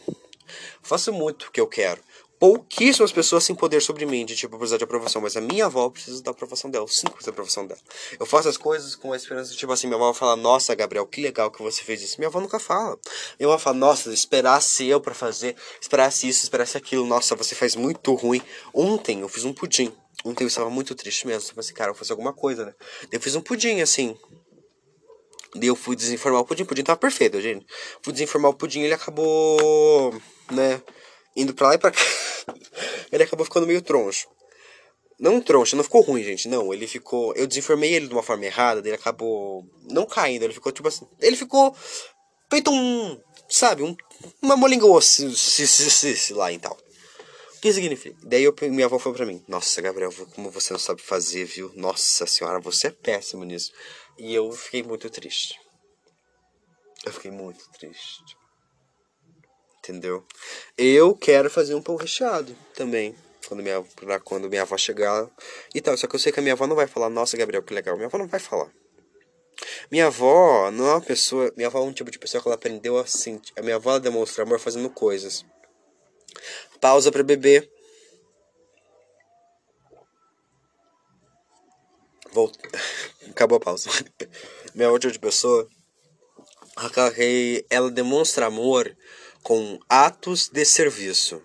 faço 0.84 1.12
muito 1.12 1.48
o 1.48 1.52
que 1.52 1.60
eu 1.60 1.68
quero 1.68 2.02
pouquíssimas 2.40 3.12
pessoas 3.12 3.46
têm 3.46 3.56
poder 3.56 3.82
sobre 3.82 4.06
mim, 4.06 4.26
de 4.26 4.36
tipo, 4.36 4.58
precisar 4.58 4.78
de 4.78 4.84
aprovação, 4.84 5.22
mas 5.22 5.36
a 5.36 5.42
minha 5.42 5.66
avó 5.66 5.90
precisa 5.90 6.22
da 6.22 6.32
aprovação 6.32 6.70
dela, 6.70 6.88
sim 6.88 7.08
precisa 7.08 7.28
da 7.28 7.32
aprovação 7.32 7.66
dela. 7.66 7.80
Eu 8.20 8.26
faço 8.26 8.48
as 8.48 8.58
coisas 8.58 8.96
com 8.96 9.14
a 9.14 9.18
esperança 9.18 9.52
de, 9.52 9.58
tipo 9.58 9.72
assim, 9.72 9.88
minha 9.88 9.98
avó 9.98 10.14
fala, 10.14 10.36
nossa, 10.36 10.74
Gabriel, 10.76 11.06
que 11.08 11.22
legal 11.22 11.52
que 11.52 11.62
você 11.62 11.84
fez 11.84 12.02
isso. 12.02 12.16
Minha 12.20 12.28
avó 12.28 12.40
nunca 12.40 12.60
fala. 12.60 12.98
Minha 13.40 13.52
avó 13.52 13.58
fala, 13.58 13.78
nossa, 13.78 14.14
esperasse 14.14 14.86
eu 14.86 15.02
para 15.02 15.14
fazer, 15.14 15.56
esperasse 15.82 16.28
isso, 16.28 16.44
esperasse 16.44 16.78
aquilo, 16.78 17.06
nossa, 17.06 17.36
você 17.36 17.56
faz 17.56 17.76
muito 17.76 18.14
ruim. 18.14 18.42
Ontem 18.74 19.22
eu 19.22 19.30
fiz 19.30 19.44
um 19.44 19.54
pudim. 19.54 19.92
Ontem 20.26 20.44
eu 20.44 20.48
estava 20.48 20.70
muito 20.70 20.96
triste 20.96 21.26
mesmo. 21.26 21.52
Eu 21.56 21.60
assim, 21.60 21.74
cara, 21.74 21.90
eu 21.90 21.94
vou 21.94 22.00
fazer 22.00 22.14
alguma 22.14 22.34
coisa, 22.34 22.66
né? 22.66 22.74
Eu 23.12 23.20
fiz 23.20 23.36
um 23.36 23.42
pudim, 23.42 23.82
assim, 23.82 24.18
Daí 25.56 25.68
eu 25.70 25.76
fui 25.76 25.96
desinformar 25.96 26.42
o 26.42 26.46
pudim, 26.46 26.64
o 26.64 26.66
pudim 26.66 26.84
tava 26.84 27.00
perfeito, 27.00 27.40
gente. 27.42 27.66
Fui 28.02 28.14
desinformar 28.14 28.52
o 28.52 28.54
pudim, 28.54 28.82
ele 28.82 28.94
acabou, 28.94 30.14
né, 30.52 30.82
indo 31.38 31.54
pra 31.54 31.68
lá 31.68 31.76
e 31.76 31.78
pra 31.78 31.92
cá. 31.92 32.00
ele 33.12 33.24
acabou 33.24 33.46
ficando 33.46 33.68
meio 33.68 33.82
troncho. 33.82 34.28
Não 35.20 35.42
troncho, 35.42 35.76
não 35.76 35.84
ficou 35.84 36.02
ruim, 36.02 36.24
gente. 36.24 36.48
Não, 36.48 36.74
ele 36.74 36.88
ficou. 36.88 37.34
Eu 37.36 37.48
desenformei 37.48 37.94
ele 37.94 38.08
de 38.08 38.14
uma 38.14 38.24
forma 38.24 38.46
errada, 38.46 38.80
ele 38.88 38.96
acabou 38.96 39.66
não 39.90 40.06
caindo. 40.06 40.44
Ele 40.44 40.54
ficou 40.54 40.72
tipo 40.72 40.88
assim. 40.88 41.08
Ele 41.22 41.36
ficou 41.36 41.76
feito 42.50 42.72
um. 42.72 43.20
Sabe? 43.50 43.84
Um, 43.84 43.96
uma 44.42 44.58
molinga 44.58 44.86
se, 45.02 45.36
se, 45.36 45.68
se, 45.68 46.18
se, 46.18 46.34
lá 46.34 46.52
e 46.52 46.60
tal. 46.60 46.78
O 47.56 47.60
que 47.60 47.74
significa? 47.74 48.16
Daí 48.24 48.44
eu, 48.44 48.54
minha 48.70 48.86
avó 48.86 49.00
falou 49.00 49.16
pra 49.16 49.26
mim: 49.26 49.44
Nossa, 49.48 49.82
Gabriel, 49.82 50.12
como 50.36 50.52
você 50.52 50.74
não 50.74 50.80
sabe 50.80 51.02
fazer, 51.02 51.46
viu? 51.46 51.72
Nossa 51.76 52.28
senhora, 52.28 52.60
você 52.60 52.88
é 52.88 52.92
péssimo 52.92 53.44
nisso. 53.44 53.72
E 54.20 54.36
eu 54.36 54.52
fiquei 54.52 54.84
muito 54.84 55.10
triste. 55.10 55.60
Eu 57.06 57.14
fiquei 57.14 57.32
muito 57.32 57.64
triste 57.72 58.38
entendeu? 59.88 60.24
Eu 60.78 61.16
quero 61.16 61.50
fazer 61.50 61.74
um 61.74 61.82
pão 61.82 61.96
recheado 61.96 62.56
também. 62.76 63.16
Quando 63.48 63.64
minha, 63.64 63.82
pra 63.96 64.20
quando 64.20 64.50
minha 64.50 64.64
avó 64.64 64.78
chegar 64.78 65.30
e 65.74 65.80
tal. 65.80 65.96
Só 65.96 66.06
que 66.06 66.16
eu 66.16 66.20
sei 66.20 66.32
que 66.32 66.40
a 66.40 66.44
minha 66.44 66.54
avó 66.54 66.68
não 66.68 66.76
vai 66.76 66.88
falar, 66.88 67.10
nossa, 67.10 67.38
Gabriel, 67.38 67.64
que 67.64 67.74
legal. 67.74 67.96
Minha 67.96 68.08
avó 68.08 68.18
não 68.18 68.28
vai 68.28 68.40
falar. 68.40 68.70
Minha 69.90 70.08
avó 70.08 70.70
não 70.70 70.88
é 70.88 70.92
uma 70.92 71.02
pessoa. 71.02 71.52
Minha 71.56 71.70
avó 71.70 71.80
é 71.80 71.84
um 71.84 71.94
tipo 71.94 72.12
de 72.12 72.20
pessoa 72.20 72.42
que 72.42 72.48
ela 72.48 72.56
aprendeu 72.56 72.98
assim. 72.98 73.42
A 73.58 73.62
minha 73.62 73.78
avó 73.78 73.98
demonstra 74.00 74.44
amor 74.44 74.60
fazendo 74.60 74.90
coisas. 74.90 75.46
Pausa 76.82 77.12
para 77.12 77.24
beber. 77.24 77.72
Volta. 82.34 82.60
Acabou 83.32 83.58
a 83.58 83.62
pausa. 83.62 83.90
minha 84.76 84.92
outra 84.92 85.10
tipo 85.10 85.22
de 85.22 85.32
pessoa. 85.32 85.68
Ela 87.70 87.90
demonstra 87.90 88.46
amor 88.46 88.96
com 89.48 89.80
atos 89.88 90.50
de 90.50 90.66
serviço, 90.66 91.42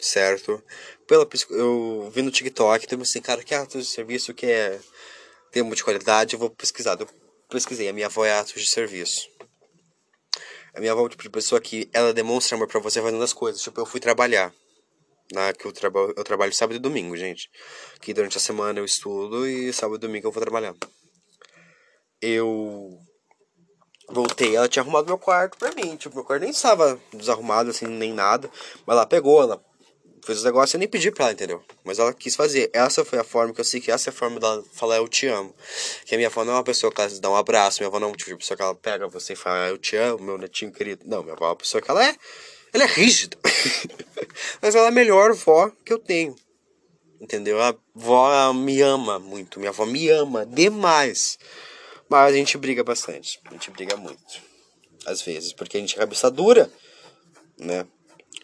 certo? 0.00 0.60
Pela, 1.06 1.24
eu 1.50 2.10
vi 2.12 2.20
no 2.20 2.32
TikTok, 2.32 2.84
tem 2.84 3.00
assim, 3.00 3.20
cara, 3.20 3.44
que 3.44 3.54
atos 3.54 3.86
de 3.86 3.92
serviço 3.92 4.34
que 4.34 4.46
é 4.46 4.80
termo 5.52 5.72
de 5.72 5.84
qualidade, 5.84 6.34
eu 6.34 6.40
vou 6.40 6.50
pesquisar. 6.50 6.98
Eu 6.98 7.08
pesquisei, 7.48 7.88
a 7.88 7.92
minha 7.92 8.06
avó 8.06 8.24
é 8.24 8.32
atos 8.32 8.60
de 8.60 8.68
serviço. 8.68 9.28
A 10.74 10.80
minha 10.80 10.90
avó 10.90 11.06
é 11.06 11.08
tipo 11.08 11.22
de 11.22 11.30
pessoa 11.30 11.60
que 11.60 11.88
ela 11.92 12.12
demonstra 12.12 12.56
amor 12.56 12.66
pra 12.66 12.80
você 12.80 13.00
fazendo 13.00 13.22
as 13.22 13.32
coisas. 13.32 13.62
Tipo, 13.62 13.82
eu 13.82 13.86
fui 13.86 14.00
trabalhar. 14.00 14.52
Na, 15.32 15.52
que 15.52 15.64
eu, 15.64 15.72
traba, 15.72 16.12
eu 16.16 16.24
trabalho 16.24 16.52
sábado 16.52 16.74
e 16.74 16.80
domingo, 16.80 17.16
gente. 17.16 17.48
Que 18.00 18.12
durante 18.12 18.36
a 18.36 18.40
semana 18.40 18.80
eu 18.80 18.84
estudo 18.84 19.46
e 19.46 19.72
sábado 19.72 19.98
e 19.98 20.08
domingo 20.08 20.26
eu 20.26 20.32
vou 20.32 20.42
trabalhar. 20.42 20.74
Eu 22.20 22.98
Voltei, 24.08 24.54
ela 24.54 24.68
tinha 24.68 24.82
arrumado 24.82 25.06
meu 25.06 25.18
quarto 25.18 25.56
pra 25.58 25.72
mim. 25.72 25.96
Tipo, 25.96 26.16
meu 26.16 26.24
quarto 26.24 26.42
nem 26.42 26.50
estava 26.50 27.00
desarrumado 27.12 27.70
assim, 27.70 27.86
nem 27.86 28.12
nada. 28.12 28.50
Mas 28.86 28.96
ela 28.96 29.06
pegou, 29.06 29.42
ela 29.42 29.62
fez 30.24 30.38
os 30.38 30.44
negócios, 30.44 30.74
eu 30.74 30.78
nem 30.78 30.88
pedi 30.88 31.10
pra 31.10 31.26
ela, 31.26 31.32
entendeu? 31.32 31.62
Mas 31.84 31.98
ela 31.98 32.12
quis 32.12 32.34
fazer. 32.34 32.70
Essa 32.72 33.04
foi 33.04 33.18
a 33.18 33.24
forma 33.24 33.52
que 33.52 33.60
eu 33.60 33.64
sei 33.64 33.80
que 33.80 33.90
essa 33.90 34.08
é 34.08 34.12
a 34.12 34.14
forma 34.14 34.40
dela 34.40 34.64
falar 34.72 34.96
eu 34.96 35.08
te 35.08 35.26
amo. 35.26 35.54
Que 36.04 36.14
a 36.14 36.18
minha 36.18 36.28
avó 36.28 36.44
não 36.44 36.54
é 36.54 36.56
uma 36.56 36.64
pessoa 36.64 36.92
que 36.92 37.00
ela 37.00 37.10
dá 37.20 37.30
um 37.30 37.36
abraço, 37.36 37.80
minha 37.80 37.88
avó 37.88 37.98
não 37.98 38.08
é 38.08 38.10
uma 38.10 38.16
tipo 38.16 38.30
de 38.30 38.36
pessoa 38.36 38.56
que 38.56 38.62
ela 38.62 38.74
pega 38.74 39.06
você 39.06 39.34
e 39.34 39.36
fala 39.36 39.68
eu 39.68 39.78
te 39.78 39.96
amo, 39.96 40.22
meu 40.22 40.38
netinho 40.38 40.72
querido. 40.72 41.04
Não, 41.06 41.22
minha 41.22 41.34
avó 41.34 41.46
é 41.46 41.48
uma 41.48 41.56
pessoa 41.56 41.80
que 41.80 41.90
ela 41.90 42.04
é. 42.04 42.16
Ela 42.72 42.84
é 42.84 42.88
rígida. 42.88 43.38
Mas 44.60 44.74
ela 44.74 44.86
é 44.86 44.88
a 44.88 44.92
melhor 44.92 45.32
vó 45.34 45.70
que 45.84 45.92
eu 45.92 45.98
tenho. 45.98 46.34
Entendeu? 47.20 47.60
A 47.60 47.74
avó 47.94 48.52
me 48.52 48.80
ama 48.80 49.18
muito. 49.18 49.58
Minha 49.58 49.70
avó 49.70 49.86
me 49.86 50.08
ama 50.08 50.44
demais. 50.44 51.38
Mas 52.08 52.34
a 52.34 52.36
gente 52.36 52.58
briga 52.58 52.84
bastante. 52.84 53.40
A 53.46 53.52
gente 53.52 53.70
briga 53.70 53.96
muito. 53.96 54.42
Às 55.06 55.22
vezes, 55.22 55.52
porque 55.52 55.76
a 55.76 55.80
gente 55.80 55.94
é 55.94 55.98
cabeça 55.98 56.30
dura, 56.30 56.70
né? 57.58 57.86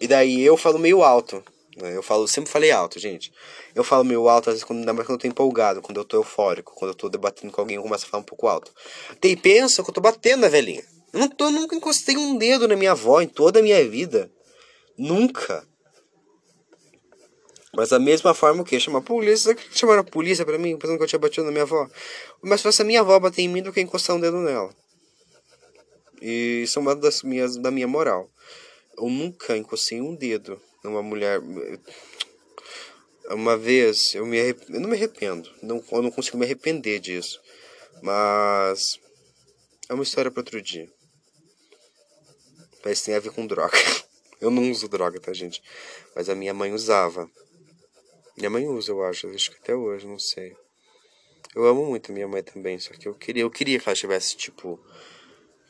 E 0.01 0.07
daí 0.07 0.41
eu 0.41 0.57
falo 0.57 0.79
meio 0.79 1.03
alto. 1.03 1.43
Né? 1.77 1.97
Eu 1.97 2.03
falo, 2.03 2.27
sempre 2.27 2.51
falei 2.51 2.71
alto, 2.71 2.99
gente. 2.99 3.33
Eu 3.75 3.85
falo 3.85 4.05
meio 4.05 4.29
alto, 4.29 4.51
às 4.51 4.55
vezes, 4.55 4.65
quando, 4.65 4.81
ainda 4.81 4.93
mais 4.93 5.07
quando 5.07 5.19
eu 5.19 5.23
tô 5.23 5.29
empolgado, 5.29 5.83
quando 5.83 5.99
eu 5.99 6.05
tô 6.05 6.17
eufórico, 6.17 6.75
quando 6.75 6.91
eu 6.91 6.95
tô 6.95 7.09
debatendo 7.09 7.53
com 7.53 7.61
alguém, 7.61 7.77
eu 7.77 7.83
começo 7.83 8.05
a 8.07 8.09
falar 8.09 8.23
um 8.23 8.27
pouco 8.27 8.47
alto. 8.47 8.73
Daí 9.21 9.37
pensa 9.37 9.83
que 9.83 9.91
eu 9.91 9.95
tô 9.95 10.01
batendo 10.01 10.41
na 10.41 10.49
velhinha. 10.49 10.85
Eu, 11.13 11.21
não 11.21 11.29
tô, 11.29 11.47
eu 11.47 11.51
nunca 11.51 11.75
encostei 11.75 12.17
um 12.17 12.37
dedo 12.37 12.69
na 12.69 12.77
minha 12.77 12.93
avó 12.93 13.21
em 13.21 13.29
toda 13.29 13.61
a 13.61 13.63
minha 13.63 13.89
vida. 13.89 14.31
Nunca. 14.97 15.67
Mas 17.73 17.91
da 17.91 17.99
mesma 17.99 18.35
forma 18.35 18.63
o 18.63 18.65
que? 18.65 18.81
Chamar 18.81 18.99
a 18.99 19.03
polícia. 19.03 19.57
Chamaram 19.73 20.01
a 20.01 20.05
polícia 20.05 20.45
pra 20.45 20.59
mim, 20.59 20.77
pensando 20.77 20.99
que 20.99 21.05
eu 21.05 21.09
tinha 21.09 21.19
batido 21.19 21.47
na 21.47 21.53
minha 21.53 21.63
avó. 21.63 21.89
Mas 22.43 22.63
fosse 22.63 22.83
a 22.83 22.85
minha 22.85 23.01
avó 23.01 23.19
bater 23.21 23.43
em 23.43 23.49
mim 23.49 23.63
do 23.63 23.73
que 23.73 23.81
encostar 23.81 24.17
um 24.17 24.21
dedo 24.21 24.39
nela. 24.39 24.75
E 26.21 26.63
isso 26.65 26.79
é 26.79 26.83
uma 26.83 26.95
das 26.95 27.23
minhas, 27.23 27.57
da 27.57 27.71
minha 27.71 27.87
moral. 27.87 28.31
Eu 28.99 29.09
nunca 29.09 29.57
encostei 29.57 30.01
um 30.01 30.15
dedo 30.15 30.61
numa 30.83 31.03
mulher. 31.03 31.41
Uma 33.31 33.57
vez, 33.57 34.15
eu, 34.15 34.27
me 34.27 34.39
eu 34.39 34.81
não 34.81 34.89
me 34.89 34.97
arrependo. 34.97 35.49
Não, 35.63 35.83
eu 35.93 36.03
não 36.03 36.11
consigo 36.11 36.37
me 36.37 36.45
arrepender 36.45 36.99
disso. 36.99 37.41
Mas. 38.03 38.99
É 39.89 39.95
uma 39.95 40.03
história 40.03 40.31
para 40.31 40.41
outro 40.41 40.61
dia. 40.61 40.89
Mas 42.85 43.03
tem 43.03 43.15
a 43.15 43.21
ver 43.21 43.33
com 43.33 43.47
droga. 43.47 43.77
Eu 44.41 44.51
não 44.51 44.71
uso 44.71 44.89
droga, 44.89 45.21
tá, 45.21 45.35
gente? 45.35 45.63
Mas 46.17 46.31
a 46.31 46.35
minha 46.35 46.55
mãe 46.55 46.73
usava. 46.73 47.29
Minha 48.41 48.49
mãe 48.49 48.67
usa, 48.67 48.91
eu 48.91 49.05
acho, 49.05 49.29
acho 49.29 49.51
que 49.51 49.59
até 49.59 49.75
hoje, 49.75 50.07
não 50.07 50.19
sei. 50.19 50.57
Eu 51.55 51.67
amo 51.67 51.85
muito 51.85 52.11
minha 52.11 52.27
mãe 52.27 52.43
também, 52.43 52.79
só 52.79 52.91
que 52.95 53.07
eu 53.07 53.15
queria, 53.15 53.43
eu 53.43 53.51
queria 53.51 53.79
que 53.79 53.87
ela 53.87 53.95
tivesse, 53.95 54.35
tipo, 54.35 54.81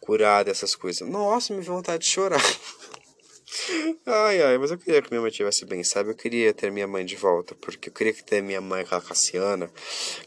curado 0.00 0.48
essas 0.48 0.76
coisas. 0.76 1.08
Nossa, 1.08 1.52
me 1.52 1.62
vontade 1.62 2.04
de 2.04 2.10
chorar. 2.10 2.40
ai, 4.06 4.40
ai, 4.40 4.56
mas 4.56 4.70
eu 4.70 4.78
queria 4.78 5.02
que 5.02 5.10
minha 5.10 5.20
mãe 5.20 5.32
estivesse 5.32 5.64
bem, 5.64 5.82
sabe? 5.82 6.10
Eu 6.10 6.14
queria 6.14 6.54
ter 6.54 6.70
minha 6.70 6.86
mãe 6.86 7.04
de 7.04 7.16
volta, 7.16 7.56
porque 7.56 7.88
eu 7.88 7.92
queria 7.92 8.12
que 8.12 8.22
ter 8.22 8.40
minha 8.40 8.60
mãe, 8.60 8.82
aquela 8.82 9.02
Cassiana, 9.02 9.68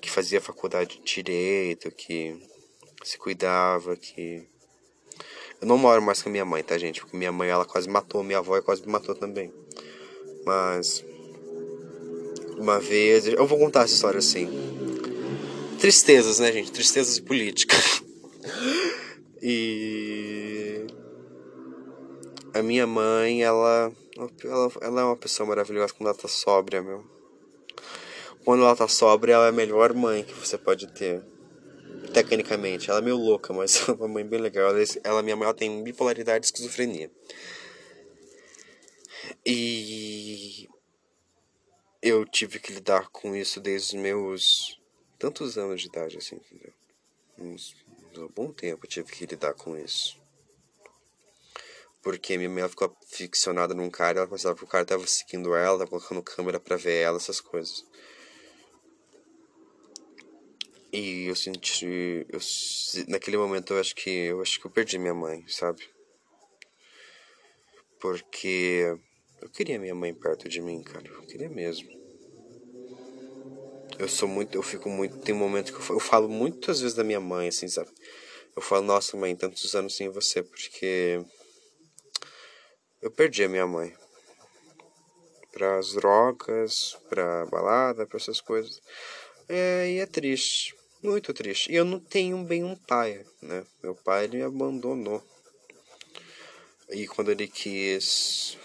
que 0.01 0.11
fazia 0.11 0.41
faculdade 0.41 0.97
de 0.97 1.15
direito, 1.15 1.89
que 1.91 2.37
se 3.05 3.17
cuidava, 3.17 3.95
que. 3.95 4.45
Eu 5.61 5.67
não 5.67 5.77
moro 5.77 6.01
mais 6.01 6.21
com 6.21 6.29
minha 6.29 6.43
mãe, 6.43 6.61
tá, 6.61 6.77
gente? 6.77 6.99
Porque 6.99 7.15
minha 7.15 7.31
mãe, 7.31 7.47
ela 7.47 7.63
quase 7.63 7.87
matou, 7.87 8.21
minha 8.21 8.39
avó 8.39 8.61
quase 8.61 8.81
me 8.81 8.91
matou 8.91 9.15
também. 9.15 9.49
Mas 10.45 11.05
uma 12.57 12.79
vez. 12.79 13.27
Eu 13.27 13.45
vou 13.45 13.57
contar 13.57 13.83
essa 13.83 13.93
história 13.93 14.19
assim. 14.19 14.49
Tristezas, 15.79 16.39
né, 16.39 16.51
gente? 16.51 16.71
Tristezas 16.71 17.19
políticas. 17.19 18.03
e. 19.41 20.87
A 22.53 22.61
minha 22.61 22.85
mãe, 22.85 23.43
ela, 23.43 23.91
ela. 24.43 24.71
Ela 24.81 25.01
é 25.01 25.03
uma 25.03 25.17
pessoa 25.17 25.47
maravilhosa 25.47 25.93
quando 25.93 26.09
ela 26.09 26.17
tá 26.17 26.27
sóbria, 26.27 26.81
meu. 26.81 27.03
Quando 28.45 28.63
ela 28.63 28.75
tá 28.75 28.87
sóbria, 28.87 29.33
ela 29.33 29.45
é 29.45 29.49
a 29.49 29.53
melhor 29.53 29.93
mãe 29.93 30.23
que 30.23 30.33
você 30.33 30.57
pode 30.57 30.87
ter. 30.93 31.23
Tecnicamente. 32.13 32.89
Ela 32.89 32.99
é 32.99 33.01
meio 33.01 33.17
louca, 33.17 33.53
mas 33.53 33.83
é 33.87 33.91
uma 33.91 34.07
mãe 34.07 34.25
bem 34.25 34.39
legal. 34.39 34.69
Ela, 34.69 34.83
ela 35.03 35.23
minha 35.23 35.35
mãe, 35.35 35.45
ela 35.45 35.53
tem 35.53 35.83
bipolaridade 35.83 36.45
e 36.45 36.47
esquizofrenia. 36.47 37.09
E 39.45 40.69
eu 42.03 42.25
tive 42.25 42.59
que 42.59 42.73
lidar 42.73 43.07
com 43.09 43.33
isso 43.33 43.61
desde 43.61 43.95
os 43.95 44.01
meus 44.01 44.77
tantos 45.17 45.57
anos 45.57 45.81
de 45.81 45.87
idade, 45.87 46.17
assim, 46.17 46.35
entendeu? 46.35 46.73
Uns, 47.39 47.73
um 48.17 48.27
bom 48.27 48.51
tempo 48.51 48.85
eu 48.85 48.89
tive 48.89 49.09
que 49.09 49.25
lidar 49.25 49.53
com 49.53 49.77
isso. 49.77 50.21
Porque 52.01 52.37
minha 52.37 52.49
mãe 52.49 52.67
ficou 52.67 52.93
ficcionada 53.07 53.73
num 53.73 53.89
cara, 53.89 54.19
ela 54.19 54.27
pensava 54.27 54.53
que 54.53 54.65
o 54.65 54.67
cara 54.67 54.83
tava 54.83 55.07
seguindo 55.07 55.55
ela, 55.55 55.77
tava 55.77 55.89
colocando 55.89 56.21
câmera 56.21 56.59
pra 56.59 56.75
ver 56.75 57.01
ela, 57.01 57.15
essas 57.15 57.39
coisas. 57.39 57.85
E 60.91 61.25
eu 61.27 61.35
senti. 61.37 62.27
Eu, 62.29 62.39
naquele 63.07 63.37
momento 63.37 63.73
eu 63.73 63.79
acho 63.79 63.95
que. 63.95 64.09
Eu 64.09 64.41
acho 64.41 64.59
que 64.59 64.67
eu 64.67 64.71
perdi 64.71 64.99
minha 64.99 65.13
mãe, 65.13 65.43
sabe? 65.47 65.89
Porque 67.99 68.99
eu 69.43 69.49
queria 69.49 69.77
minha 69.77 69.93
mãe 69.93 70.13
perto 70.13 70.47
de 70.47 70.61
mim, 70.61 70.81
cara. 70.81 71.05
Eu 71.05 71.23
queria 71.23 71.49
mesmo. 71.49 71.89
Eu 73.99 74.07
sou 74.07 74.27
muito. 74.27 74.55
Eu 74.55 74.63
fico 74.63 74.89
muito. 74.89 75.17
Tem 75.17 75.35
um 75.35 75.37
momento 75.37 75.73
que 75.73 75.91
eu, 75.91 75.97
eu 75.97 75.99
falo 75.99 76.29
muitas 76.29 76.79
vezes 76.79 76.95
da 76.95 77.03
minha 77.03 77.19
mãe, 77.19 77.49
assim, 77.49 77.67
sabe? 77.67 77.89
Eu 78.55 78.61
falo, 78.61 78.83
nossa 78.85 79.17
mãe, 79.17 79.35
tantos 79.35 79.75
anos 79.75 79.95
sem 79.95 80.07
você, 80.07 80.41
porque. 80.41 81.21
Eu 83.01 83.11
perdi 83.11 83.43
a 83.43 83.49
minha 83.49 83.67
mãe. 83.67 83.93
Para 85.51 85.77
as 85.77 85.91
drogas, 85.91 86.97
pra 87.09 87.45
balada, 87.47 88.07
pra 88.07 88.17
essas 88.17 88.39
coisas. 88.39 88.81
É, 89.49 89.91
e 89.91 89.99
é 89.99 90.05
triste. 90.05 90.73
Muito 91.01 91.33
triste. 91.33 91.69
E 91.69 91.75
eu 91.75 91.83
não 91.83 91.99
tenho 91.99 92.41
bem 92.45 92.63
um 92.63 92.77
pai, 92.77 93.25
né? 93.41 93.65
Meu 93.83 93.93
pai, 93.93 94.23
ele 94.23 94.37
me 94.37 94.43
abandonou. 94.43 95.21
E 96.89 97.05
quando 97.07 97.29
ele 97.29 97.47
quis 97.47 98.57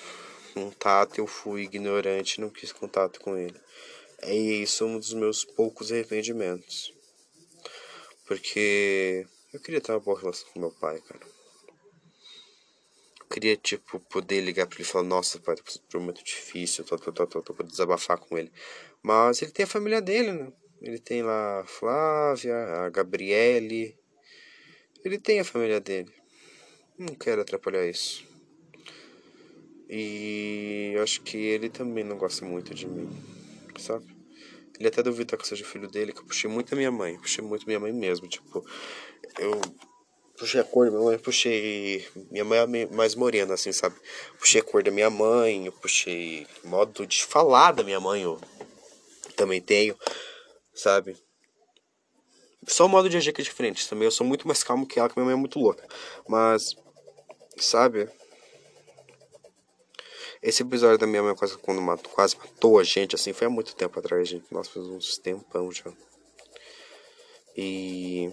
contato, 0.58 1.18
eu 1.18 1.26
fui 1.26 1.62
ignorante, 1.62 2.40
não 2.40 2.50
quis 2.50 2.72
contato 2.72 3.20
com 3.20 3.36
ele. 3.36 3.58
E 4.24 4.62
isso 4.62 4.84
é 4.84 4.86
um 4.86 4.98
dos 4.98 5.12
meus 5.12 5.44
poucos 5.44 5.92
arrependimentos. 5.92 6.92
Porque 8.26 9.26
eu 9.52 9.60
queria 9.60 9.80
ter 9.80 9.92
uma 9.92 10.00
boa 10.00 10.18
relação 10.18 10.48
com 10.52 10.60
meu 10.60 10.72
pai, 10.72 11.00
cara. 11.00 11.26
Eu 13.20 13.26
queria, 13.26 13.56
tipo, 13.56 14.00
poder 14.00 14.40
ligar 14.40 14.66
pra 14.66 14.76
ele 14.76 14.82
e 14.82 14.86
falar, 14.86 15.04
nossa, 15.04 15.38
pai, 15.38 15.54
tô 15.88 16.00
muito 16.00 16.24
difícil, 16.24 16.84
tô, 16.84 16.98
tô, 16.98 17.12
tô, 17.12 17.26
tô, 17.26 17.42
tô, 17.42 17.54
tô 17.54 17.62
desabafar 17.62 18.18
com 18.18 18.36
ele. 18.36 18.52
Mas 19.02 19.40
ele 19.40 19.52
tem 19.52 19.64
a 19.64 19.68
família 19.68 20.00
dele, 20.00 20.32
né? 20.32 20.52
Ele 20.82 20.98
tem 20.98 21.22
lá 21.22 21.60
a 21.60 21.64
Flávia, 21.64 22.56
a 22.56 22.90
Gabriele. 22.90 23.96
Ele 25.04 25.18
tem 25.18 25.40
a 25.40 25.44
família 25.44 25.80
dele. 25.80 26.12
Não 26.98 27.14
quero 27.14 27.42
atrapalhar 27.42 27.86
isso. 27.86 28.27
E 29.88 30.96
acho 31.02 31.22
que 31.22 31.36
ele 31.36 31.70
também 31.70 32.04
não 32.04 32.18
gosta 32.18 32.44
muito 32.44 32.74
de 32.74 32.86
mim, 32.86 33.08
sabe? 33.78 34.06
Ele 34.78 34.88
até 34.88 35.02
duvida 35.02 35.36
que 35.36 35.42
eu 35.42 35.46
seja 35.46 35.64
filho 35.64 35.88
dele, 35.88 36.12
que 36.12 36.20
eu 36.20 36.24
puxei 36.24 36.48
muito 36.48 36.74
a 36.74 36.76
minha 36.76 36.90
mãe. 36.90 37.18
Puxei 37.18 37.42
muito 37.42 37.66
minha 37.66 37.80
mãe 37.80 37.92
mesmo. 37.92 38.28
Tipo, 38.28 38.64
eu 39.38 39.60
puxei 40.38 40.60
a 40.60 40.64
cor 40.64 40.86
da 40.86 40.92
minha 40.92 41.04
mãe, 41.04 41.18
puxei. 41.18 42.06
Minha 42.30 42.44
mãe 42.44 42.58
é 42.58 42.86
mais 42.94 43.14
morena, 43.14 43.54
assim, 43.54 43.72
sabe? 43.72 43.96
Puxei 44.38 44.60
a 44.60 44.64
cor 44.64 44.82
da 44.82 44.90
minha 44.90 45.10
mãe, 45.10 45.66
eu 45.66 45.72
puxei 45.72 46.46
modo 46.64 47.06
de 47.06 47.24
falar 47.24 47.72
da 47.72 47.82
minha 47.82 47.98
mãe, 47.98 48.22
eu 48.22 48.38
também 49.34 49.60
tenho 49.60 49.96
sabe? 50.78 51.16
Só 52.66 52.86
o 52.86 52.88
modo 52.88 53.08
de 53.08 53.16
agir 53.16 53.32
que 53.32 53.40
é 53.40 53.44
diferente 53.44 53.88
também. 53.88 54.04
Eu 54.04 54.12
sou 54.12 54.26
muito 54.26 54.46
mais 54.46 54.62
calmo 54.62 54.86
que 54.86 54.98
ela, 54.98 55.08
que 55.08 55.16
minha 55.16 55.26
mãe 55.26 55.34
é 55.34 55.38
muito 55.38 55.58
louca. 55.58 55.86
Mas, 56.28 56.76
sabe? 57.56 58.08
Esse 60.42 60.62
episódio 60.62 60.98
da 60.98 61.06
minha 61.06 61.22
mãe 61.22 61.34
quase, 61.34 61.58
quando 61.58 61.80
matou, 61.80 62.12
quase 62.12 62.36
matou 62.36 62.78
a 62.78 62.84
gente, 62.84 63.14
assim, 63.14 63.32
foi 63.32 63.48
há 63.48 63.50
muito 63.50 63.74
tempo 63.74 63.98
atrás, 63.98 64.28
gente. 64.28 64.46
Nós 64.52 64.68
fizemos 64.68 64.90
uns 64.90 65.18
tempão 65.18 65.70
já. 65.72 65.92
E. 67.56 68.30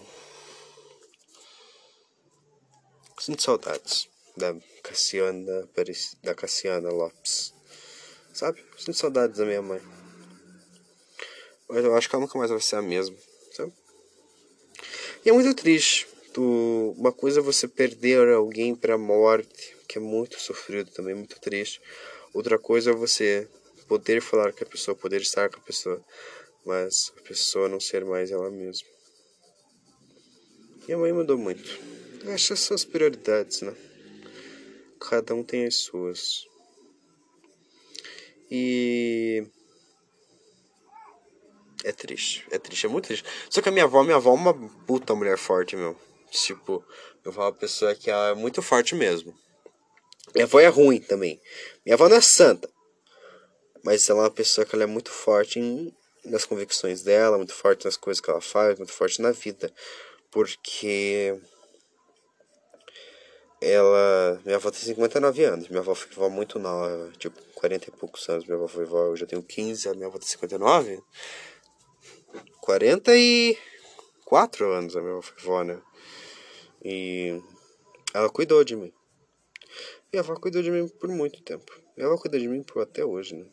Sinto 3.19 3.41
saudades 3.41 4.07
da 4.37 4.55
Cassiana, 4.83 5.67
da 6.23 6.35
Cassiana 6.35 6.89
Lopes. 6.89 7.55
Sabe? 8.33 8.63
Sinto 8.77 8.97
saudades 8.97 9.37
da 9.37 9.45
minha 9.45 9.61
mãe. 9.61 9.81
Mas 11.67 11.83
eu 11.83 11.95
acho 11.95 12.07
que 12.07 12.15
ela 12.15 12.23
nunca 12.23 12.37
mais 12.37 12.51
vai 12.51 12.61
ser 12.61 12.75
a 12.75 12.81
mesma, 12.81 13.17
sabe? 13.51 13.73
E 15.25 15.29
é 15.29 15.33
muito 15.33 15.55
triste. 15.55 16.07
Tu, 16.33 16.93
uma 16.97 17.11
coisa 17.11 17.39
é 17.39 17.43
você 17.43 17.67
perder 17.67 18.29
alguém 18.29 18.75
para 18.75 18.93
a 18.93 18.97
morte, 18.97 19.74
que 19.95 19.99
é 19.99 20.01
muito 20.01 20.37
sofrido 20.41 20.91
também, 20.91 21.15
muito 21.15 21.39
triste. 21.39 21.81
Outra 22.33 22.59
coisa 22.59 22.91
é 22.91 22.93
você 22.93 23.47
poder 23.87 24.21
falar 24.21 24.51
com 24.51 24.61
a 24.61 24.67
pessoa, 24.67 24.93
poder 24.93 25.21
estar 25.21 25.49
com 25.49 25.57
a 25.57 25.63
pessoa, 25.63 26.03
mas 26.65 27.13
a 27.17 27.21
pessoa 27.21 27.69
não 27.69 27.79
ser 27.79 28.03
mais 28.03 28.29
ela 28.29 28.51
mesma. 28.51 28.85
Minha 30.85 30.97
mãe 30.97 31.13
mudou 31.13 31.37
muito. 31.37 31.79
Acho 32.27 32.49
que 32.49 32.59
são 32.59 32.75
as 32.75 32.83
prioridades, 32.83 33.61
né? 33.61 33.73
Cada 34.99 35.33
um 35.33 35.43
tem 35.43 35.65
as 35.65 35.75
suas. 35.75 36.45
E 38.51 39.47
é 41.85 41.93
triste. 41.93 42.45
É 42.51 42.59
triste, 42.59 42.85
é 42.85 42.89
muito 42.89 43.05
triste. 43.05 43.25
Só 43.49 43.61
que 43.61 43.69
a 43.69 43.71
minha 43.71 43.85
avó, 43.85 44.03
minha 44.03 44.17
avó 44.17 44.31
é 44.31 44.33
uma 44.33 44.53
puta 44.85 45.15
mulher 45.15 45.37
forte, 45.37 45.77
meu. 45.77 45.97
Tipo, 46.29 46.83
eu 47.23 47.31
falo 47.31 47.47
uma 47.47 47.53
pessoa 47.53 47.95
que 47.95 48.11
é 48.11 48.33
muito 48.35 48.61
forte 48.61 48.93
mesmo. 48.93 49.44
Minha 50.33 50.45
avó 50.45 50.59
é 50.59 50.67
ruim 50.67 50.99
também. 50.99 51.39
Minha 51.85 51.95
avó 51.95 52.09
não 52.09 52.17
é 52.17 52.21
santa. 52.21 52.69
Mas 53.83 54.09
ela 54.09 54.21
é 54.21 54.23
uma 54.23 54.31
pessoa 54.31 54.65
que 54.65 54.75
ela 54.75 54.83
é 54.83 54.87
muito 54.87 55.11
forte 55.11 55.59
em, 55.59 55.95
nas 56.25 56.45
convicções 56.45 57.03
dela, 57.03 57.37
muito 57.37 57.53
forte 57.53 57.85
nas 57.85 57.95
coisas 57.95 58.19
que 58.19 58.29
ela 58.29 58.41
faz, 58.41 58.77
muito 58.77 58.91
forte 58.91 59.21
na 59.21 59.31
vida. 59.31 59.71
Porque 60.31 61.39
ela. 63.61 64.41
Minha 64.43 64.57
avó 64.57 64.71
tem 64.71 64.81
59 64.81 65.43
anos. 65.43 65.69
Minha 65.69 65.81
avó 65.81 65.93
foi 65.95 66.11
vó 66.13 66.29
muito 66.29 66.59
nova, 66.59 67.11
tipo, 67.17 67.41
40 67.55 67.89
e 67.89 67.91
poucos 67.91 68.27
anos. 68.29 68.45
Minha 68.45 68.57
avó 68.57 68.67
foi 68.67 68.85
vó, 68.85 69.05
eu 69.05 69.15
já 69.15 69.25
tenho 69.25 69.43
15, 69.43 69.89
a 69.89 69.93
minha 69.93 70.07
avó 70.07 70.17
tem 70.17 70.27
59. 70.27 71.01
44 72.61 74.71
anos 74.71 74.97
a 74.97 75.01
minha 75.01 75.19
avó, 75.39 75.63
né? 75.63 75.79
E 76.83 77.41
ela 78.13 78.29
cuidou 78.29 78.63
de 78.63 78.75
mim. 78.75 78.93
Minha 80.15 80.23
avó 80.23 80.33
cuidou 80.35 80.63
de 80.63 80.71
mim 80.71 80.87
por 80.87 81.09
muito 81.09 81.41
tempo. 81.41 81.69
Minha 81.97 82.07
avó 82.07 82.17
cuida 82.17 82.39
de 82.39 82.47
mim 82.47 82.63
por 82.63 82.81
até 82.81 83.03
hoje, 83.03 83.35
né? 83.35 83.43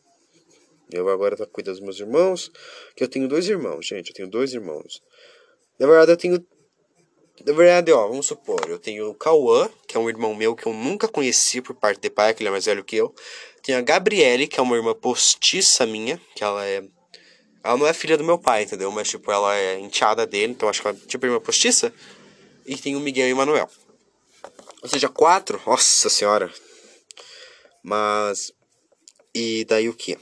Minha 0.89 1.03
avó 1.03 1.11
agora 1.11 1.37
tá 1.37 1.45
cuidando 1.45 1.75
dos 1.75 1.83
meus 1.83 1.99
irmãos. 1.99 2.53
Que 2.95 3.03
eu 3.03 3.09
tenho 3.09 3.27
dois 3.27 3.49
irmãos, 3.49 3.85
gente. 3.85 4.11
Eu 4.11 4.15
tenho 4.15 4.31
dois 4.31 4.55
irmãos. 4.55 5.03
Na 5.77 5.89
verdade, 5.89 6.13
eu 6.13 6.17
tenho. 6.17 6.47
Na 7.45 7.53
verdade, 7.53 7.91
ó, 7.91 8.07
vamos 8.07 8.27
supor, 8.27 8.61
eu 8.69 8.79
tenho 8.79 9.11
o 9.11 9.15
Cauã, 9.15 9.69
que 9.89 9.97
é 9.97 10.01
um 10.01 10.09
irmão 10.09 10.37
meu 10.37 10.55
que 10.55 10.65
eu 10.65 10.73
nunca 10.73 11.09
conheci 11.09 11.61
por 11.61 11.75
parte 11.75 12.01
de 12.01 12.09
pai, 12.09 12.33
que 12.33 12.43
ele 12.43 12.49
é 12.49 12.53
mais 12.53 12.67
velho 12.67 12.85
que 12.85 12.95
eu. 12.95 13.13
Tenho 13.61 13.79
a 13.79 13.83
Gabriele, 13.83 14.47
que 14.47 14.61
é 14.61 14.63
uma 14.63 14.77
irmã 14.77 14.95
postiça 14.95 15.85
minha, 15.85 16.21
que 16.37 16.45
ela 16.45 16.65
é 16.65 16.85
ela 17.65 17.77
não 17.77 17.89
é 17.89 17.93
filha 17.93 18.17
do 18.17 18.23
meu 18.23 18.39
pai, 18.39 18.63
entendeu? 18.63 18.93
Mas, 18.93 19.09
tipo, 19.09 19.33
ela 19.33 19.57
é 19.57 19.81
enteada 19.81 20.25
dele, 20.25 20.53
então 20.53 20.69
acho 20.69 20.81
que 20.81 20.87
ela 20.87 20.97
é 20.97 21.07
tipo 21.09 21.27
irmã 21.27 21.41
postiça. 21.41 21.93
E 22.65 22.77
tem 22.77 22.95
o 22.95 23.01
Miguel 23.01 23.29
e 23.29 23.33
o 23.33 23.37
Manuel. 23.37 23.69
Ou 24.83 24.89
seja, 24.89 25.09
quatro. 25.09 25.61
Nossa 25.67 26.09
senhora. 26.09 26.53
Mas. 27.83 28.53
E 29.35 29.65
daí 29.65 29.89
o 29.89 29.95
que? 29.95 30.19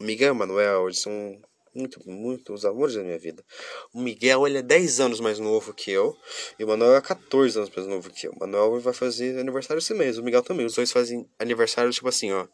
O 0.00 0.04
Miguel 0.04 0.28
e 0.28 0.30
o 0.30 0.34
Manuel, 0.34 0.84
eles 0.84 1.00
são 1.00 1.40
muito, 1.74 2.00
muito 2.08 2.52
os 2.52 2.64
amores 2.64 2.94
da 2.94 3.02
minha 3.02 3.18
vida. 3.18 3.44
O 3.92 4.00
Miguel, 4.00 4.46
ele 4.46 4.58
é 4.58 4.62
10 4.62 5.00
anos 5.00 5.20
mais 5.20 5.38
novo 5.38 5.72
que 5.74 5.90
eu. 5.90 6.16
E 6.58 6.64
o 6.64 6.68
Manuel 6.68 6.96
é 6.96 7.00
14 7.00 7.58
anos 7.58 7.70
mais 7.74 7.88
novo 7.88 8.10
que 8.10 8.26
eu. 8.26 8.32
O 8.32 8.38
Manuel 8.38 8.80
vai 8.80 8.92
fazer 8.92 9.38
aniversário 9.38 9.78
esse 9.78 9.94
mês. 9.94 10.18
O 10.18 10.22
Miguel 10.22 10.42
também. 10.42 10.66
Os 10.66 10.74
dois 10.74 10.92
fazem 10.92 11.28
aniversário, 11.38 11.90
tipo 11.90 12.08
assim, 12.08 12.32
ó. 12.32 12.46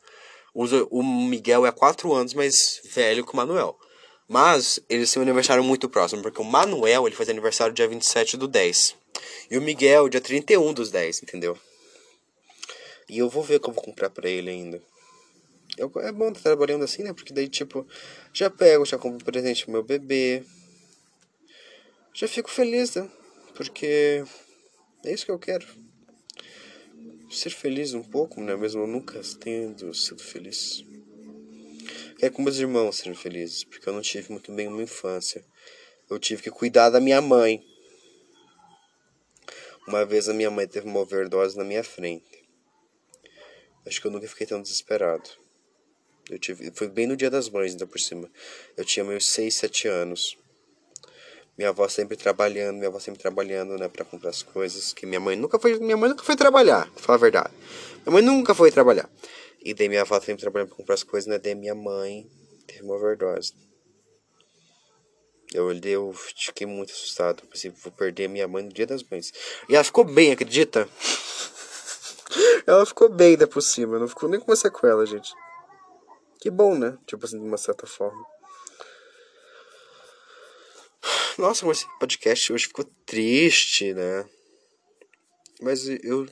O 0.55 1.03
Miguel 1.03 1.67
é 1.67 1.73
4 1.73 2.13
anos 2.15 2.33
mais 2.33 2.81
velho 2.95 3.27
que 3.27 3.33
o 3.33 3.37
Manuel. 3.37 3.77
Mas 4.29 4.81
eles 4.89 5.13
têm 5.13 5.21
um 5.21 5.25
aniversário 5.25 5.63
muito 5.63 5.89
próximo, 5.89 6.23
porque 6.23 6.41
o 6.41 6.45
Manuel 6.45 7.07
ele 7.07 7.15
faz 7.15 7.29
aniversário 7.29 7.75
dia 7.75 7.87
27 7.87 8.37
do 8.37 8.49
10. 8.49 8.97
E 9.51 9.57
o 9.57 9.63
Miguel 9.63 10.09
dia 10.09 10.21
31 10.21 10.73
dos 10.73 10.91
10, 10.91 11.23
entendeu? 11.23 11.59
E 13.09 13.19
eu 13.19 13.29
vou 13.29 13.43
ver 13.43 13.57
o 13.57 13.61
que 13.61 13.69
eu 13.69 13.75
vou 13.75 13.83
comprar 13.83 14.11
pra 14.11 14.29
ele 14.29 14.51
ainda. 14.51 14.83
Eu, 15.77 15.93
é 15.97 16.11
bom 16.11 16.29
estar 16.29 16.41
trabalhando 16.41 16.85
assim, 16.85 17.03
né? 17.03 17.13
Porque 17.13 17.33
daí, 17.33 17.49
tipo, 17.49 17.87
já 18.33 18.51
pego, 18.51 18.85
já 18.85 18.99
compro 18.99 19.25
presente 19.25 19.65
pro 19.65 19.73
meu 19.73 19.83
bebê. 19.83 20.43
Já 22.15 22.27
fico 22.27 22.51
feliz, 22.51 22.95
né? 22.95 23.09
Porque 23.55 24.25
é 25.05 25.13
isso 25.13 25.25
que 25.25 25.31
eu 25.31 25.39
quero. 25.39 25.67
Ser 27.31 27.51
feliz 27.51 27.93
um 27.93 28.03
pouco, 28.03 28.41
né? 28.41 28.57
Mesmo 28.57 28.83
eu 28.83 28.87
nunca 28.87 29.21
tendo 29.39 29.93
sido 29.93 30.23
feliz. 30.23 30.85
Quero 32.19 32.33
que 32.33 32.43
meus 32.43 32.59
irmãos 32.59 32.97
sejam 32.97 33.15
felizes, 33.15 33.63
porque 33.65 33.87
eu 33.89 33.93
não 33.93 34.01
tive 34.01 34.33
muito 34.33 34.51
bem 34.53 34.69
uma 34.69 34.83
infância. 34.83 35.45
Eu 36.09 36.19
tive 36.19 36.43
que 36.43 36.51
cuidar 36.51 36.89
da 36.89 37.01
minha 37.01 37.21
mãe. 37.21 37.63
Uma 39.87 40.05
vez 40.05 40.29
a 40.29 40.35
minha 40.35 40.51
mãe 40.51 40.67
teve 40.67 40.87
uma 40.87 41.01
overdose 41.01 41.57
na 41.57 41.63
minha 41.63 41.85
frente. 41.85 42.45
Acho 43.87 44.01
que 44.01 44.07
eu 44.07 44.11
nunca 44.11 44.27
fiquei 44.27 44.47
tão 44.47 44.61
desesperado. 44.61 45.31
Eu 46.29 46.41
tive, 46.41 46.73
foi 46.75 46.89
bem 46.89 47.07
no 47.07 47.17
dia 47.17 47.31
das 47.31 47.49
mães, 47.49 47.71
ainda 47.71 47.87
por 47.87 48.01
cima. 48.01 48.29
Eu 48.77 48.85
tinha 48.85 49.05
meus 49.05 49.27
6, 49.27 49.55
7 49.55 49.87
anos. 49.87 50.37
Minha 51.57 51.69
avó 51.69 51.89
sempre 51.89 52.17
trabalhando, 52.17 52.77
minha 52.77 52.89
avó 52.89 52.99
sempre 52.99 53.21
trabalhando, 53.21 53.79
né, 53.79 53.89
para 53.89 54.05
comprar 54.05 54.31
as 54.31 54.43
coisas, 54.43 54.93
que 54.93 55.07
minha 55.07 55.21
mãe 55.21 55.37
nunca 55.37 55.59
foi, 55.59 55.79
minha 55.79 55.97
mãe 55.97 56.11
nunca 56.11 56.25
foi 56.25 56.37
trabalhar, 56.37 56.91
pra 56.91 57.03
falar 57.03 57.17
a 57.17 57.21
verdade. 57.21 57.55
Minha 58.05 58.13
mãe 58.13 58.23
nunca 58.23 58.55
foi 58.55 58.73
trabalhar. 58.73 59.09
E 59.63 59.73
daí 59.73 59.89
minha 59.89 60.03
avó 60.03 60.21
sempre 60.21 60.43
trabalhando 60.43 60.69
pra 60.69 60.77
comprar 60.77 60.95
as 60.95 61.05
coisas, 61.05 61.29
né, 61.29 61.39
daí 61.39 61.55
minha 61.55 61.75
mãe 61.75 62.29
teve 62.67 62.83
uma 62.83 62.97
overdose. 62.97 63.55
Eu 65.53 65.67
olhei, 65.67 65.95
eu 65.95 66.13
fiquei 66.13 66.67
muito 66.67 66.93
assustado, 66.93 67.47
pensei, 67.47 67.71
vou 67.71 67.93
perder 67.93 68.29
minha 68.29 68.49
mãe 68.49 68.65
no 68.65 68.73
dia 68.73 68.87
das 68.87 69.03
mães. 69.03 69.33
E 69.69 69.75
ela 69.75 69.85
ficou 69.85 70.05
bem, 70.05 70.33
acredita? 70.33 70.89
ela 72.67 72.85
ficou 72.85 73.09
bem 73.09 73.31
ainda 73.31 73.47
por 73.47 73.63
cima, 73.63 73.99
não 73.99 74.09
ficou 74.09 74.29
nem 74.29 74.41
com 74.41 74.51
uma 74.51 74.57
sequela, 74.57 75.07
gente. 75.07 75.33
Que 76.41 76.51
bom, 76.51 76.77
né? 76.77 76.99
Tipo 77.07 77.25
assim, 77.25 77.39
de 77.39 77.45
uma 77.45 77.57
certa 77.57 77.87
forma. 77.87 78.25
Nossa, 81.39 81.67
mas 81.67 81.79
esse 81.79 81.99
podcast 81.99 82.53
hoje 82.53 82.67
ficou 82.67 82.85
triste, 83.05 83.93
né? 83.93 84.29
Mas 85.61 85.87
eu 85.87 86.27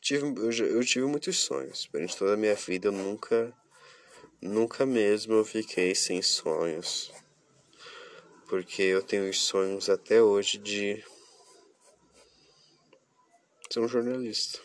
tive, 0.00 0.26
eu, 0.26 0.50
eu 0.50 0.84
tive 0.84 1.06
muitos 1.06 1.38
sonhos. 1.38 1.88
Durante 1.92 2.16
toda 2.16 2.34
a 2.34 2.36
minha 2.36 2.54
vida 2.54 2.88
eu 2.88 2.92
nunca, 2.92 3.52
nunca 4.40 4.84
mesmo 4.84 5.34
eu 5.34 5.44
fiquei 5.44 5.94
sem 5.94 6.20
sonhos. 6.22 7.12
Porque 8.52 8.82
eu 8.82 9.02
tenho 9.02 9.30
os 9.30 9.44
sonhos 9.44 9.88
até 9.88 10.20
hoje 10.20 10.58
de 10.58 11.02
ser 13.70 13.80
um 13.80 13.88
jornalista. 13.88 14.60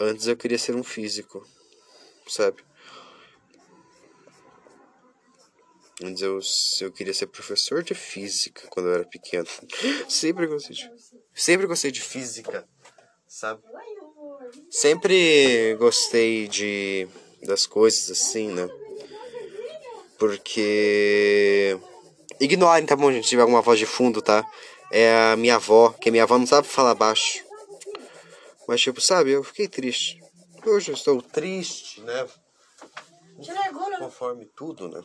Antes 0.00 0.26
eu 0.26 0.36
queria 0.36 0.58
ser 0.58 0.74
um 0.74 0.82
físico, 0.82 1.46
sabe? 2.26 2.64
Antes 6.02 6.20
eu, 6.20 6.40
eu 6.80 6.90
queria 6.90 7.14
ser 7.14 7.28
professor 7.28 7.80
de 7.80 7.94
física 7.94 8.66
quando 8.70 8.88
eu 8.88 8.94
era 8.94 9.04
pequeno. 9.04 9.46
Sempre 10.10 10.48
gostei 10.48 10.74
de, 10.74 10.92
sempre 11.32 11.64
gostei 11.68 11.92
de 11.92 12.00
física, 12.00 12.68
sabe? 13.28 13.62
Sempre 14.68 15.76
gostei 15.76 16.48
de 16.48 17.06
das 17.44 17.68
coisas 17.68 18.10
assim, 18.10 18.48
né? 18.48 18.68
Porque 20.18 21.78
ignorem, 22.40 22.86
tá 22.86 22.96
bom, 22.96 23.12
gente, 23.12 23.24
se 23.24 23.30
tiver 23.30 23.42
alguma 23.42 23.62
voz 23.62 23.78
de 23.78 23.86
fundo, 23.86 24.22
tá? 24.22 24.44
É 24.90 25.32
a 25.32 25.36
minha 25.36 25.56
avó, 25.56 25.90
que 25.90 26.10
minha 26.10 26.22
avó 26.22 26.38
não 26.38 26.46
sabe 26.46 26.68
falar 26.68 26.94
baixo. 26.94 27.44
Mas 28.68 28.80
tipo, 28.80 29.00
sabe, 29.00 29.32
eu 29.32 29.42
fiquei 29.44 29.68
triste. 29.68 30.22
Hoje 30.64 30.90
eu 30.90 30.94
estou 30.94 31.20
triste, 31.20 32.00
né? 32.00 32.26
Conforme 33.98 34.46
tudo, 34.56 34.88
né? 34.88 35.02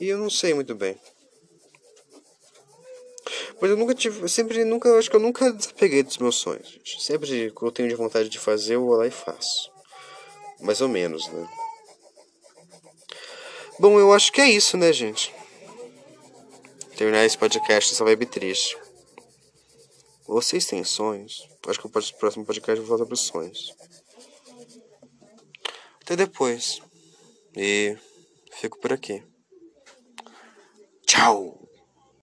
E 0.00 0.08
eu 0.08 0.18
não 0.18 0.30
sei 0.30 0.54
muito 0.54 0.74
bem. 0.74 0.98
Mas 3.60 3.70
eu 3.70 3.76
nunca 3.76 3.94
tive, 3.94 4.20
eu 4.22 4.28
sempre, 4.28 4.64
nunca, 4.64 4.98
acho 4.98 5.08
que 5.08 5.16
eu 5.16 5.20
nunca 5.20 5.52
desapeguei 5.52 6.02
dos 6.02 6.18
meus 6.18 6.36
sonhos. 6.36 6.68
Gente. 6.68 7.02
Sempre 7.02 7.50
que 7.50 7.64
eu 7.64 7.70
tenho 7.70 7.88
de 7.88 7.94
vontade 7.94 8.28
de 8.28 8.38
fazer, 8.38 8.74
eu 8.74 8.84
vou 8.84 8.96
lá 8.96 9.06
e 9.06 9.10
faço. 9.10 9.70
Mais 10.60 10.80
ou 10.80 10.88
menos, 10.88 11.28
né? 11.28 11.48
Bom, 13.84 14.00
eu 14.00 14.14
acho 14.14 14.32
que 14.32 14.40
é 14.40 14.48
isso, 14.48 14.78
né, 14.78 14.90
gente? 14.94 15.30
Terminar 16.96 17.22
esse 17.22 17.36
podcast 17.36 17.92
essa 17.92 18.02
vibe 18.02 18.24
triste. 18.24 18.78
Vocês 20.26 20.64
têm 20.64 20.82
sonhos? 20.82 21.46
Acho 21.66 21.80
que 21.80 21.86
o 21.86 21.90
próximo 21.90 22.46
podcast 22.46 22.80
eu 22.80 22.86
vou 22.86 22.86
falar 22.86 23.00
sobre 23.00 23.16
sonhos. 23.16 23.76
Até 26.00 26.16
depois. 26.16 26.80
E 27.54 27.94
fico 28.52 28.80
por 28.80 28.90
aqui. 28.90 29.22
Tchau! 31.06 31.63